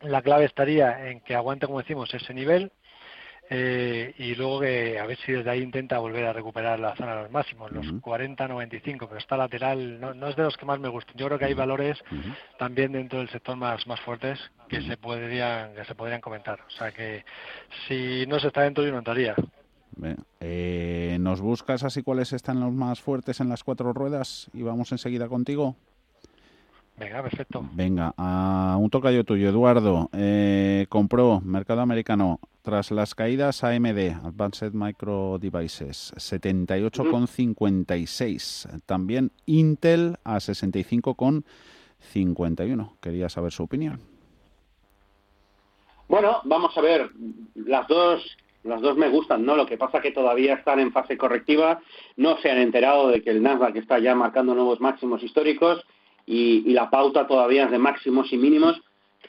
la 0.00 0.20
clave 0.20 0.46
estaría 0.46 1.10
en 1.10 1.20
que 1.20 1.36
aguante, 1.36 1.66
como 1.66 1.78
decimos, 1.78 2.12
ese 2.12 2.34
nivel, 2.34 2.72
eh, 3.50 4.14
y 4.18 4.34
luego 4.34 4.60
que 4.60 4.98
a 4.98 5.06
ver 5.06 5.18
si 5.24 5.32
desde 5.32 5.50
ahí 5.50 5.62
intenta 5.62 5.98
volver 5.98 6.26
a 6.26 6.32
recuperar 6.32 6.78
la 6.78 6.94
zona 6.96 7.16
de 7.16 7.22
los 7.22 7.30
máximos, 7.30 7.72
los 7.72 7.86
40-95, 7.86 9.06
pero 9.06 9.16
está 9.16 9.36
lateral, 9.36 10.00
no, 10.00 10.28
es 10.28 10.36
de 10.36 10.42
los 10.42 10.56
que 10.56 10.66
más 10.66 10.78
me 10.78 10.88
gustan. 10.88 11.16
Yo 11.16 11.26
creo 11.26 11.38
que 11.38 11.46
hay 11.46 11.54
valores 11.54 11.98
también 12.58 12.92
dentro 12.92 13.20
del 13.20 13.30
sector 13.30 13.56
más, 13.56 13.86
más 13.86 14.00
fuertes 14.00 14.38
que 14.68 14.82
se 14.82 14.96
podrían 14.98 15.74
que 15.74 15.84
se 15.84 15.94
podrían 15.94 16.20
comentar. 16.20 16.60
O 16.66 16.70
sea 16.70 16.92
que 16.92 17.24
si 17.86 18.26
no 18.26 18.38
se 18.38 18.48
está 18.48 18.62
dentro 18.62 18.84
yo 18.84 18.92
no 18.92 18.98
entraría. 18.98 19.34
Eh, 20.40 21.16
¿Nos 21.20 21.40
buscas 21.40 21.82
así 21.84 22.02
cuáles 22.02 22.32
están 22.32 22.60
los 22.60 22.72
más 22.72 23.00
fuertes 23.00 23.40
en 23.40 23.48
las 23.48 23.64
cuatro 23.64 23.92
ruedas 23.92 24.50
y 24.52 24.62
vamos 24.62 24.92
enseguida 24.92 25.28
contigo? 25.28 25.74
Venga, 26.98 27.22
perfecto. 27.22 27.64
Venga, 27.74 28.12
a 28.16 28.76
un 28.78 28.90
tocayo 28.90 29.24
tuyo, 29.24 29.48
Eduardo. 29.48 30.10
Eh, 30.12 30.86
compró 30.88 31.40
mercado 31.40 31.80
americano 31.80 32.40
tras 32.68 32.90
las 32.90 33.14
caídas 33.14 33.64
AMD, 33.64 34.26
Advanced 34.26 34.72
Micro 34.74 35.38
Devices, 35.38 36.12
78,56. 36.16 38.82
También 38.84 39.32
Intel 39.46 40.18
a 40.22 40.36
65,51. 40.36 42.92
Quería 43.00 43.30
saber 43.30 43.52
su 43.52 43.62
opinión. 43.62 44.00
Bueno, 46.08 46.42
vamos 46.44 46.76
a 46.76 46.82
ver. 46.82 47.10
Las 47.54 47.88
dos 47.88 48.36
las 48.64 48.82
dos 48.82 48.98
me 48.98 49.08
gustan, 49.08 49.46
¿no? 49.46 49.56
Lo 49.56 49.64
que 49.64 49.78
pasa 49.78 50.02
que 50.02 50.10
todavía 50.10 50.52
están 50.52 50.78
en 50.78 50.92
fase 50.92 51.16
correctiva, 51.16 51.80
no 52.18 52.36
se 52.36 52.50
han 52.50 52.58
enterado 52.58 53.08
de 53.08 53.22
que 53.22 53.30
el 53.30 53.42
Nasdaq 53.42 53.76
está 53.76 53.98
ya 53.98 54.14
marcando 54.14 54.54
nuevos 54.54 54.78
máximos 54.78 55.22
históricos 55.22 55.82
y, 56.26 56.70
la 56.74 56.90
pauta 56.90 57.26
todavía 57.26 57.64
es 57.64 57.70
de 57.70 57.78
máximos 57.78 58.30
y 58.30 58.36
mínimos 58.36 58.78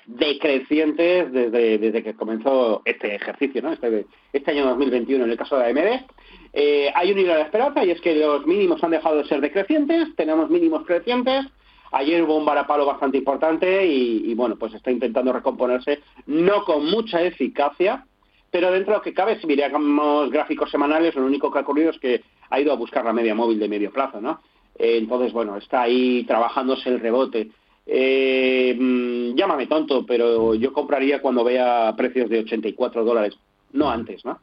decrecientes 0.10 1.32
desde, 1.32 1.78
desde 1.78 2.04
que 2.04 2.16
comenzó 2.16 2.82
este 2.84 3.14
ejercicio, 3.14 3.62
¿no? 3.62 3.74
este, 3.74 4.08
este 4.34 4.52
año 4.52 4.66
2021 4.66 5.24
en 5.24 5.32
el 5.32 5.38
caso 5.38 5.58
de 5.58 5.68
AMD. 5.68 6.06
Eh, 6.52 6.92
hay 6.96 7.12
un 7.12 7.20
hilo 7.20 7.36
de 7.36 7.42
esperanza 7.42 7.86
y 7.86 7.92
es 7.92 8.02
que 8.02 8.16
los 8.16 8.46
mínimos 8.48 8.84
han 8.84 8.90
dejado 8.90 9.18
de 9.18 9.26
ser 9.26 9.40
decrecientes, 9.40 10.16
tenemos 10.16 10.50
mínimos 10.50 10.84
crecientes. 10.88 11.46
Ayer 11.92 12.24
hubo 12.24 12.38
un 12.38 12.46
varapalo 12.46 12.88
bastante 12.88 13.18
importante 13.18 13.86
y, 13.86 14.34
bueno, 14.36 14.56
pues 14.58 14.74
está 14.74 14.92
intentando 14.92 15.34
recomponerse, 15.34 16.00
no 16.28 16.64
con 16.64 16.86
mucha 16.86 17.22
eficacia, 17.22 18.06
pero 18.52 18.72
dentro 18.72 18.94
de 18.94 18.98
lo 18.98 19.04
que 19.04 19.14
cabe, 19.14 19.40
si 19.40 19.48
miramos 19.48 20.30
gráficos 20.32 20.72
semanales, 20.72 21.16
lo 21.16 21.26
único 21.26 21.52
que 21.52 21.60
ha 21.60 21.62
ocurrido 21.62 21.92
es 21.92 22.00
que 22.00 22.22
ha 22.50 22.60
ido 22.60 22.72
a 22.72 22.76
buscar 22.76 23.06
la 23.06 23.14
media 23.14 23.36
móvil 23.36 23.60
de 23.60 23.70
medio 23.70 23.92
plazo, 23.92 24.22
¿no? 24.22 24.42
Eh, 24.78 24.98
entonces, 24.98 25.34
bueno, 25.34 25.58
está 25.58 25.82
ahí 25.82 26.24
trabajándose 26.26 26.90
el 26.90 27.00
rebote. 27.00 27.50
Eh, 27.92 28.76
mm, 28.80 29.36
llámame 29.36 29.66
tonto, 29.66 30.06
pero 30.06 30.54
yo 30.54 30.72
compraría 30.72 31.22
cuando 31.24 31.44
vea 31.44 31.92
precios 31.98 32.30
de 32.30 32.40
84 32.40 33.04
dólares, 33.04 33.36
no 33.74 33.90
antes, 33.90 34.24
¿no? 34.24 34.40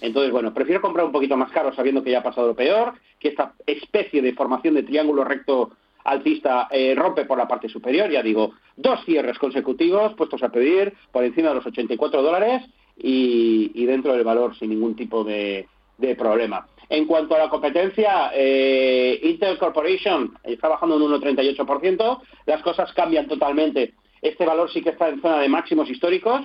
Entonces, 0.00 0.30
bueno, 0.30 0.54
prefiero 0.54 0.80
comprar 0.80 1.04
un 1.04 1.10
poquito 1.10 1.36
más 1.36 1.50
caro 1.50 1.74
sabiendo 1.74 2.04
que 2.04 2.12
ya 2.12 2.20
ha 2.20 2.22
pasado 2.22 2.46
lo 2.46 2.54
peor, 2.54 2.94
que 3.18 3.28
esta 3.28 3.54
especie 3.66 4.22
de 4.22 4.34
formación 4.34 4.74
de 4.74 4.84
triángulo 4.84 5.24
recto 5.24 5.72
alcista 6.04 6.68
eh, 6.70 6.94
rompe 6.94 7.24
por 7.24 7.36
la 7.36 7.48
parte 7.48 7.68
superior, 7.68 8.10
ya 8.10 8.22
digo, 8.22 8.52
dos 8.76 9.04
cierres 9.04 9.38
consecutivos 9.38 10.14
puestos 10.14 10.42
a 10.44 10.50
pedir 10.50 10.92
por 11.10 11.24
encima 11.24 11.48
de 11.48 11.56
los 11.56 11.66
84 11.66 12.22
dólares 12.22 12.62
y 12.96 13.86
dentro 13.86 14.12
del 14.12 14.22
valor 14.22 14.56
sin 14.56 14.70
ningún 14.70 14.94
tipo 14.94 15.24
de, 15.24 15.66
de 15.98 16.16
problema. 16.16 16.66
En 16.88 17.06
cuanto 17.06 17.34
a 17.34 17.38
la 17.38 17.48
competencia, 17.48 18.30
eh, 18.34 19.18
Intel 19.22 19.58
Corporation 19.58 20.36
está 20.44 20.68
bajando 20.68 20.96
un 20.96 21.20
1,38%, 21.20 22.20
las 22.46 22.62
cosas 22.62 22.92
cambian 22.92 23.26
totalmente 23.26 23.94
Este 24.20 24.46
valor 24.46 24.70
sí 24.70 24.82
que 24.82 24.90
está 24.90 25.08
en 25.08 25.20
zona 25.20 25.40
de 25.40 25.48
máximos 25.48 25.90
históricos. 25.90 26.40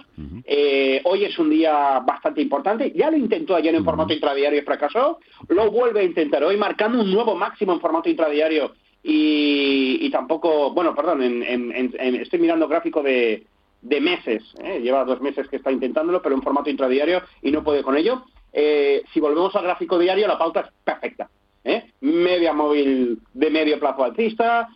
Eh, 0.45 1.01
hoy 1.05 1.23
es 1.23 1.39
un 1.39 1.49
día 1.49 1.99
bastante 1.99 2.41
importante. 2.41 2.91
Ya 2.93 3.09
lo 3.09 3.15
intentó 3.15 3.55
ayer 3.55 3.73
en 3.73 3.85
formato 3.85 4.13
intradiario 4.13 4.59
y 4.59 4.65
fracasó. 4.65 5.19
Lo 5.47 5.71
vuelve 5.71 6.01
a 6.01 6.03
intentar 6.03 6.43
hoy 6.43 6.57
marcando 6.57 7.01
un 7.01 7.09
nuevo 7.09 7.35
máximo 7.35 7.71
en 7.71 7.79
formato 7.79 8.09
intradiario 8.09 8.73
y, 9.01 10.09
tampoco, 10.11 10.73
bueno, 10.73 10.93
perdón, 10.93 11.21
estoy 11.21 12.39
mirando 12.39 12.67
gráfico 12.67 13.01
de, 13.01 13.45
de 13.81 14.01
meses. 14.01 14.43
¿eh? 14.63 14.79
Lleva 14.81 15.05
dos 15.05 15.21
meses 15.21 15.47
que 15.47 15.57
está 15.57 15.71
intentándolo, 15.71 16.21
pero 16.21 16.35
en 16.35 16.41
formato 16.41 16.69
intradiario 16.69 17.21
y 17.41 17.51
no 17.51 17.63
puede 17.63 17.83
con 17.83 17.97
ello. 17.97 18.23
Eh, 18.53 19.03
si 19.13 19.19
volvemos 19.19 19.55
al 19.55 19.63
gráfico 19.63 19.97
diario, 19.97 20.27
la 20.27 20.37
pauta 20.37 20.61
es 20.61 20.67
perfecta. 20.83 21.29
¿eh? 21.63 21.91
Media 22.01 22.53
móvil 22.53 23.19
de 23.33 23.49
medio 23.49 23.79
plazo 23.79 24.03
alcista, 24.03 24.69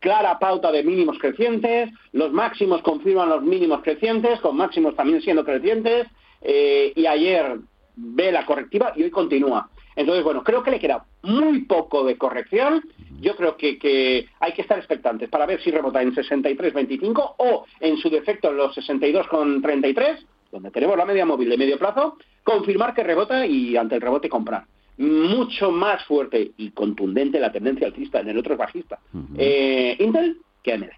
clara 0.00 0.38
pauta 0.38 0.72
de 0.72 0.82
mínimos 0.82 1.18
crecientes, 1.18 1.90
los 2.12 2.32
máximos 2.32 2.82
confirman 2.82 3.28
los 3.28 3.42
mínimos 3.42 3.82
crecientes, 3.82 4.40
con 4.40 4.56
máximos 4.56 4.94
también 4.96 5.20
siendo 5.22 5.44
crecientes, 5.44 6.06
y 6.42 7.06
ayer 7.06 7.58
ve 7.96 8.32
la 8.32 8.46
correctiva 8.46 8.92
y 8.96 9.02
hoy 9.02 9.10
continúa. 9.10 9.68
Entonces, 9.98 10.22
bueno, 10.22 10.44
creo 10.44 10.62
que 10.62 10.70
le 10.70 10.78
queda 10.78 11.04
muy 11.22 11.62
poco 11.62 12.04
de 12.04 12.16
corrección. 12.16 12.84
Yo 13.20 13.34
creo 13.34 13.56
que, 13.56 14.28
hay 14.38 14.52
que 14.52 14.62
estar 14.62 14.78
expectantes 14.78 15.28
para 15.28 15.44
ver 15.44 15.60
si 15.60 15.72
rebota 15.72 16.00
en 16.00 16.14
63.25 16.14 17.34
o 17.38 17.66
en 17.80 17.96
su 17.96 18.08
defecto 18.08 18.50
en 18.50 18.58
los 18.58 18.76
62.33, 18.76 20.24
donde 20.50 20.70
tenemos 20.70 20.96
la 20.96 21.04
media 21.04 21.26
móvil 21.26 21.48
de 21.48 21.58
medio 21.58 21.78
plazo, 21.78 22.16
confirmar 22.42 22.94
que 22.94 23.02
rebota 23.02 23.46
y 23.46 23.76
ante 23.76 23.96
el 23.96 24.00
rebote 24.00 24.28
comprar. 24.28 24.64
Mucho 24.98 25.70
más 25.70 26.04
fuerte 26.04 26.52
y 26.56 26.70
contundente 26.70 27.38
la 27.38 27.52
tendencia 27.52 27.86
alcista, 27.86 28.20
en 28.20 28.28
el 28.30 28.38
otro 28.38 28.54
es 28.54 28.58
bajista. 28.58 28.98
Eh, 29.36 29.96
Intel 30.00 30.38
que 30.62 30.72
AMD. 30.72 30.88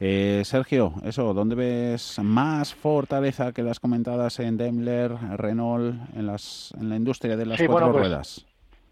Eh, 0.00 0.42
Sergio, 0.44 0.94
eso, 1.04 1.32
¿dónde 1.32 1.54
ves 1.54 2.18
más 2.22 2.74
fortaleza 2.74 3.52
que 3.52 3.62
las 3.62 3.78
comentadas 3.78 4.40
en 4.40 4.56
Daimler, 4.56 5.12
Renault, 5.36 5.96
en, 6.16 6.26
las, 6.26 6.74
en 6.78 6.88
la 6.88 6.96
industria 6.96 7.36
de 7.36 7.46
las 7.46 7.62
cuatro 7.62 7.92
pues, 7.92 8.02
ruedas? 8.02 8.46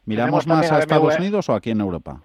¿Miramos 0.04 0.46
más 0.46 0.70
a 0.70 0.78
Estados 0.78 1.18
Unidos 1.18 1.48
o 1.48 1.54
aquí 1.54 1.70
en 1.70 1.80
Europa? 1.80 2.22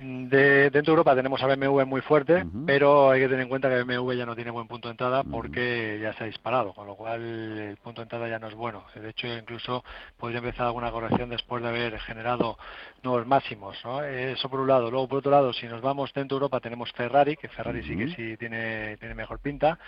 De, 0.00 0.70
dentro 0.70 0.82
de 0.82 0.90
Europa 0.90 1.16
tenemos 1.16 1.42
a 1.42 1.46
BMW 1.46 1.84
muy 1.84 2.00
fuerte, 2.02 2.46
pero 2.66 3.10
hay 3.10 3.20
que 3.20 3.28
tener 3.28 3.42
en 3.42 3.48
cuenta 3.48 3.68
que 3.68 3.82
BMW 3.82 4.12
ya 4.12 4.26
no 4.26 4.36
tiene 4.36 4.52
buen 4.52 4.68
punto 4.68 4.86
de 4.86 4.92
entrada 4.92 5.24
porque 5.24 5.98
ya 6.00 6.12
se 6.12 6.22
ha 6.22 6.26
disparado, 6.26 6.72
con 6.72 6.86
lo 6.86 6.94
cual 6.94 7.20
el 7.20 7.76
punto 7.78 8.00
de 8.00 8.04
entrada 8.04 8.28
ya 8.28 8.38
no 8.38 8.46
es 8.46 8.54
bueno. 8.54 8.84
De 8.94 9.10
hecho, 9.10 9.26
incluso 9.26 9.82
podría 10.16 10.38
empezar 10.38 10.66
alguna 10.66 10.92
corrección 10.92 11.30
después 11.30 11.64
de 11.64 11.70
haber 11.70 11.98
generado 12.00 12.58
nuevos 13.02 13.26
máximos. 13.26 13.76
¿no? 13.84 14.04
Eso 14.04 14.48
por 14.48 14.60
un 14.60 14.68
lado. 14.68 14.88
Luego, 14.88 15.08
por 15.08 15.18
otro 15.18 15.32
lado, 15.32 15.52
si 15.52 15.66
nos 15.66 15.80
vamos 15.80 16.12
dentro 16.14 16.36
de 16.36 16.42
Europa, 16.42 16.60
tenemos 16.60 16.92
Ferrari, 16.92 17.36
que 17.36 17.48
Ferrari 17.48 17.82
sí 17.82 17.96
que 17.96 18.08
sí 18.14 18.36
tiene, 18.36 18.96
tiene 18.98 19.14
mejor 19.16 19.40
pinta. 19.40 19.80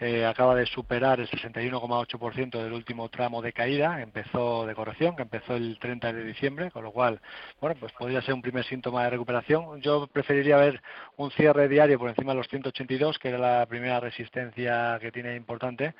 Eh, 0.00 0.24
acaba 0.24 0.54
de 0.54 0.64
superar 0.64 1.20
el 1.20 1.28
61,8% 1.28 2.62
del 2.62 2.72
último 2.72 3.10
tramo 3.10 3.42
de 3.42 3.52
caída, 3.52 4.00
empezó 4.00 4.64
de 4.64 4.74
corrección, 4.74 5.14
que 5.14 5.22
empezó 5.22 5.56
el 5.56 5.78
30 5.78 6.12
de 6.14 6.24
diciembre, 6.24 6.70
con 6.70 6.84
lo 6.84 6.92
cual, 6.92 7.20
bueno, 7.60 7.76
pues 7.78 7.92
podría 7.92 8.22
ser 8.22 8.32
un 8.32 8.42
primer 8.42 8.64
síntoma 8.64 9.04
de 9.04 9.10
recuperación 9.10 9.57
yo 9.80 10.06
preferiría 10.06 10.56
ver 10.56 10.82
un 11.16 11.30
cierre 11.30 11.68
diario 11.68 11.98
por 11.98 12.08
encima 12.08 12.32
de 12.32 12.38
los 12.38 12.48
182, 12.48 13.18
que 13.18 13.28
era 13.28 13.38
la 13.38 13.66
primera 13.66 14.00
resistencia 14.00 14.98
que 15.00 15.12
tiene 15.12 15.36
importante. 15.36 15.94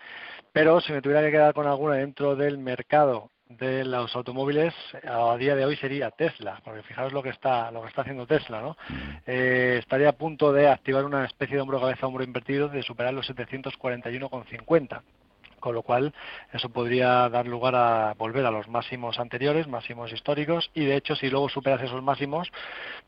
Pero 0.53 0.81
si 0.81 0.93
me 0.93 1.03
tuviera 1.03 1.23
que 1.23 1.31
quedar 1.31 1.55
con 1.55 1.67
alguna 1.67 1.97
dentro 1.97 2.37
del 2.37 2.59
mercado 2.59 3.31
de 3.49 3.85
los 3.85 4.15
automóviles 4.15 4.75
a 5.05 5.37
día 5.37 5.57
de 5.57 5.65
hoy 5.65 5.77
sería 5.77 6.11
Tesla, 6.11 6.61
porque 6.65 6.83
fijaros 6.83 7.13
lo 7.13 7.23
que 7.23 7.31
está 7.31 7.71
lo 7.71 7.81
que 7.83 7.89
está 7.89 8.03
haciendo 8.03 8.27
Tesla, 8.27 8.61
¿no? 8.61 8.77
Eh, 9.27 9.77
estaría 9.79 10.11
a 10.11 10.13
punto 10.13 10.53
de 10.53 10.69
activar 10.69 11.05
una 11.05 11.25
especie 11.25 11.57
de 11.57 11.63
hombro 11.63 11.81
cabeza 11.81 12.07
hombro 12.07 12.25
invertido 12.25 12.69
de 12.69 12.83
superar 12.83 13.15
los 13.15 13.29
741,50 13.31 15.03
con 15.59 15.75
lo 15.75 15.83
cual 15.83 16.13
eso 16.53 16.69
podría 16.69 17.29
dar 17.29 17.47
lugar 17.47 17.75
a 17.75 18.15
volver 18.15 18.47
a 18.47 18.51
los 18.51 18.69
máximos 18.69 19.19
anteriores, 19.19 19.69
máximos 19.69 20.13
históricos, 20.13 20.71
y 20.75 20.85
de 20.85 20.97
hecho 20.97 21.17
si 21.17 21.29
luego 21.29 21.49
superas 21.49 21.83
esos 21.83 22.03
máximos, 22.03 22.51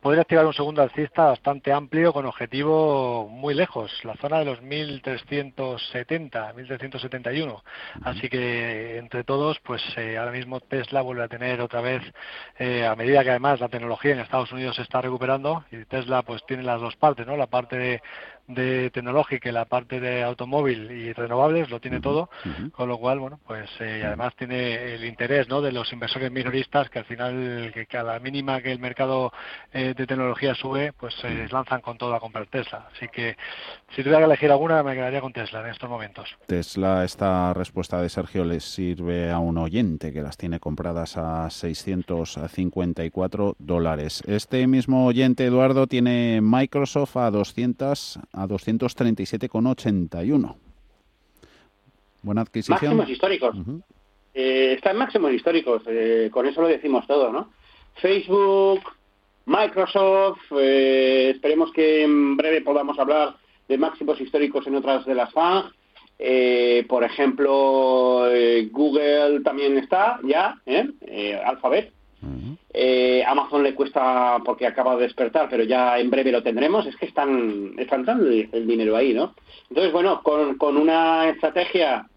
podría 0.00 0.22
activar 0.22 0.46
un 0.46 0.52
segundo 0.52 0.82
alcista 0.82 1.26
bastante 1.26 1.72
amplio 1.72 2.12
con 2.12 2.26
objetivo 2.26 3.28
muy 3.28 3.54
lejos, 3.54 3.92
la 4.04 4.14
zona 4.16 4.38
de 4.38 4.44
los 4.44 4.62
1370, 4.62 6.52
1371. 6.52 7.62
Así 8.04 8.28
que 8.28 8.98
entre 8.98 9.24
todos, 9.24 9.58
pues 9.60 9.82
eh, 9.96 10.18
ahora 10.18 10.32
mismo 10.32 10.60
Tesla 10.60 11.02
vuelve 11.02 11.24
a 11.24 11.28
tener 11.28 11.60
otra 11.60 11.80
vez, 11.80 12.02
eh, 12.58 12.86
a 12.86 12.94
medida 12.96 13.22
que 13.22 13.30
además 13.30 13.60
la 13.60 13.68
tecnología 13.68 14.12
en 14.12 14.20
Estados 14.20 14.52
Unidos 14.52 14.76
se 14.76 14.82
está 14.82 15.00
recuperando, 15.00 15.64
y 15.70 15.84
Tesla 15.84 16.22
pues 16.22 16.44
tiene 16.46 16.62
las 16.62 16.80
dos 16.80 16.96
partes, 16.96 17.26
¿no? 17.26 17.36
La 17.36 17.46
parte 17.46 17.76
de 17.76 18.02
de 18.54 18.90
tecnológica 18.90 19.48
y 19.48 19.52
la 19.52 19.64
parte 19.64 20.00
de 20.00 20.22
automóvil 20.22 20.90
y 20.90 21.12
renovables 21.12 21.70
lo 21.70 21.80
tiene 21.80 22.00
todo, 22.00 22.30
con 22.72 22.88
lo 22.88 22.98
cual, 22.98 23.18
bueno, 23.18 23.40
pues 23.46 23.68
eh, 23.80 24.02
además 24.04 24.34
tiene 24.36 24.94
el 24.94 25.04
interés 25.04 25.48
¿no? 25.48 25.60
de 25.60 25.72
los 25.72 25.92
inversores 25.92 26.30
minoristas 26.30 26.90
que 26.90 27.00
al 27.00 27.04
final, 27.04 27.70
que 27.72 27.86
cada 27.86 28.18
mínima 28.18 28.60
que 28.60 28.72
el 28.72 28.78
mercado 28.78 29.32
eh, 29.72 29.94
de 29.96 30.06
tecnología 30.06 30.54
sube, 30.54 30.92
pues 30.92 31.14
se 31.14 31.48
lanzan 31.48 31.80
con 31.80 31.98
todo 31.98 32.14
a 32.14 32.20
comprar 32.20 32.46
Tesla. 32.46 32.88
Así 32.94 33.08
que 33.08 33.36
si 33.94 34.02
tuviera 34.02 34.18
que 34.18 34.24
elegir 34.24 34.50
alguna, 34.50 34.82
me 34.82 34.94
quedaría 34.94 35.20
con 35.20 35.32
Tesla 35.32 35.60
en 35.60 35.66
estos 35.66 35.88
momentos. 35.88 36.28
Tesla, 36.46 37.04
esta 37.04 37.54
respuesta 37.54 38.00
de 38.00 38.08
Sergio 38.08 38.44
les 38.44 38.64
sirve 38.64 39.30
a 39.30 39.38
un 39.38 39.58
oyente 39.58 40.12
que 40.12 40.22
las 40.22 40.36
tiene 40.36 40.60
compradas 40.60 41.16
a 41.16 41.48
654 41.50 43.56
dólares. 43.58 44.22
Este 44.26 44.66
mismo 44.66 45.06
oyente, 45.06 45.44
Eduardo, 45.44 45.86
tiene 45.86 46.40
Microsoft 46.42 47.16
a 47.16 47.30
200 47.30 48.18
a 48.40 48.48
237,81. 48.48 50.56
Buena 52.22 52.42
adquisición. 52.42 52.96
Máximos 52.96 53.10
históricos. 53.10 53.56
Eh, 54.32 54.74
está 54.76 54.92
en 54.92 54.96
máximos 54.96 55.32
históricos, 55.32 55.82
eh, 55.86 56.30
con 56.32 56.46
eso 56.46 56.62
lo 56.62 56.68
decimos 56.68 57.04
todo, 57.06 57.32
¿no? 57.32 57.50
Facebook, 58.00 58.80
Microsoft, 59.46 60.40
eh, 60.58 61.32
esperemos 61.34 61.72
que 61.72 62.04
en 62.04 62.36
breve 62.36 62.60
podamos 62.62 62.96
hablar 62.98 63.34
de 63.68 63.76
máximos 63.76 64.20
históricos 64.20 64.64
en 64.66 64.76
otras 64.76 65.04
de 65.04 65.14
las 65.14 65.32
FANG. 65.32 65.72
por 66.88 67.02
ejemplo, 67.02 68.26
Google 68.70 69.40
también 69.42 69.78
está 69.78 70.20
ya, 70.22 70.60
Alphabet, 71.46 71.92
eh, 72.72 73.24
Amazon 73.26 73.62
le 73.62 73.74
cuesta 73.74 74.38
porque 74.44 74.66
acaba 74.66 74.96
de 74.96 75.02
despertar, 75.02 75.48
pero 75.48 75.64
ya 75.64 75.98
en 75.98 76.10
breve 76.10 76.32
lo 76.32 76.42
tendremos. 76.42 76.86
Es 76.86 76.96
que 76.96 77.06
están, 77.06 77.74
están 77.78 78.04
dando 78.04 78.30
el 78.30 78.66
dinero 78.66 78.96
ahí, 78.96 79.14
¿no? 79.14 79.34
Entonces, 79.68 79.92
bueno, 79.92 80.22
con, 80.22 80.56
con 80.56 80.76
una 80.76 81.28
estrategia, 81.28 82.08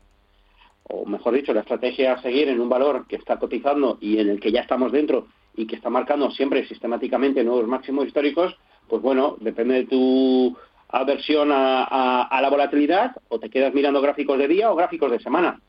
o 0.83 1.05
mejor 1.05 1.33
dicho, 1.33 1.53
la 1.53 1.61
estrategia 1.61 2.13
a 2.13 2.21
seguir 2.21 2.49
en 2.49 2.59
un 2.59 2.69
valor 2.69 3.07
que 3.07 3.15
está 3.15 3.37
cotizando 3.37 3.97
y 4.01 4.19
en 4.19 4.29
el 4.29 4.39
que 4.39 4.51
ya 4.51 4.61
estamos 4.61 4.91
dentro 4.91 5.27
y 5.55 5.65
que 5.65 5.75
está 5.75 5.89
marcando 5.89 6.31
siempre 6.31 6.67
sistemáticamente 6.67 7.43
nuevos 7.43 7.67
máximos 7.67 8.07
históricos, 8.07 8.55
pues 8.87 9.01
bueno, 9.01 9.37
depende 9.39 9.75
de 9.75 9.85
tu 9.85 10.57
aversión 10.89 11.49
a 11.51 12.39
la 12.41 12.49
volatilidad 12.49 13.15
o 13.29 13.39
te 13.39 13.49
quedas 13.49 13.73
mirando 13.73 14.01
gráficos 14.01 14.37
de 14.37 14.47
día 14.47 14.71
o 14.71 14.75
gráficos 14.75 15.11
de 15.11 15.19
semana. 15.19 15.59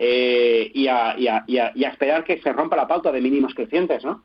Eh, 0.00 0.70
y, 0.74 0.86
a, 0.86 1.16
esperar 1.76 2.22
que 2.22 2.40
se 2.40 2.52
rompa 2.52 2.76
la 2.76 2.86
pauta 2.86 3.10
de 3.10 3.20
mínimos 3.20 3.52
crecientes, 3.52 4.04
¿no? 4.04 4.22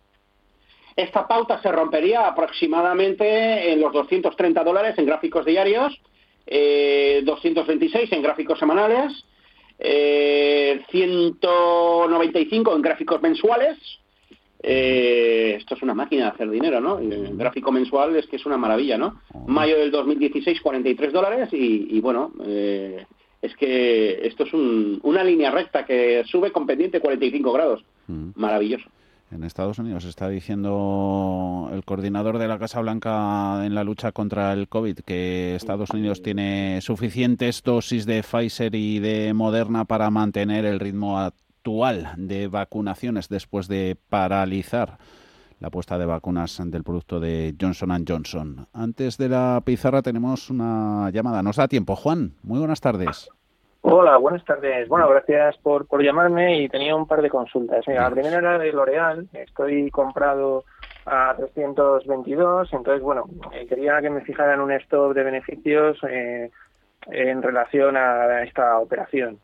Esta 0.95 1.27
pauta 1.27 1.59
se 1.63 1.71
rompería 1.71 2.27
aproximadamente 2.27 3.71
en 3.71 3.81
los 3.81 3.91
230 3.91 4.63
dólares 4.63 4.93
en 4.99 5.07
gráficos 5.07 5.47
diarios, 5.47 5.99
226 6.45 7.95
eh, 7.95 8.15
en 8.15 8.21
gráficos 8.21 8.59
semanales, 8.59 9.25
195 9.79 12.71
eh, 12.71 12.75
en 12.75 12.81
gráficos 12.83 13.19
mensuales. 13.23 13.79
esto 14.61 15.73
es 15.73 15.81
una 15.81 15.95
máquina 15.95 16.25
de 16.25 16.29
hacer 16.29 16.51
dinero, 16.51 16.79
¿no? 16.81 16.99
El 16.99 17.35
gráfico 17.35 17.71
mensual 17.71 18.15
es 18.15 18.27
que 18.27 18.35
es 18.35 18.45
una 18.45 18.59
maravilla, 18.59 18.99
¿no? 18.99 19.21
Mayo 19.47 19.79
del 19.79 19.89
2016, 19.89 20.61
43 20.61 21.11
dólares 21.11 21.49
y, 21.51 21.97
y 21.97 21.99
bueno, 21.99 22.31
es 23.43 23.55
que 23.57 24.25
esto 24.25 24.45
es 24.45 24.53
una 24.53 25.21
línea 25.21 25.51
recta 25.51 25.85
que 25.85 26.23
sube 26.25 26.53
con 26.53 26.65
pendiente 26.65 27.01
45 27.01 27.51
grados. 27.51 27.83
Mm. 28.07 28.29
Maravilloso. 28.35 28.89
En 29.31 29.43
Estados 29.43 29.79
Unidos 29.79 30.05
está 30.05 30.29
diciendo 30.29 31.69
el 31.73 31.83
coordinador 31.83 32.37
de 32.37 32.47
la 32.47 32.57
Casa 32.57 32.79
Blanca 32.79 33.65
en 33.65 33.75
la 33.75 33.83
lucha 33.83 34.13
contra 34.13 34.53
el 34.53 34.69
COVID 34.69 34.99
que 34.99 35.55
Estados 35.55 35.89
Unidos 35.89 36.21
tiene 36.21 36.79
suficientes 36.81 37.63
dosis 37.63 38.05
de 38.05 38.23
Pfizer 38.23 38.75
y 38.75 38.99
de 38.99 39.33
Moderna 39.33 39.83
para 39.85 40.09
mantener 40.09 40.65
el 40.65 40.79
ritmo 40.79 41.19
actual 41.19 42.13
de 42.15 42.47
vacunaciones 42.47 43.27
después 43.27 43.67
de 43.67 43.97
paralizar 44.09 44.99
la 45.59 45.69
puesta 45.69 45.97
de 45.97 46.05
vacunas 46.05 46.61
del 46.65 46.83
producto 46.83 47.19
de 47.19 47.55
Johnson 47.59 48.05
Johnson. 48.07 48.67
Antes 48.73 49.17
de 49.17 49.29
la 49.29 49.61
pizarra 49.65 50.01
tenemos 50.01 50.49
una 50.49 51.09
llamada. 51.11 51.41
Nos 51.43 51.57
da 51.57 51.67
tiempo. 51.67 51.95
Juan, 51.95 52.33
muy 52.43 52.59
buenas 52.59 52.81
tardes. 52.81 53.29
Hola, 53.81 54.17
buenas 54.17 54.45
tardes. 54.45 54.87
Bueno, 54.87 55.09
gracias 55.09 55.57
por, 55.57 55.85
llamarme 56.01 56.61
y 56.61 56.69
tenía 56.69 56.95
un 56.95 57.05
par 57.05 57.21
de 57.21 57.29
consultas. 57.29 57.85
Mira, 57.87 58.03
la 58.03 58.11
primera 58.11 58.37
era 58.37 58.57
de 58.57 58.71
L'Oreal. 58.71 59.27
Estoy 59.33 59.91
comprado 59.91 60.63
a 61.05 61.35
322. 61.35 62.71
Entonces, 62.71 63.03
bueno, 63.03 63.25
eh, 63.51 63.65
quería 63.67 64.01
que 64.01 64.09
me 64.09 64.21
fijaran 64.21 64.61
un 64.61 64.71
stop 64.71 65.13
de 65.13 65.23
beneficios 65.23 65.97
eh, 66.09 66.49
en 67.07 67.41
relación 67.41 67.97
a 67.97 68.43
esta 68.43 68.79
operación. 68.79 69.39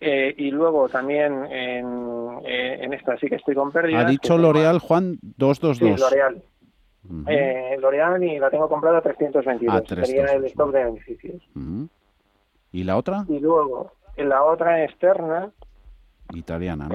Eh, 0.00 0.34
y 0.38 0.50
luego 0.50 0.88
también 0.88 1.44
en, 1.44 2.40
eh, 2.46 2.78
en 2.80 2.94
esta 2.94 3.18
sí 3.18 3.28
que 3.28 3.36
estoy 3.36 3.54
con 3.54 3.70
pérdidas. 3.70 4.06
Ha 4.06 4.08
dicho 4.08 4.36
que 4.36 4.42
L'Oreal, 4.42 4.78
Juan, 4.78 5.18
222. 5.36 5.98
Sí, 5.98 6.02
L'Oreal. 6.02 6.42
Eh, 7.28 7.76
L'Oreal 7.78 8.22
y 8.24 8.38
la 8.38 8.50
tengo 8.50 8.68
comprada 8.68 8.98
a 8.98 9.02
322. 9.02 9.74
A 9.74 10.04
Sería 10.06 10.24
el 10.32 10.44
stop 10.46 10.72
de 10.72 10.84
beneficios. 10.84 11.42
¿Y 12.72 12.84
la 12.84 12.96
otra? 12.96 13.24
Y 13.28 13.40
luego, 13.40 13.92
en 14.16 14.28
la 14.30 14.42
otra 14.44 14.82
externa, 14.84 15.50
Italiana, 16.32 16.88
¿no? 16.88 16.94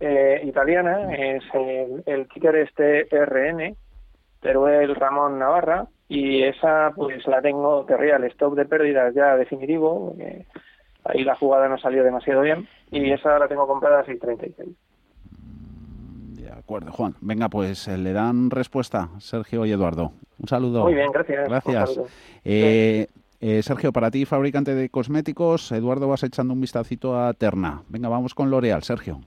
eh, 0.00 0.40
italiana, 0.44 1.14
es 1.14 1.42
el, 1.54 2.02
el 2.04 2.28
ticker 2.28 2.56
este 2.56 3.04
RN, 3.10 3.76
Teruel 4.40 4.94
Ramón 4.94 5.38
Navarra, 5.38 5.86
y 6.08 6.42
esa 6.42 6.92
pues 6.94 7.26
la 7.26 7.40
tengo, 7.40 7.86
querría 7.86 8.16
el 8.16 8.24
stop 8.24 8.56
de 8.56 8.66
pérdidas 8.66 9.14
ya 9.14 9.36
definitivo, 9.36 10.08
porque 10.10 10.46
ahí 11.08 11.24
la 11.24 11.36
jugada 11.36 11.68
no 11.68 11.78
salió 11.78 12.04
demasiado 12.04 12.42
bien, 12.42 12.68
y 12.90 13.10
esa 13.10 13.38
la 13.38 13.48
tengo 13.48 13.66
comprada 13.66 14.00
a 14.00 14.06
6.36. 14.06 14.74
De 16.36 16.50
acuerdo, 16.50 16.92
Juan. 16.92 17.14
Venga, 17.20 17.48
pues 17.48 17.88
eh, 17.88 17.98
le 17.98 18.12
dan 18.12 18.50
respuesta 18.50 19.10
Sergio 19.18 19.66
y 19.66 19.72
Eduardo. 19.72 20.12
Un 20.38 20.48
saludo. 20.48 20.84
Muy 20.84 20.94
bien, 20.94 21.10
gracias. 21.12 21.48
Gracias. 21.48 22.00
Eh, 22.44 23.08
eh, 23.40 23.62
Sergio, 23.62 23.92
para 23.92 24.10
ti, 24.10 24.24
fabricante 24.24 24.74
de 24.74 24.88
cosméticos, 24.88 25.70
Eduardo, 25.72 26.08
vas 26.08 26.22
echando 26.22 26.54
un 26.54 26.60
vistacito 26.60 27.18
a 27.18 27.32
Terna. 27.34 27.82
Venga, 27.88 28.08
vamos 28.08 28.34
con 28.34 28.50
L'Oreal, 28.50 28.82
Sergio. 28.82 29.20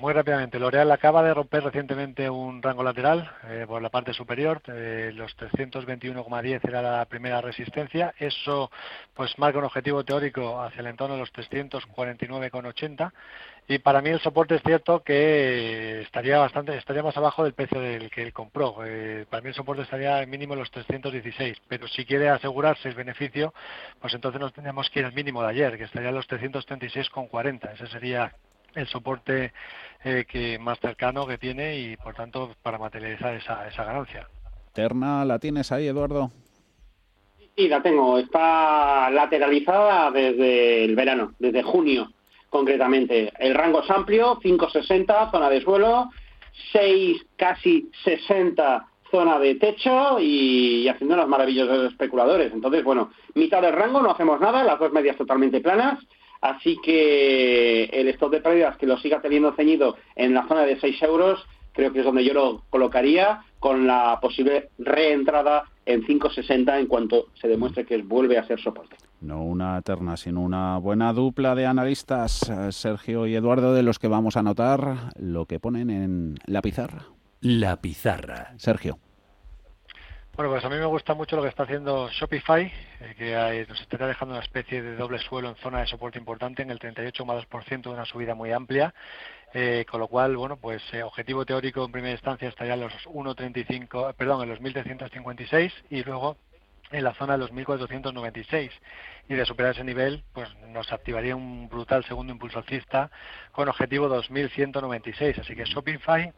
Muy 0.00 0.12
rápidamente, 0.12 0.60
L'Oreal 0.60 0.92
acaba 0.92 1.24
de 1.24 1.34
romper 1.34 1.64
recientemente 1.64 2.30
un 2.30 2.62
rango 2.62 2.84
lateral 2.84 3.28
eh, 3.48 3.64
por 3.66 3.82
la 3.82 3.88
parte 3.90 4.12
superior, 4.14 4.62
eh, 4.68 5.10
los 5.12 5.36
321,10 5.36 6.60
era 6.68 6.82
la 6.82 7.04
primera 7.06 7.40
resistencia, 7.40 8.14
eso 8.16 8.70
pues 9.14 9.36
marca 9.40 9.58
un 9.58 9.64
objetivo 9.64 10.04
teórico 10.04 10.62
hacia 10.62 10.82
el 10.82 10.86
entorno 10.86 11.14
de 11.14 11.20
los 11.20 11.32
349,80 11.32 13.12
y 13.66 13.78
para 13.80 14.00
mí 14.00 14.10
el 14.10 14.20
soporte 14.20 14.54
es 14.54 14.62
cierto 14.62 15.02
que 15.02 16.02
estaría 16.02 16.38
bastante, 16.38 16.76
estaría 16.76 17.02
más 17.02 17.16
abajo 17.16 17.42
del 17.42 17.54
precio 17.54 17.80
del 17.80 18.08
que 18.08 18.22
él 18.22 18.32
compró, 18.32 18.76
Eh, 18.84 19.26
para 19.28 19.42
mí 19.42 19.48
el 19.48 19.54
soporte 19.54 19.82
estaría 19.82 20.24
mínimo 20.26 20.52
en 20.54 20.60
los 20.60 20.70
316, 20.70 21.58
pero 21.66 21.88
si 21.88 22.04
quiere 22.04 22.28
asegurarse 22.28 22.88
el 22.88 22.94
beneficio, 22.94 23.52
pues 24.00 24.14
entonces 24.14 24.40
nos 24.40 24.52
tendríamos 24.52 24.88
que 24.90 25.00
ir 25.00 25.06
al 25.06 25.12
mínimo 25.12 25.42
de 25.42 25.48
ayer, 25.48 25.76
que 25.76 25.84
estaría 25.84 26.10
en 26.10 26.14
los 26.14 26.28
336,40, 26.28 27.72
ese 27.72 27.88
sería 27.88 28.32
el 28.74 28.86
soporte 28.86 29.52
eh, 30.04 30.24
que 30.28 30.58
más 30.58 30.78
cercano 30.80 31.26
que 31.26 31.38
tiene 31.38 31.78
y 31.78 31.96
por 31.96 32.14
tanto 32.14 32.54
para 32.62 32.78
materializar 32.78 33.34
esa, 33.34 33.66
esa 33.68 33.84
ganancia. 33.84 34.28
Terna, 34.72 35.24
¿la 35.24 35.38
tienes 35.38 35.72
ahí, 35.72 35.88
Eduardo? 35.88 36.30
Sí, 37.56 37.66
la 37.68 37.82
tengo. 37.82 38.18
Está 38.18 39.10
lateralizada 39.10 40.10
desde 40.12 40.84
el 40.84 40.94
verano, 40.94 41.34
desde 41.38 41.62
junio 41.62 42.12
concretamente. 42.50 43.32
El 43.38 43.54
rango 43.54 43.82
es 43.82 43.90
amplio, 43.90 44.38
5,60, 44.40 45.30
zona 45.30 45.50
de 45.50 45.60
suelo, 45.60 46.10
6, 46.72 47.26
casi 47.36 47.90
60, 48.04 48.86
zona 49.10 49.38
de 49.38 49.56
techo 49.56 50.18
y, 50.20 50.82
y 50.82 50.88
haciendo 50.88 51.16
las 51.16 51.28
maravillas 51.28 51.68
de 51.68 51.76
los 51.76 51.92
especuladores. 51.92 52.52
Entonces, 52.52 52.84
bueno, 52.84 53.10
mitad 53.34 53.62
del 53.62 53.72
rango, 53.72 54.00
no 54.00 54.12
hacemos 54.12 54.40
nada, 54.40 54.62
las 54.62 54.78
dos 54.78 54.92
medias 54.92 55.16
totalmente 55.16 55.60
planas. 55.60 55.98
Así 56.40 56.78
que 56.82 57.84
el 57.84 58.08
stop 58.08 58.32
de 58.32 58.40
pérdidas 58.40 58.76
que 58.76 58.86
lo 58.86 58.98
siga 58.98 59.20
teniendo 59.20 59.54
ceñido 59.54 59.96
en 60.14 60.34
la 60.34 60.46
zona 60.46 60.62
de 60.62 60.78
6 60.78 61.02
euros, 61.02 61.44
creo 61.72 61.92
que 61.92 62.00
es 62.00 62.04
donde 62.04 62.24
yo 62.24 62.34
lo 62.34 62.62
colocaría 62.70 63.42
con 63.58 63.86
la 63.86 64.18
posible 64.20 64.70
reentrada 64.78 65.64
en 65.84 66.04
5,60 66.04 66.78
en 66.78 66.86
cuanto 66.86 67.26
se 67.40 67.48
demuestre 67.48 67.84
que 67.84 67.96
vuelve 68.02 68.38
a 68.38 68.46
ser 68.46 68.60
soporte. 68.60 68.96
No 69.20 69.42
una 69.42 69.80
terna, 69.82 70.16
sino 70.16 70.42
una 70.42 70.78
buena 70.78 71.12
dupla 71.12 71.54
de 71.54 71.66
analistas, 71.66 72.52
Sergio 72.70 73.26
y 73.26 73.34
Eduardo, 73.34 73.74
de 73.74 73.82
los 73.82 73.98
que 73.98 74.06
vamos 74.06 74.36
a 74.36 74.40
anotar 74.40 75.12
lo 75.18 75.46
que 75.46 75.58
ponen 75.58 75.90
en 75.90 76.34
la 76.46 76.62
pizarra. 76.62 77.06
La 77.40 77.76
pizarra. 77.80 78.54
Sergio. 78.58 78.98
Bueno, 80.38 80.52
pues 80.52 80.64
a 80.64 80.68
mí 80.68 80.76
me 80.76 80.84
gusta 80.84 81.14
mucho 81.14 81.34
lo 81.34 81.42
que 81.42 81.48
está 81.48 81.64
haciendo 81.64 82.08
Shopify, 82.10 82.62
eh, 82.62 83.14
que 83.18 83.32
eh, 83.32 83.66
nos 83.68 83.80
estaría 83.80 84.06
dejando 84.06 84.36
una 84.36 84.44
especie 84.44 84.80
de 84.80 84.94
doble 84.94 85.18
suelo 85.18 85.48
en 85.48 85.56
zona 85.56 85.80
de 85.80 85.88
soporte 85.88 86.16
importante 86.16 86.62
en 86.62 86.70
el 86.70 86.78
38,2% 86.78 87.82
de 87.82 87.88
una 87.88 88.04
subida 88.04 88.36
muy 88.36 88.52
amplia. 88.52 88.94
Eh, 89.52 89.84
con 89.90 89.98
lo 89.98 90.06
cual, 90.06 90.36
bueno, 90.36 90.56
pues 90.56 90.80
eh, 90.92 91.02
objetivo 91.02 91.44
teórico 91.44 91.84
en 91.84 91.90
primera 91.90 92.12
instancia 92.12 92.48
estaría 92.48 92.74
en 92.74 92.82
los 92.82 92.92
1.35, 93.06 94.14
perdón, 94.14 94.44
en 94.44 94.50
los 94.50 94.60
1.356 94.60 95.72
y 95.90 96.04
luego 96.04 96.36
en 96.92 97.02
la 97.02 97.14
zona 97.14 97.32
de 97.32 97.40
los 97.40 97.52
1.496 97.52 98.70
y 99.28 99.34
de 99.34 99.44
superar 99.44 99.72
ese 99.72 99.82
nivel 99.82 100.22
pues 100.32 100.48
nos 100.68 100.92
activaría 100.92 101.34
un 101.34 101.68
brutal 101.68 102.04
segundo 102.04 102.32
impulso 102.32 102.60
alcista 102.60 103.10
con 103.50 103.68
objetivo 103.68 104.08
2.196 104.08 105.40
así 105.40 105.54
que 105.54 105.64
Shopify 105.64 106.32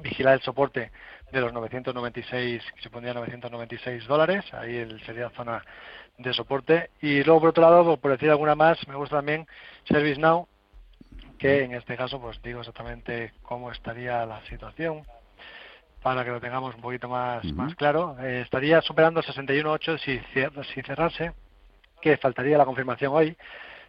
vigilar 0.00 0.34
el 0.34 0.42
soporte 0.42 0.90
de 1.30 1.40
los 1.40 1.52
996 1.52 2.62
que 2.74 2.82
se 2.82 2.90
pondría 2.90 3.14
996 3.14 4.06
dólares 4.06 4.44
ahí 4.52 4.76
el, 4.76 5.04
sería 5.04 5.30
zona 5.30 5.64
de 6.18 6.32
soporte 6.32 6.90
y 7.00 7.22
luego 7.24 7.40
por 7.40 7.48
otro 7.50 7.62
lado 7.62 7.96
por 7.96 8.10
decir 8.10 8.30
alguna 8.30 8.54
más 8.54 8.86
me 8.88 8.94
gusta 8.94 9.16
también 9.16 9.46
ServiceNow 9.84 10.46
que 11.38 11.64
en 11.64 11.74
este 11.74 11.96
caso 11.96 12.20
pues 12.20 12.40
digo 12.42 12.60
exactamente 12.60 13.32
cómo 13.42 13.70
estaría 13.70 14.24
la 14.26 14.44
situación 14.46 15.04
para 16.02 16.24
que 16.24 16.30
lo 16.30 16.40
tengamos 16.40 16.74
un 16.74 16.80
poquito 16.80 17.06
más, 17.08 17.44
más 17.52 17.76
claro. 17.76 18.16
Eh, 18.20 18.40
estaría 18.42 18.82
superando 18.82 19.22
61.8 19.22 19.98
si, 19.98 20.20
si 20.74 20.82
cerrase, 20.82 21.32
que 22.00 22.16
faltaría 22.16 22.58
la 22.58 22.64
confirmación 22.64 23.12
hoy, 23.14 23.36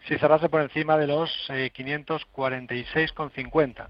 si 0.07 0.19
cerrase 0.19 0.47
por 0.49 0.61
encima 0.61 0.95
de 0.97 1.07
los 1.07 1.31
eh, 1.49 1.71
546,50. 1.75 3.87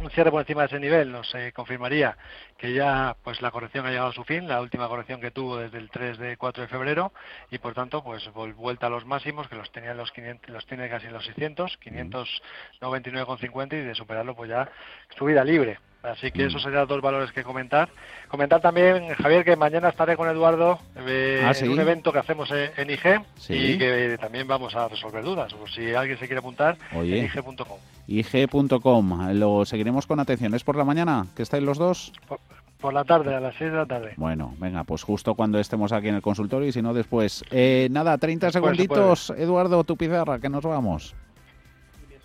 Un 0.00 0.10
cierre 0.10 0.32
por 0.32 0.40
encima 0.40 0.62
de 0.62 0.66
ese 0.66 0.80
nivel 0.80 1.12
nos 1.12 1.32
eh, 1.36 1.52
confirmaría 1.52 2.16
que 2.58 2.72
ya 2.72 3.16
pues 3.22 3.40
la 3.40 3.52
corrección 3.52 3.86
ha 3.86 3.90
llegado 3.90 4.08
a 4.08 4.12
su 4.12 4.24
fin, 4.24 4.48
la 4.48 4.60
última 4.60 4.88
corrección 4.88 5.20
que 5.20 5.30
tuvo 5.30 5.56
desde 5.58 5.78
el 5.78 5.88
3 5.88 6.18
de 6.18 6.36
4 6.36 6.62
de 6.62 6.68
febrero 6.68 7.12
y 7.50 7.58
por 7.58 7.74
tanto 7.74 8.02
pues 8.02 8.28
vuelta 8.32 8.88
a 8.88 8.90
los 8.90 9.06
máximos 9.06 9.48
que 9.48 9.54
los 9.54 9.70
tenía 9.70 9.92
en 9.92 9.96
los 9.96 10.10
500, 10.10 10.50
los 10.50 10.66
tiene 10.66 10.88
casi 10.88 11.06
en 11.06 11.12
los 11.12 11.24
600, 11.24 11.78
599,50 11.80 13.72
y 13.74 13.82
de 13.82 13.94
superarlo 13.94 14.34
pues 14.34 14.50
ya 14.50 14.68
subida 15.16 15.44
libre. 15.44 15.78
Así 16.04 16.30
que 16.30 16.44
esos 16.46 16.62
serían 16.62 16.80
los 16.82 16.88
dos 16.90 17.00
valores 17.00 17.32
que 17.32 17.42
comentar. 17.42 17.88
Comentar 18.28 18.60
también, 18.60 19.08
Javier, 19.14 19.44
que 19.44 19.56
mañana 19.56 19.88
estaré 19.88 20.16
con 20.16 20.28
Eduardo 20.28 20.78
eh, 20.96 21.40
Ah, 21.44 21.52
en 21.58 21.70
un 21.70 21.80
evento 21.80 22.12
que 22.12 22.18
hacemos 22.18 22.50
eh, 22.52 22.72
en 22.76 22.90
IG 22.90 23.22
Sí. 23.36 23.54
y 23.54 23.78
que 23.78 24.18
también 24.20 24.46
vamos 24.46 24.74
a 24.76 24.86
resolver 24.88 25.24
dudas. 25.24 25.52
Por 25.54 25.70
si 25.70 25.94
alguien 25.94 26.18
se 26.18 26.26
quiere 26.26 26.40
apuntar, 26.40 26.76
IG.com. 26.92 27.78
IG.com. 28.06 29.30
Lo 29.32 29.64
seguiremos 29.64 30.06
con 30.06 30.20
atención. 30.20 30.54
¿Es 30.54 30.62
por 30.64 30.76
la 30.76 30.84
mañana 30.84 31.26
que 31.34 31.42
estáis 31.42 31.62
los 31.62 31.78
dos? 31.78 32.12
Por 32.80 32.92
la 32.92 33.04
tarde, 33.04 33.34
a 33.34 33.40
las 33.40 33.54
6 33.56 33.70
de 33.70 33.76
la 33.78 33.86
tarde. 33.86 34.12
Bueno, 34.18 34.54
venga, 34.58 34.84
pues 34.84 35.02
justo 35.02 35.34
cuando 35.34 35.58
estemos 35.58 35.90
aquí 35.92 36.08
en 36.08 36.16
el 36.16 36.22
consultorio 36.22 36.68
y 36.68 36.72
si 36.72 36.82
no 36.82 36.92
después. 36.92 37.42
Eh, 37.50 37.88
nada, 37.90 38.18
30 38.18 38.46
Después 38.48 38.52
se 38.52 38.58
segunditos, 38.76 39.30
Eduardo, 39.38 39.84
tu 39.84 39.96
pizarra, 39.96 40.38
que 40.38 40.50
nos 40.50 40.62
vamos. 40.64 41.14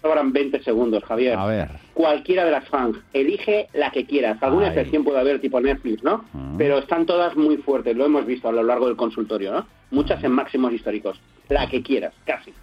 Sobran 0.01 0.31
20 0.31 0.63
segundos, 0.63 1.03
Javier. 1.03 1.37
A 1.37 1.45
ver. 1.45 1.69
Cualquiera 1.93 2.45
de 2.45 2.51
las 2.51 2.67
fans, 2.69 2.97
elige 3.13 3.67
la 3.73 3.91
que 3.91 4.05
quieras. 4.05 4.41
Alguna 4.41 4.67
Ay. 4.67 4.69
excepción 4.69 5.03
puede 5.03 5.19
haber, 5.19 5.41
tipo 5.41 5.59
Netflix, 5.59 6.03
¿no? 6.03 6.23
Pero 6.57 6.77
están 6.79 7.05
todas 7.05 7.35
muy 7.35 7.57
fuertes, 7.57 7.95
lo 7.97 8.05
hemos 8.05 8.25
visto 8.25 8.47
a 8.47 8.51
lo 8.51 8.63
largo 8.63 8.87
del 8.87 8.95
consultorio, 8.95 9.51
¿no? 9.51 9.65
Muchas 9.91 10.23
en 10.23 10.31
máximos 10.31 10.71
históricos. 10.71 11.19
La 11.49 11.67
que 11.67 11.81
quieras, 11.81 12.13
casi. 12.25 12.53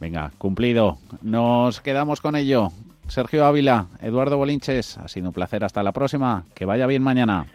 Venga, 0.00 0.32
cumplido. 0.38 0.98
Nos 1.22 1.80
quedamos 1.80 2.20
con 2.20 2.34
ello. 2.34 2.68
Sergio 3.06 3.44
Ávila, 3.44 3.86
Eduardo 4.00 4.36
Bolinches, 4.36 4.98
ha 4.98 5.08
sido 5.08 5.28
un 5.28 5.32
placer. 5.34 5.62
Hasta 5.64 5.82
la 5.82 5.92
próxima. 5.92 6.44
Que 6.54 6.64
vaya 6.64 6.86
bien 6.86 7.02
mañana. 7.02 7.46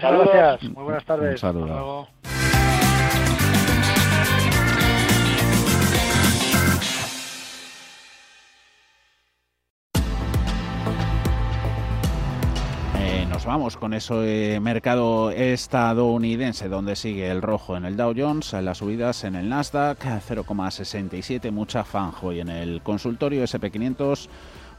Saludos. 0.00 0.28
gracias. 0.32 0.70
Muy 0.72 0.84
buenas 0.84 1.04
tardes. 1.04 1.32
Un 1.32 1.38
saludo. 1.38 1.64
Hasta 1.64 1.74
luego. 1.80 2.39
Vamos 13.46 13.76
con 13.76 13.94
ese 13.94 14.58
mercado 14.60 15.30
estadounidense 15.30 16.68
donde 16.68 16.96
sigue 16.96 17.30
el 17.30 17.42
rojo 17.42 17.76
en 17.76 17.84
el 17.84 17.96
Dow 17.96 18.14
Jones, 18.16 18.52
las 18.54 18.78
subidas 18.78 19.24
en 19.24 19.34
el 19.34 19.48
Nasdaq 19.48 19.98
0,67, 19.98 21.50
mucha 21.50 21.84
fanjo 21.84 22.32
y 22.32 22.40
en 22.40 22.48
el 22.48 22.82
consultorio 22.82 23.42
SP500 23.44 24.28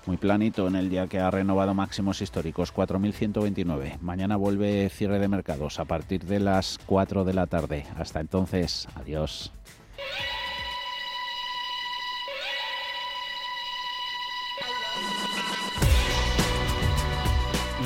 muy 0.06 0.18
planito 0.18 0.68
en 0.68 0.76
el 0.76 0.90
día 0.90 1.08
que 1.08 1.20
ha 1.20 1.30
renovado 1.30 1.74
máximos 1.74 2.22
históricos 2.22 2.74
4.129. 2.74 4.00
Mañana 4.02 4.36
vuelve 4.36 4.90
cierre 4.90 5.20
de 5.20 5.28
mercados 5.28 5.80
a 5.80 5.86
partir 5.86 6.26
de 6.26 6.40
las 6.40 6.80
4 6.86 7.24
de 7.24 7.34
la 7.34 7.48
tarde. 7.48 7.86
Hasta 7.98 8.20
entonces, 8.20 8.88
adiós. 8.96 9.52